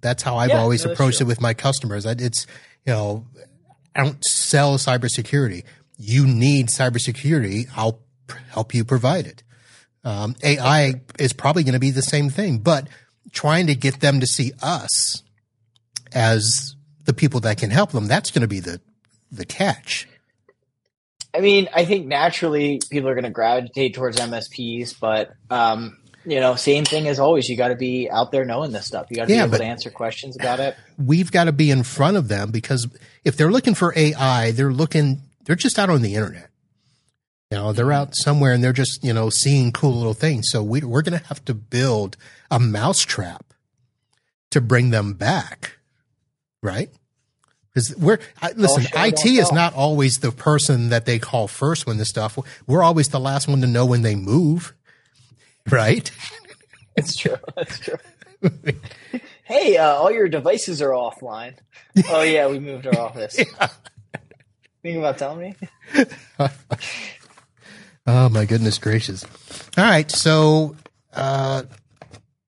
That's 0.00 0.22
how 0.22 0.36
I've 0.36 0.50
yeah, 0.50 0.60
always 0.60 0.84
no, 0.84 0.92
approached 0.92 1.20
it 1.20 1.24
with 1.24 1.40
my 1.40 1.54
customers. 1.54 2.06
It's 2.06 2.46
you 2.86 2.92
know, 2.92 3.26
I 3.94 4.04
don't 4.04 4.24
sell 4.24 4.76
cybersecurity. 4.76 5.64
You 5.98 6.26
need 6.26 6.68
cybersecurity. 6.68 7.68
I'll 7.76 8.00
help 8.48 8.74
you 8.74 8.84
provide 8.84 9.26
it. 9.26 9.42
Um, 10.04 10.34
AI 10.42 11.02
is 11.18 11.32
probably 11.32 11.62
going 11.62 11.74
to 11.74 11.80
be 11.80 11.90
the 11.90 12.02
same 12.02 12.30
thing, 12.30 12.58
but 12.58 12.88
trying 13.32 13.66
to 13.66 13.74
get 13.74 14.00
them 14.00 14.20
to 14.20 14.26
see 14.26 14.52
us 14.62 15.22
as 16.12 16.74
the 17.04 17.12
people 17.12 17.40
that 17.40 17.58
can 17.58 17.70
help 17.70 17.92
them, 17.92 18.06
that's 18.06 18.30
going 18.30 18.42
to 18.42 18.48
be 18.48 18.60
the, 18.60 18.80
the 19.30 19.44
catch. 19.44 20.08
I 21.34 21.40
mean, 21.40 21.68
I 21.74 21.84
think 21.84 22.06
naturally 22.06 22.80
people 22.90 23.08
are 23.08 23.14
going 23.14 23.24
to 23.24 23.30
gravitate 23.30 23.94
towards 23.94 24.18
MSPs, 24.18 24.98
but, 24.98 25.32
um, 25.48 25.98
you 26.24 26.40
know, 26.40 26.54
same 26.54 26.84
thing 26.84 27.08
as 27.08 27.18
always. 27.18 27.48
You 27.48 27.56
got 27.56 27.68
to 27.68 27.76
be 27.76 28.10
out 28.10 28.32
there 28.32 28.44
knowing 28.44 28.72
this 28.72 28.86
stuff. 28.86 29.06
You 29.10 29.16
got 29.16 29.28
to 29.28 29.34
yeah, 29.34 29.46
be 29.46 29.48
able 29.48 29.58
to 29.58 29.64
answer 29.64 29.90
questions 29.90 30.36
about 30.36 30.60
it. 30.60 30.76
We've 30.98 31.30
got 31.32 31.44
to 31.44 31.52
be 31.52 31.70
in 31.70 31.82
front 31.82 32.16
of 32.16 32.28
them 32.28 32.50
because 32.50 32.86
if 33.24 33.36
they're 33.36 33.50
looking 33.50 33.74
for 33.74 33.92
AI, 33.96 34.50
they're 34.50 34.72
looking, 34.72 35.22
they're 35.44 35.56
just 35.56 35.78
out 35.78 35.90
on 35.90 36.02
the 36.02 36.14
internet. 36.14 36.50
You 37.50 37.58
know, 37.58 37.72
they're 37.72 37.92
out 37.92 38.14
somewhere 38.14 38.52
and 38.52 38.62
they're 38.62 38.72
just, 38.72 39.02
you 39.02 39.12
know, 39.12 39.28
seeing 39.28 39.72
cool 39.72 39.96
little 39.96 40.14
things. 40.14 40.46
So 40.50 40.62
we, 40.62 40.82
we're 40.82 41.02
going 41.02 41.18
to 41.18 41.26
have 41.26 41.44
to 41.46 41.54
build 41.54 42.16
a 42.50 42.60
mousetrap 42.60 43.52
to 44.50 44.60
bring 44.60 44.90
them 44.90 45.14
back. 45.14 45.78
Right. 46.62 46.90
Because 47.72 47.96
we're, 47.96 48.18
I, 48.42 48.52
listen, 48.52 48.84
IT 48.94 49.24
is 49.24 49.52
not 49.52 49.74
always 49.74 50.18
the 50.18 50.32
person 50.32 50.90
that 50.90 51.06
they 51.06 51.18
call 51.18 51.48
first 51.48 51.86
when 51.86 51.98
this 51.98 52.08
stuff, 52.08 52.38
we're 52.66 52.82
always 52.82 53.08
the 53.08 53.20
last 53.20 53.48
one 53.48 53.60
to 53.60 53.66
know 53.66 53.86
when 53.86 54.02
they 54.02 54.16
move. 54.16 54.74
Right. 55.70 56.10
It's 56.96 57.16
true. 57.16 57.36
That's 57.56 57.78
true. 57.78 57.96
hey, 59.44 59.76
uh, 59.76 59.92
all 59.94 60.10
your 60.10 60.28
devices 60.28 60.82
are 60.82 60.90
offline. 60.90 61.54
oh 62.08 62.22
yeah, 62.22 62.46
we 62.48 62.58
moved 62.58 62.86
our 62.86 62.98
office. 62.98 63.38
Yeah. 63.60 63.68
Think 64.82 64.96
about 64.98 65.18
telling 65.18 65.38
me? 65.40 65.56
Oh 68.06 68.28
my 68.30 68.44
goodness 68.46 68.78
gracious! 68.78 69.24
All 69.76 69.84
right, 69.84 70.10
so 70.10 70.74
uh, 71.12 71.62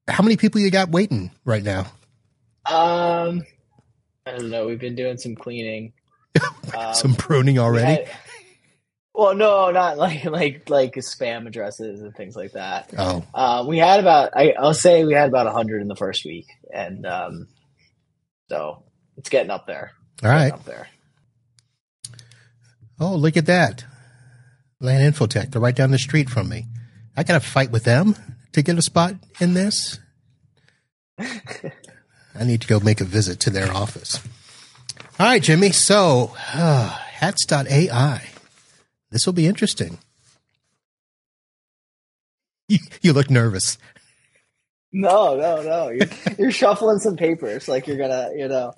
how 0.08 0.24
many 0.24 0.36
people 0.36 0.60
you 0.60 0.70
got 0.70 0.88
waiting 0.88 1.30
right 1.44 1.62
now? 1.62 1.80
Um, 2.64 3.42
I 4.26 4.32
don't 4.32 4.50
know. 4.50 4.66
We've 4.66 4.80
been 4.80 4.96
doing 4.96 5.18
some 5.18 5.34
cleaning, 5.34 5.92
um, 6.76 6.94
some 6.94 7.14
pruning 7.14 7.58
already. 7.58 8.10
Well, 9.14 9.34
no, 9.34 9.70
not 9.70 9.98
like 9.98 10.24
like 10.24 10.68
like 10.70 10.94
spam 10.94 11.46
addresses 11.46 12.00
and 12.00 12.14
things 12.14 12.36
like 12.36 12.52
that. 12.52 12.92
Oh, 12.96 13.24
uh, 13.34 13.64
we 13.66 13.78
had 13.78 14.00
about 14.00 14.36
I, 14.36 14.54
will 14.58 14.74
say 14.74 15.04
we 15.04 15.14
had 15.14 15.28
about 15.28 15.52
hundred 15.52 15.82
in 15.82 15.88
the 15.88 15.96
first 15.96 16.24
week, 16.24 16.46
and 16.72 17.06
um, 17.06 17.48
so 18.48 18.82
it's 19.16 19.28
getting 19.28 19.50
up 19.50 19.66
there. 19.66 19.92
All 20.22 20.30
right, 20.30 20.52
up 20.52 20.64
there. 20.64 20.88
Oh, 23.00 23.16
look 23.16 23.36
at 23.36 23.46
that! 23.46 23.84
LAN 24.80 25.12
Infotech. 25.12 25.50
They're 25.50 25.60
right 25.60 25.74
down 25.74 25.90
the 25.90 25.98
street 25.98 26.30
from 26.30 26.48
me. 26.48 26.66
I 27.16 27.24
got 27.24 27.34
to 27.34 27.46
fight 27.46 27.70
with 27.70 27.84
them 27.84 28.16
to 28.52 28.62
get 28.62 28.78
a 28.78 28.82
spot 28.82 29.14
in 29.40 29.54
this. 29.54 29.98
I 31.18 32.44
need 32.44 32.62
to 32.62 32.66
go 32.66 32.80
make 32.80 33.00
a 33.00 33.04
visit 33.04 33.40
to 33.40 33.50
their 33.50 33.72
office. 33.72 34.18
All 35.18 35.26
right, 35.26 35.42
Jimmy. 35.42 35.70
So, 35.70 36.34
uh, 36.54 36.88
hatz.ai. 36.88 38.31
This 39.12 39.26
will 39.26 39.32
be 39.34 39.46
interesting. 39.46 39.98
You, 42.68 42.78
you 43.02 43.12
look 43.12 43.30
nervous. 43.30 43.78
No, 44.92 45.36
no, 45.36 45.62
no. 45.62 45.88
You're, 45.90 46.08
you're 46.38 46.50
shuffling 46.50 46.98
some 46.98 47.16
papers 47.16 47.68
like 47.68 47.86
you're 47.86 47.96
gonna, 47.98 48.30
you 48.34 48.48
know, 48.48 48.72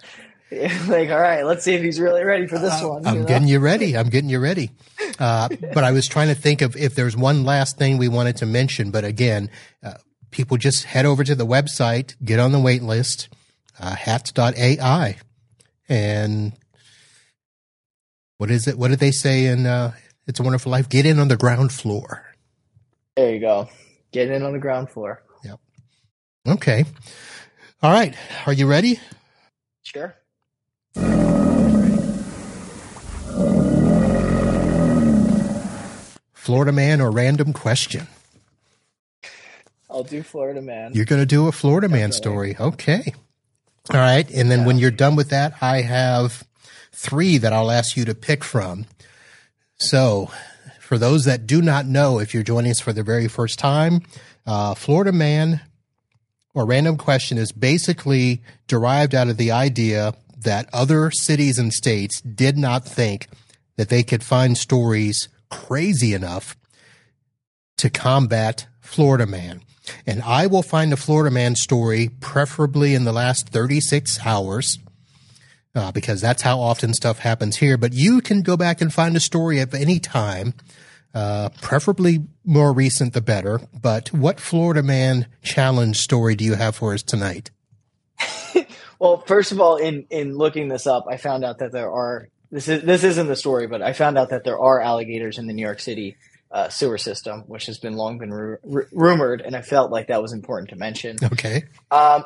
like 0.89 1.11
all 1.11 1.21
right, 1.21 1.45
let's 1.45 1.65
see 1.65 1.75
if 1.75 1.83
he's 1.83 2.01
really 2.01 2.25
ready 2.25 2.47
for 2.47 2.59
this 2.59 2.83
Uh, 2.83 2.89
one. 2.89 3.07
I'm 3.07 3.15
you 3.15 3.21
know? 3.21 3.27
getting 3.27 3.49
you 3.49 3.59
ready. 3.61 3.97
I'm 3.97 4.09
getting 4.09 4.31
you 4.31 4.41
ready. 4.41 4.71
Uh, 5.19 5.49
but 5.73 5.85
I 5.85 5.93
was 5.93 6.07
trying 6.09 6.29
to 6.29 6.35
think 6.35 6.63
of 6.63 6.77
if 6.77 6.95
there's 6.95 7.17
one 7.17 7.45
last 7.45 7.79
thing 7.79 7.99
we 7.99 8.09
wanted 8.09 8.37
to 8.39 8.47
mention. 8.47 8.91
But 8.91 9.05
again, 9.05 9.51
uh, 9.83 9.95
people 10.31 10.57
just 10.57 10.85
head 10.85 11.07
over 11.07 11.23
to 11.25 11.35
the 11.35 11.47
website, 11.47 12.17
get 12.25 12.41
on 12.41 12.53
the 12.53 12.61
wait 12.61 12.83
list, 12.83 13.29
uh, 13.79 13.95
hatz.ai. 13.95 15.17
And 15.89 16.53
what 18.39 18.51
is 18.51 18.67
it? 18.67 18.77
What 18.79 18.89
did 18.89 18.99
they 18.99 19.11
say 19.13 19.47
in 19.47 19.67
uh, 19.67 19.93
It's 20.27 20.41
a 20.41 20.43
Wonderful 20.43 20.73
Life? 20.73 20.89
Get 20.89 21.07
in 21.07 21.19
on 21.19 21.29
the 21.29 21.37
ground 21.37 21.73
floor. 21.73 22.25
There 23.17 23.33
you 23.33 23.41
go. 23.41 23.69
Get 24.13 24.31
in 24.31 24.43
on 24.43 24.53
the 24.53 24.59
ground 24.59 24.91
floor. 24.91 25.23
Yep. 25.45 25.61
Okay. 26.49 26.85
All 27.83 27.93
right. 27.93 28.15
Are 28.47 28.53
you 28.53 28.67
ready? 28.67 29.01
Sure. 29.83 30.15
Florida 36.33 36.73
man 36.73 37.01
or 37.01 37.11
random 37.11 37.53
question? 37.53 38.07
I'll 39.91 40.05
do 40.05 40.23
Florida 40.23 40.61
man. 40.61 40.93
You're 40.95 41.05
going 41.05 41.23
to 41.23 41.27
do 41.27 41.49
a 41.49 41.53
Florida 41.53 41.89
man 41.89 42.13
story. 42.13 42.57
Okay. 42.59 43.15
All 43.91 44.01
right. 44.01 44.29
And 44.31 44.51
then 44.51 44.65
when 44.65 44.79
you're 44.79 44.91
done 44.91 45.17
with 45.17 45.31
that, 45.31 45.55
I 45.63 45.83
have 45.83 46.45
three 46.93 47.39
that 47.39 47.53
I'll 47.53 47.71
ask 47.71 47.97
you 47.97 48.05
to 48.07 48.15
pick 48.15 48.43
from. 48.43 48.87
So 49.77 50.31
for 50.81 50.99
those 50.99 51.25
that 51.25 51.47
do 51.47 51.61
not 51.61 51.87
know, 51.87 52.19
if 52.19 52.35
you're 52.35 52.43
joining 52.43 52.71
us 52.71 52.81
for 52.81 52.93
the 52.93 53.03
very 53.03 53.29
first 53.29 53.59
time, 53.59 54.03
uh, 54.47 54.75
Florida 54.75 55.13
man 55.13 55.61
or 56.55 56.67
random 56.67 56.97
question 56.97 57.39
is 57.39 57.53
basically 57.53 58.43
derived 58.69 59.15
out 59.15 59.29
of 59.29 59.37
the 59.37 59.51
idea 59.51 60.15
that 60.39 60.69
other 60.73 61.11
cities 61.11 61.59
and 61.59 61.73
states 61.73 62.21
did 62.21 62.57
not 62.57 62.85
think 62.85 63.29
that 63.77 63.89
they 63.89 64.03
could 64.03 64.23
find 64.23 64.57
stories 64.57 65.29
crazy 65.51 66.15
enough 66.15 66.57
to 67.77 67.91
combat 67.91 68.67
Florida 68.81 69.27
man. 69.27 69.63
And 70.07 70.23
I 70.23 70.47
will 70.47 70.63
find 70.63 70.93
a 70.93 70.97
Florida 70.97 71.31
man 71.31 71.57
story, 71.57 72.11
preferably 72.21 72.95
in 72.95 73.05
the 73.05 73.13
last 73.13 73.49
36 73.49 74.25
hours, 74.25 74.79
uh, 75.75 75.93
because 75.93 76.21
that's 76.21 76.43
how 76.43 76.61
often 76.61 76.95
stuff 76.95 77.19
happens 77.19 77.57
here. 77.57 77.77
But 77.77 77.93
you 77.93 78.21
can 78.21 78.43
go 78.43 78.57
back 78.57 78.81
and 78.81 78.93
find 78.93 79.17
a 79.17 79.21
story 79.21 79.61
at 79.61 79.75
any 79.75 79.99
time, 80.01 80.55
uh, 81.15 81.51
preferably 81.61 82.25
more 82.45 82.73
recent, 82.73 83.13
the 83.13 83.21
better. 83.21 83.61
But 83.81 84.13
what 84.13 84.41
Florida 84.41 84.83
man 84.83 85.27
challenge 85.43 85.99
story 85.99 86.35
do 86.37 86.45
you 86.45 86.55
have 86.55 86.77
for 86.77 86.95
us 86.95 87.03
tonight? 87.03 87.51
Well, 88.99 89.23
first 89.27 89.53
of 89.53 89.61
all, 89.61 89.77
in 89.77 90.07
in 90.09 90.35
looking 90.35 90.69
this 90.69 90.87
up, 90.87 91.05
I 91.11 91.19
found 91.19 91.45
out 91.45 91.59
that 91.59 91.73
there 91.73 91.93
are 91.93 92.29
this 92.51 92.69
is 92.69 92.83
this 92.83 93.05
isn't 93.05 93.27
the 93.27 93.37
story, 93.37 93.67
but 93.67 93.83
I 93.83 93.93
found 93.93 94.17
out 94.17 94.31
that 94.31 94.45
there 94.45 94.59
are 94.59 94.81
alligators 94.81 95.37
in 95.37 95.47
the 95.47 95.53
New 95.53 95.61
York 95.61 95.81
City 95.81 96.17
uh, 96.51 96.69
sewer 96.71 96.97
system, 96.97 97.41
which 97.43 97.67
has 97.67 97.79
been 97.79 97.97
long 97.97 98.17
been 98.17 98.33
ru- 98.33 98.87
rumored, 98.93 99.41
and 99.41 99.57
I 99.57 99.61
felt 99.61 99.91
like 99.91 100.07
that 100.07 100.23
was 100.23 100.33
important 100.33 100.71
to 100.71 100.77
mention. 100.77 101.17
Okay. 101.23 101.65
Um, 101.91 102.25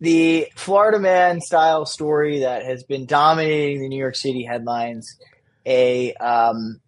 the 0.00 0.48
Florida 0.56 0.98
Man 0.98 1.40
style 1.40 1.84
story 1.86 2.40
that 2.40 2.64
has 2.64 2.82
been 2.84 3.06
dominating 3.06 3.80
the 3.80 3.88
New 3.88 3.98
York 3.98 4.16
City 4.16 4.44
headlines. 4.44 5.16
A 5.66 6.14
um, 6.14 6.80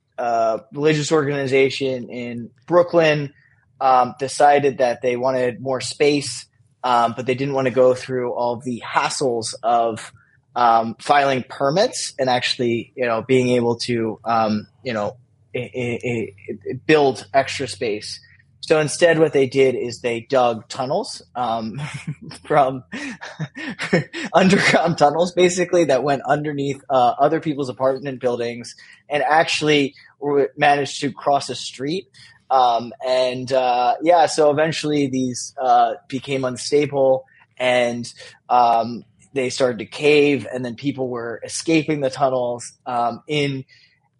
religious 0.73 1.13
organization 1.13 2.09
in 2.09 2.51
Brooklyn 2.67 3.33
um, 3.81 4.15
decided 4.19 4.79
that 4.79 5.03
they 5.03 5.17
wanted 5.17 5.61
more 5.61 5.81
space, 5.81 6.47
um, 6.85 7.15
but 7.17 7.27
they 7.27 7.35
didn't 7.35 7.55
want 7.55 7.67
to 7.67 7.73
go 7.73 7.95
through 7.95 8.33
all 8.33 8.57
the 8.57 8.83
hassles 8.87 9.55
of 9.63 10.13
um, 10.57 10.95
filing 11.01 11.45
permits 11.49 12.15
and 12.19 12.29
actually, 12.31 12.93
you 12.95 13.07
know, 13.07 13.23
being 13.23 13.49
able 13.51 13.77
to, 13.77 14.19
um, 14.25 14.67
you 14.83 14.93
know, 14.93 15.17
i- 15.55 15.71
i- 15.75 16.01
i- 16.09 16.73
build 16.87 17.27
extra 17.35 17.67
space. 17.67 18.21
So 18.63 18.79
instead, 18.79 19.19
what 19.19 19.33
they 19.33 19.49
did 19.49 19.75
is 19.75 20.01
they 20.01 20.21
dug 20.21 20.69
tunnels 20.69 21.21
um, 21.35 21.81
from 22.47 22.85
underground 24.35 24.99
tunnels, 24.99 25.33
basically 25.33 25.85
that 25.87 26.05
went 26.05 26.23
underneath 26.23 26.81
uh, 26.89 27.15
other 27.19 27.41
people's 27.41 27.69
apartment 27.69 28.21
buildings, 28.21 28.77
and 29.09 29.23
actually 29.25 29.95
managed 30.57 31.01
to 31.01 31.13
cross 31.13 31.51
a 31.51 31.57
street. 31.57 32.07
Um, 32.51 32.93
and 33.05 33.53
uh, 33.53 33.97
yeah, 34.01 34.27
so 34.27 34.51
eventually 34.51 35.09
these 35.09 35.55
uh, 35.61 35.95
became 36.07 36.45
unstable, 36.45 37.25
and 37.59 38.13
um, 38.49 39.05
they 39.33 39.51
started 39.51 39.81
to 39.81 39.87
cave, 39.87 40.47
and 40.53 40.65
then 40.65 40.77
people 40.77 41.09
were 41.09 41.41
escaping 41.45 42.01
the 42.01 42.11
tunnels 42.11 42.73
um, 42.87 43.25
in 43.27 43.65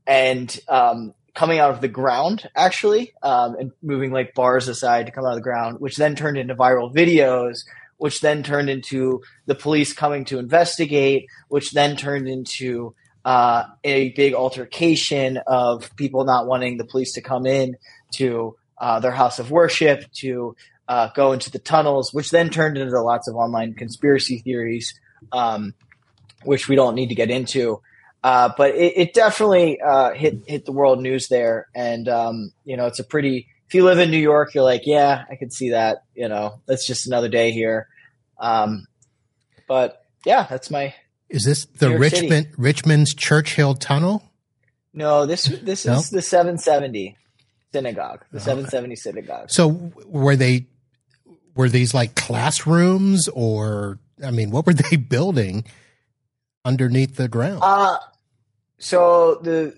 and 0.05 0.59
um, 0.69 1.15
coming 1.35 1.59
out 1.59 1.71
of 1.71 1.81
the 1.81 1.89
ground 1.89 2.49
actually 2.55 3.15
um, 3.23 3.57
and 3.59 3.73
moving 3.83 4.11
like 4.11 4.35
bars 4.35 4.69
aside 4.69 5.07
to 5.07 5.13
come 5.13 5.25
out 5.25 5.31
of 5.31 5.37
the 5.37 5.43
ground 5.43 5.81
which 5.81 5.97
then 5.97 6.15
turned 6.15 6.37
into 6.37 6.55
viral 6.55 6.93
videos 6.93 7.65
which 7.97 8.21
then 8.21 8.43
turned 8.43 8.69
into 8.69 9.23
the 9.47 9.55
police 9.55 9.93
coming 9.93 10.25
to 10.25 10.39
investigate 10.39 11.27
which 11.49 11.73
then 11.73 11.97
turned 11.97 12.29
into 12.29 12.95
uh, 13.25 13.65
a 13.85 14.11
big 14.11 14.35
altercation 14.35 15.39
of 15.47 15.95
people 15.97 16.25
not 16.25 16.47
wanting 16.47 16.77
the 16.77 16.85
police 16.85 17.13
to 17.13 17.23
come 17.23 17.47
in 17.47 17.77
to 18.13 18.57
uh, 18.79 19.01
their 19.01 19.13
house 19.13 19.39
of 19.39 19.51
worship 19.51 20.05
to 20.13 20.55
uh, 20.89 21.09
go 21.15 21.33
into 21.33 21.51
the 21.51 21.59
tunnels 21.59 22.13
which 22.13 22.31
then 22.31 22.51
turned 22.51 22.77
into 22.77 23.01
lots 23.01 23.29
of 23.29 23.37
online 23.37 23.73
conspiracy 23.73 24.39
theories 24.39 25.01
um, 25.31 25.73
which 26.45 26.69
we 26.69 26.77
don't 26.77 26.95
need 26.95 27.09
to 27.09 27.15
get 27.15 27.31
into 27.31 27.81
uh, 28.23 28.51
but 28.57 28.75
it, 28.75 28.93
it 28.97 29.15
definitely 29.15 29.81
uh, 29.81 30.13
hit 30.13 30.43
hit 30.47 30.65
the 30.65 30.73
world 30.73 31.01
news 31.01 31.29
there, 31.29 31.69
and 31.75 32.09
um, 32.09 32.53
you 32.65 32.77
know 32.77 32.87
it's 32.87 32.99
a 32.99 33.05
pretty. 33.05 33.49
If 33.69 33.75
you 33.75 33.85
live 33.85 33.99
in 33.99 34.11
New 34.11 34.19
York, 34.19 34.55
you're 34.55 34.65
like, 34.65 34.83
yeah, 34.85 35.25
I 35.31 35.37
could 35.37 35.53
see 35.53 35.71
that. 35.71 36.05
You 36.15 36.29
know, 36.29 36.61
that's 36.67 36.87
just 36.87 37.07
another 37.07 37.29
day 37.31 37.53
here. 37.53 37.89
Um, 38.39 38.87
but 39.67 40.05
yeah, 40.27 40.47
that's 40.49 40.71
my. 40.71 40.95
Is 41.31 41.45
this 41.45 41.65
the 41.65 41.89
York 41.91 42.03
City. 42.05 42.23
Richmond 42.29 42.49
Richmond's 42.59 43.15
Church 43.15 43.55
Hill 43.55 43.75
Tunnel? 43.75 44.23
No, 44.93 45.25
this 45.25 45.45
this 45.63 45.87
No? 45.87 45.95
is 45.95 46.11
the 46.11 46.21
770 46.21 47.17
synagogue, 47.73 48.25
the 48.31 48.37
Oh. 48.39 48.43
770 48.43 48.97
synagogue. 48.97 49.51
So 49.51 49.91
were 50.07 50.37
they 50.37 50.67
were 51.55 51.71
these 51.71 51.95
like 51.95 52.15
classrooms 52.15 53.29
or 53.29 53.99
I 54.23 54.31
mean, 54.31 54.51
what 54.51 54.67
were 54.67 54.75
they 54.75 54.97
building 55.09 55.65
underneath 56.65 57.17
the 57.17 57.29
ground? 57.29 57.61
Uh, 57.63 57.97
so 58.83 59.39
the 59.43 59.77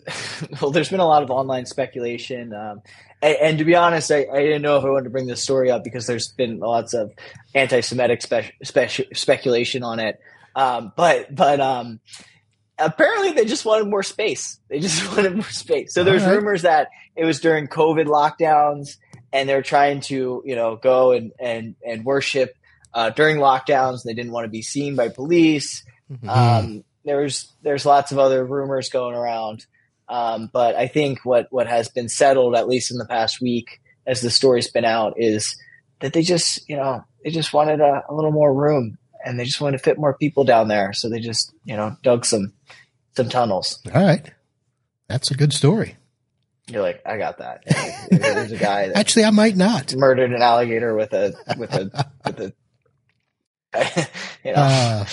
well, 0.62 0.70
there's 0.70 0.88
been 0.88 1.00
a 1.00 1.06
lot 1.06 1.22
of 1.22 1.30
online 1.30 1.66
speculation, 1.66 2.54
um, 2.54 2.80
and, 3.20 3.36
and 3.36 3.58
to 3.58 3.64
be 3.64 3.74
honest, 3.74 4.10
I, 4.10 4.26
I 4.32 4.40
didn't 4.40 4.62
know 4.62 4.78
if 4.78 4.84
I 4.84 4.88
wanted 4.88 5.04
to 5.04 5.10
bring 5.10 5.26
this 5.26 5.42
story 5.42 5.70
up 5.70 5.84
because 5.84 6.06
there's 6.06 6.28
been 6.28 6.58
lots 6.58 6.94
of 6.94 7.12
anti-Semitic 7.54 8.22
spe- 8.22 8.54
spe- 8.62 9.14
speculation 9.14 9.82
on 9.82 10.00
it. 10.00 10.18
Um, 10.56 10.90
but 10.96 11.34
but 11.34 11.60
um, 11.60 12.00
apparently 12.78 13.32
they 13.32 13.44
just 13.44 13.66
wanted 13.66 13.88
more 13.88 14.02
space. 14.02 14.58
They 14.70 14.80
just 14.80 15.06
wanted 15.16 15.34
more 15.34 15.50
space. 15.50 15.92
So 15.92 16.02
there's 16.02 16.24
right. 16.24 16.36
rumors 16.36 16.62
that 16.62 16.88
it 17.14 17.26
was 17.26 17.40
during 17.40 17.68
COVID 17.68 18.06
lockdowns, 18.06 18.96
and 19.34 19.46
they're 19.46 19.62
trying 19.62 20.00
to 20.02 20.42
you 20.46 20.56
know 20.56 20.76
go 20.76 21.12
and 21.12 21.30
and 21.38 21.74
and 21.86 22.06
worship 22.06 22.56
uh, 22.94 23.10
during 23.10 23.36
lockdowns. 23.36 24.02
They 24.02 24.14
didn't 24.14 24.32
want 24.32 24.46
to 24.46 24.50
be 24.50 24.62
seen 24.62 24.96
by 24.96 25.10
police. 25.10 25.84
Mhm. 26.10 26.28
Um, 26.28 26.84
there's 27.04 27.52
there's 27.62 27.86
lots 27.86 28.12
of 28.12 28.18
other 28.18 28.44
rumors 28.44 28.88
going 28.88 29.14
around, 29.14 29.66
um, 30.08 30.50
but 30.52 30.74
I 30.76 30.86
think 30.86 31.20
what 31.24 31.48
what 31.50 31.66
has 31.66 31.88
been 31.88 32.08
settled 32.08 32.54
at 32.54 32.68
least 32.68 32.90
in 32.90 32.98
the 32.98 33.06
past 33.06 33.40
week, 33.40 33.80
as 34.06 34.20
the 34.20 34.30
story's 34.30 34.70
been 34.70 34.84
out, 34.84 35.14
is 35.16 35.56
that 36.00 36.12
they 36.12 36.22
just 36.22 36.68
you 36.68 36.76
know 36.76 37.04
they 37.22 37.30
just 37.30 37.52
wanted 37.52 37.80
a, 37.80 38.02
a 38.08 38.14
little 38.14 38.32
more 38.32 38.52
room 38.52 38.98
and 39.24 39.38
they 39.40 39.44
just 39.44 39.60
wanted 39.60 39.78
to 39.78 39.82
fit 39.82 39.98
more 39.98 40.16
people 40.16 40.44
down 40.44 40.68
there, 40.68 40.92
so 40.92 41.08
they 41.08 41.20
just 41.20 41.52
you 41.64 41.76
know 41.76 41.96
dug 42.02 42.24
some 42.24 42.52
some 43.16 43.28
tunnels. 43.28 43.80
All 43.94 44.04
right. 44.04 44.30
That's 45.08 45.30
a 45.30 45.34
good 45.34 45.52
story. 45.52 45.96
You're 46.66 46.80
like, 46.82 47.02
I 47.04 47.18
got 47.18 47.38
that. 47.38 47.62
There's 48.10 48.52
a 48.52 48.56
guy 48.56 48.88
that 48.88 48.96
Actually, 48.96 49.24
I 49.26 49.30
might 49.30 49.54
not. 49.54 49.94
murdered 49.94 50.32
an 50.32 50.40
alligator 50.40 50.94
with 50.94 51.12
a 51.12 51.34
with 51.58 51.72
a 51.74 52.06
with 52.24 52.40
a 52.40 52.52
you 54.44 54.52
know. 54.52 54.58
Uh, 54.62 55.04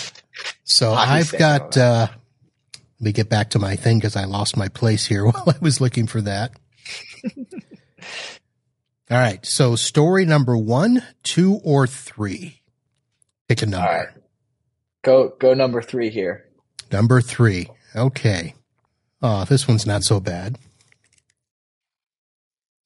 so 0.72 0.94
Hockey 0.94 1.10
I've 1.10 1.32
got, 1.38 1.76
uh, 1.76 2.08
let 2.74 3.04
me 3.04 3.12
get 3.12 3.28
back 3.28 3.50
to 3.50 3.58
my 3.58 3.76
thing 3.76 3.98
because 3.98 4.16
I 4.16 4.24
lost 4.24 4.56
my 4.56 4.68
place 4.68 5.06
here 5.06 5.24
while 5.26 5.44
I 5.46 5.54
was 5.60 5.80
looking 5.80 6.06
for 6.06 6.20
that. 6.22 6.52
All 9.10 9.18
right. 9.18 9.44
So 9.44 9.76
story 9.76 10.24
number 10.24 10.56
one, 10.56 11.02
two, 11.22 11.60
or 11.62 11.86
three. 11.86 12.62
Pick 13.48 13.62
a 13.62 13.66
number. 13.66 13.86
All 13.86 13.94
right. 13.94 14.08
Go 15.02 15.34
go 15.38 15.52
number 15.52 15.82
three 15.82 16.10
here. 16.10 16.46
Number 16.90 17.20
three. 17.20 17.68
Okay. 17.94 18.54
Oh, 19.20 19.44
this 19.44 19.68
one's 19.68 19.86
not 19.86 20.02
so 20.04 20.20
bad. 20.20 20.56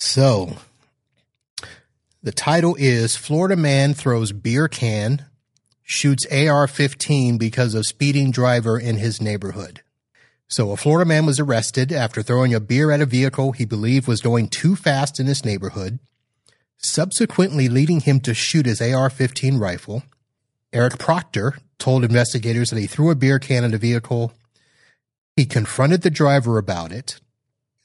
So, 0.00 0.56
the 2.22 2.32
title 2.32 2.76
is 2.78 3.16
Florida 3.16 3.56
Man 3.56 3.94
Throws 3.94 4.32
Beer 4.32 4.68
Can, 4.68 5.24
Shoots 5.88 6.26
AR 6.32 6.66
15 6.66 7.38
because 7.38 7.76
of 7.76 7.86
speeding 7.86 8.32
driver 8.32 8.76
in 8.76 8.96
his 8.96 9.20
neighborhood. 9.20 9.82
So, 10.48 10.72
a 10.72 10.76
Florida 10.76 11.06
man 11.06 11.26
was 11.26 11.38
arrested 11.38 11.92
after 11.92 12.22
throwing 12.22 12.52
a 12.52 12.58
beer 12.58 12.90
at 12.90 13.00
a 13.00 13.06
vehicle 13.06 13.52
he 13.52 13.64
believed 13.64 14.08
was 14.08 14.20
going 14.20 14.48
too 14.48 14.74
fast 14.74 15.20
in 15.20 15.28
his 15.28 15.44
neighborhood, 15.44 16.00
subsequently 16.76 17.68
leading 17.68 18.00
him 18.00 18.18
to 18.22 18.34
shoot 18.34 18.66
his 18.66 18.82
AR 18.82 19.08
15 19.08 19.58
rifle. 19.58 20.02
Eric 20.72 20.98
Proctor 20.98 21.56
told 21.78 22.02
investigators 22.02 22.70
that 22.70 22.80
he 22.80 22.88
threw 22.88 23.12
a 23.12 23.14
beer 23.14 23.38
can 23.38 23.62
at 23.62 23.72
a 23.72 23.78
vehicle. 23.78 24.32
He 25.36 25.44
confronted 25.44 26.02
the 26.02 26.10
driver 26.10 26.58
about 26.58 26.90
it. 26.90 27.20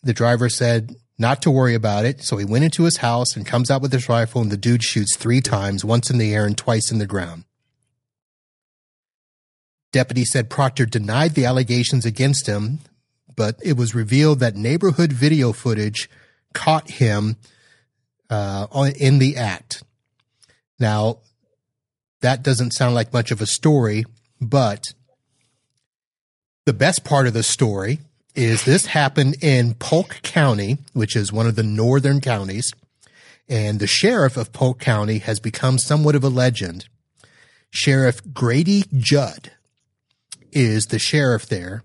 The 0.02 0.14
driver 0.14 0.50
said 0.50 0.96
not 1.20 1.44
to 1.44 1.52
worry 1.52 1.76
about 1.76 2.06
it. 2.06 2.24
So 2.24 2.38
he 2.38 2.46
went 2.46 2.64
into 2.64 2.86
his 2.86 2.98
house 2.98 3.36
and 3.36 3.46
comes 3.46 3.70
out 3.70 3.84
with 3.84 3.94
his 3.94 4.10
rifle, 4.10 4.42
and 4.42 4.52
the 4.52 4.58
dude 4.58 4.82
shoots 4.82 5.16
three 5.16 5.40
times, 5.40 5.86
once 5.86 6.10
in 6.10 6.18
the 6.18 6.34
air 6.34 6.48
and 6.48 6.58
twice 6.58 6.92
in 6.92 6.98
the 6.98 7.06
ground. 7.06 7.44
Deputy 9.92 10.24
said 10.24 10.50
Proctor 10.50 10.86
denied 10.86 11.34
the 11.34 11.46
allegations 11.46 12.06
against 12.06 12.48
him, 12.48 12.80
but 13.36 13.58
it 13.64 13.76
was 13.76 13.94
revealed 13.94 14.40
that 14.40 14.56
neighborhood 14.56 15.12
video 15.12 15.52
footage 15.52 16.10
caught 16.54 16.92
him 16.92 17.38
uh, 18.30 18.68
in 18.98 19.20
the 19.20 19.36
act. 19.36 19.84
Now, 20.80 21.20
that 22.22 22.44
doesn't 22.44 22.72
sound 22.72 22.96
like 22.96 23.14
much 23.14 23.32
of 23.32 23.42
a 23.42 23.46
story, 23.46 24.06
but 24.40 24.94
the 26.66 26.74
best 26.74 27.04
part 27.04 27.28
of 27.28 27.34
the 27.34 27.44
story 27.44 28.00
is 28.34 28.64
this 28.64 28.88
happened 28.88 29.36
in 29.42 29.74
Polk 29.74 30.22
County, 30.22 30.78
which 30.94 31.16
is 31.16 31.34
one 31.34 31.48
of 31.48 31.56
the 31.56 31.64
northern 31.64 32.22
counties, 32.22 32.72
and 33.50 33.80
the 33.80 33.88
sheriff 33.88 34.38
of 34.38 34.54
Polk 34.54 34.80
County 34.80 35.18
has 35.20 35.42
become 35.42 35.78
somewhat 35.78 36.16
of 36.16 36.24
a 36.24 36.30
legend. 36.30 36.86
Sheriff 37.72 38.22
Grady 38.34 38.86
Judd 38.94 39.52
is 40.52 40.88
the 40.88 41.00
sheriff 41.00 41.48
there. 41.48 41.84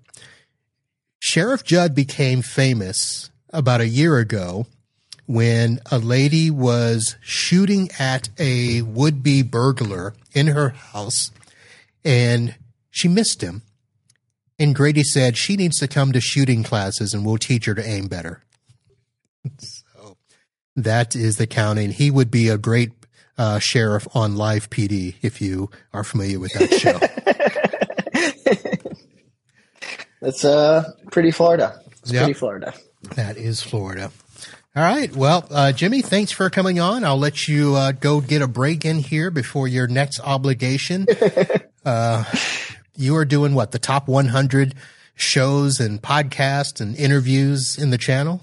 Sheriff 1.18 1.64
Judd 1.64 1.94
became 1.94 2.42
famous 2.42 3.30
about 3.50 3.80
a 3.80 3.88
year 3.88 4.18
ago 4.18 4.66
when 5.26 5.80
a 5.90 5.98
lady 5.98 6.50
was 6.50 7.16
shooting 7.20 7.90
at 7.98 8.28
a 8.38 8.82
would 8.82 9.22
be 9.22 9.42
burglar 9.42 10.14
in 10.32 10.48
her 10.48 10.70
house 10.70 11.32
and 12.04 12.54
she 12.90 13.08
missed 13.08 13.42
him. 13.42 13.62
And 14.58 14.74
Grady 14.74 15.02
said 15.02 15.36
she 15.36 15.56
needs 15.56 15.78
to 15.80 15.88
come 15.88 16.12
to 16.12 16.20
shooting 16.20 16.62
classes 16.62 17.12
and 17.12 17.26
we'll 17.26 17.38
teach 17.38 17.66
her 17.66 17.74
to 17.74 17.86
aim 17.86 18.06
better. 18.06 18.42
so 19.58 20.16
that 20.76 21.16
is 21.16 21.36
the 21.36 21.46
counting. 21.46 21.90
He 21.90 22.10
would 22.10 22.30
be 22.30 22.48
a 22.48 22.56
great 22.56 22.92
uh, 23.36 23.58
sheriff 23.58 24.06
on 24.14 24.36
Live 24.36 24.70
PD 24.70 25.16
if 25.22 25.40
you 25.40 25.70
are 25.92 26.04
familiar 26.04 26.38
with 26.38 26.52
that 26.54 26.72
show. 26.72 27.00
That's 30.20 30.44
uh 30.44 30.84
pretty 31.10 31.30
Florida. 31.30 31.80
It's 32.02 32.12
yep. 32.12 32.24
pretty 32.24 32.38
Florida. 32.38 32.74
That 33.14 33.36
is 33.36 33.62
Florida. 33.62 34.10
All 34.74 34.82
right. 34.82 35.14
Well, 35.16 35.46
uh, 35.50 35.72
Jimmy, 35.72 36.02
thanks 36.02 36.32
for 36.32 36.50
coming 36.50 36.78
on. 36.78 37.02
I'll 37.02 37.16
let 37.16 37.48
you 37.48 37.74
uh, 37.76 37.92
go 37.92 38.20
get 38.20 38.42
a 38.42 38.46
break 38.46 38.84
in 38.84 38.98
here 38.98 39.30
before 39.30 39.66
your 39.66 39.86
next 39.86 40.20
obligation. 40.20 41.06
uh, 41.86 42.24
you 42.94 43.16
are 43.16 43.24
doing 43.24 43.54
what? 43.54 43.72
The 43.72 43.78
top 43.78 44.06
100 44.06 44.74
shows 45.14 45.80
and 45.80 46.02
podcasts 46.02 46.80
and 46.80 46.94
interviews 46.96 47.78
in 47.78 47.88
the 47.88 47.96
channel? 47.96 48.42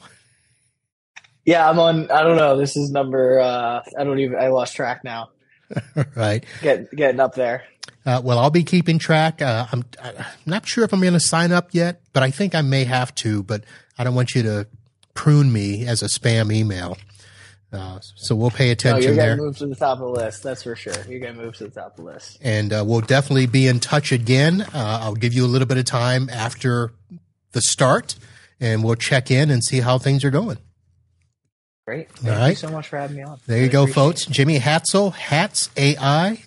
Yeah, 1.46 1.70
I'm 1.70 1.78
on. 1.78 2.10
I 2.10 2.24
don't 2.24 2.38
know. 2.38 2.58
This 2.58 2.78
is 2.78 2.90
number. 2.90 3.40
Uh, 3.40 3.82
I 3.98 4.04
don't 4.04 4.20
even. 4.20 4.38
I 4.38 4.48
lost 4.48 4.76
track 4.76 5.04
now. 5.04 5.30
right. 6.16 6.44
Get, 6.62 6.90
getting 6.96 7.20
up 7.20 7.36
there. 7.36 7.64
Uh, 8.06 8.22
well, 8.24 8.38
I'll 8.38 8.50
be 8.50 8.64
keeping 8.64 9.00
track. 9.00 9.42
Uh, 9.42 9.66
I'm, 9.72 9.84
I'm, 10.02 10.26
not 10.46 10.68
sure 10.68 10.84
if 10.84 10.94
I'm 10.94 11.00
going 11.00 11.14
to 11.14 11.20
sign 11.20 11.52
up 11.52 11.70
yet, 11.74 12.02
but 12.12 12.22
I 12.22 12.32
think 12.32 12.54
I 12.54 12.62
may 12.62 12.84
have 12.84 13.16
to. 13.16 13.44
But 13.44 13.64
I 13.98 14.04
don't 14.04 14.16
want 14.16 14.36
you 14.36 14.44
to 14.44 14.68
prune 15.14 15.52
me 15.54 15.86
as 15.88 16.02
a 16.02 16.08
spam 16.08 16.54
email. 16.54 16.98
Uh, 17.72 18.00
so 18.02 18.36
we'll 18.36 18.52
pay 18.52 18.70
attention 18.70 19.02
no, 19.02 19.08
you're 19.08 19.16
gonna 19.16 19.28
there. 19.30 19.38
Move 19.38 19.58
to 19.58 19.66
the 19.66 19.76
top 19.76 20.00
of 20.00 20.00
the 20.00 20.22
list. 20.22 20.44
That's 20.44 20.62
for 20.62 20.76
sure. 20.76 20.94
You're 21.10 21.20
gonna 21.20 21.34
move 21.34 21.56
to 21.58 21.64
the 21.64 21.72
top 21.72 21.98
of 21.98 22.06
the 22.06 22.12
list. 22.12 22.38
And 22.42 22.72
uh, 22.72 22.84
we'll 22.86 23.02
definitely 23.02 23.48
be 23.48 23.68
in 23.68 23.80
touch 23.80 24.12
again. 24.12 24.62
Uh, 24.62 25.00
I'll 25.02 25.16
give 25.16 25.34
you 25.34 25.44
a 25.44 25.48
little 25.48 25.68
bit 25.68 25.78
of 25.78 25.86
time 25.86 26.30
after 26.30 26.92
the 27.54 27.62
start, 27.62 28.16
and 28.60 28.84
we'll 28.84 28.96
check 28.96 29.32
in 29.32 29.50
and 29.50 29.64
see 29.64 29.80
how 29.80 29.98
things 29.98 30.24
are 30.24 30.30
going. 30.30 30.60
Great. 31.88 32.12
Thank 32.12 32.34
All 32.34 32.40
right. 32.42 32.50
you 32.50 32.56
so 32.56 32.70
much 32.70 32.88
for 32.90 32.98
having 32.98 33.18
me 33.18 33.24
on. 33.24 33.40
There 33.48 33.62
you 33.62 33.70
go, 33.70 33.88
folks. 33.88 34.28
It. 34.28 34.32
Jimmy 34.32 34.60
Hatzell, 34.60 35.12
Hatz 35.12 35.70
AI, 35.76 36.44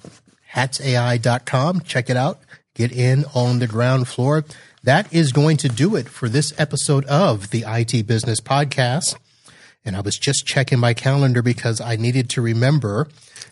hatsai.com. 0.56 1.80
Check 1.82 2.10
it 2.10 2.16
out. 2.16 2.40
Get 2.74 2.90
in 2.90 3.24
on 3.34 3.58
the 3.58 3.66
ground 3.66 4.08
floor. 4.08 4.44
That 4.82 5.12
is 5.12 5.32
going 5.32 5.58
to 5.58 5.68
do 5.68 5.96
it 5.96 6.08
for 6.08 6.28
this 6.28 6.52
episode 6.58 7.04
of 7.06 7.50
the 7.50 7.64
IT 7.66 8.06
Business 8.06 8.40
Podcast. 8.40 9.16
And 9.84 9.96
I 9.96 10.00
was 10.00 10.16
just 10.16 10.46
checking 10.46 10.80
my 10.80 10.94
calendar 10.94 11.42
because 11.42 11.80
I 11.80 11.96
needed 11.96 12.28
to 12.30 12.42
remember 12.42 13.08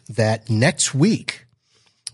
that 0.08 0.50
next 0.50 0.94
week 0.94 1.44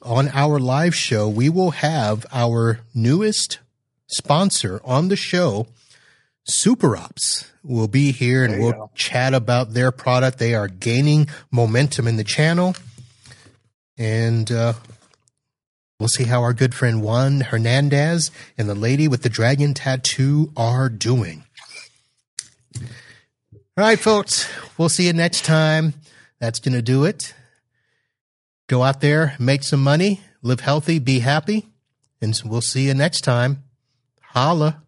on 0.03 0.29
our 0.29 0.59
live 0.59 0.95
show, 0.95 1.29
we 1.29 1.49
will 1.49 1.73
have 1.73 2.27
our 2.33 2.81
newest 2.95 3.59
sponsor 4.07 4.81
on 4.85 5.09
the 5.09 5.17
show, 5.17 5.67
SuperOps 6.49 7.47
will 7.63 7.89
be 7.89 8.13
here 8.13 8.45
and 8.45 8.63
we'll 8.63 8.73
go. 8.73 8.91
chat 8.95 9.35
about 9.35 9.75
their 9.75 9.93
product. 9.93 10.39
They 10.39 10.55
are 10.55 10.69
gaining 10.69 11.29
momentum 11.51 12.09
in 12.09 12.17
the 12.17 12.25
channel. 12.25 12.75
And 14.01 14.51
uh, 14.51 14.73
we'll 15.99 16.09
see 16.09 16.25
how 16.25 16.41
our 16.41 16.55
good 16.55 16.75
friend 16.75 17.03
Juan 17.03 17.43
Hernandez 17.43 18.31
and 18.57 18.67
the 18.67 18.75
lady 18.75 19.07
with 19.09 19.23
the 19.23 19.29
dragon 19.29 19.75
tattoo 19.75 20.51
are 20.57 20.89
doing. 20.89 21.45
All 22.81 22.87
right, 23.77 23.99
folks, 23.99 24.51
we'll 24.79 24.89
see 24.89 25.07
you 25.07 25.13
next 25.13 25.45
time. 25.45 25.93
That's 26.39 26.61
going 26.61 26.75
to 26.75 26.83
do 26.83 27.05
it. 27.05 27.35
Go 28.69 28.83
out 28.83 29.03
there, 29.03 29.37
make 29.39 29.63
some 29.65 29.83
money, 29.83 30.23
live 30.43 30.61
healthy, 30.61 30.99
be 30.99 31.19
happy, 31.19 31.67
and 32.23 32.41
we'll 32.43 32.63
see 32.63 32.87
you 32.87 32.95
next 32.95 33.21
time. 33.21 33.65
Holla. 34.23 34.83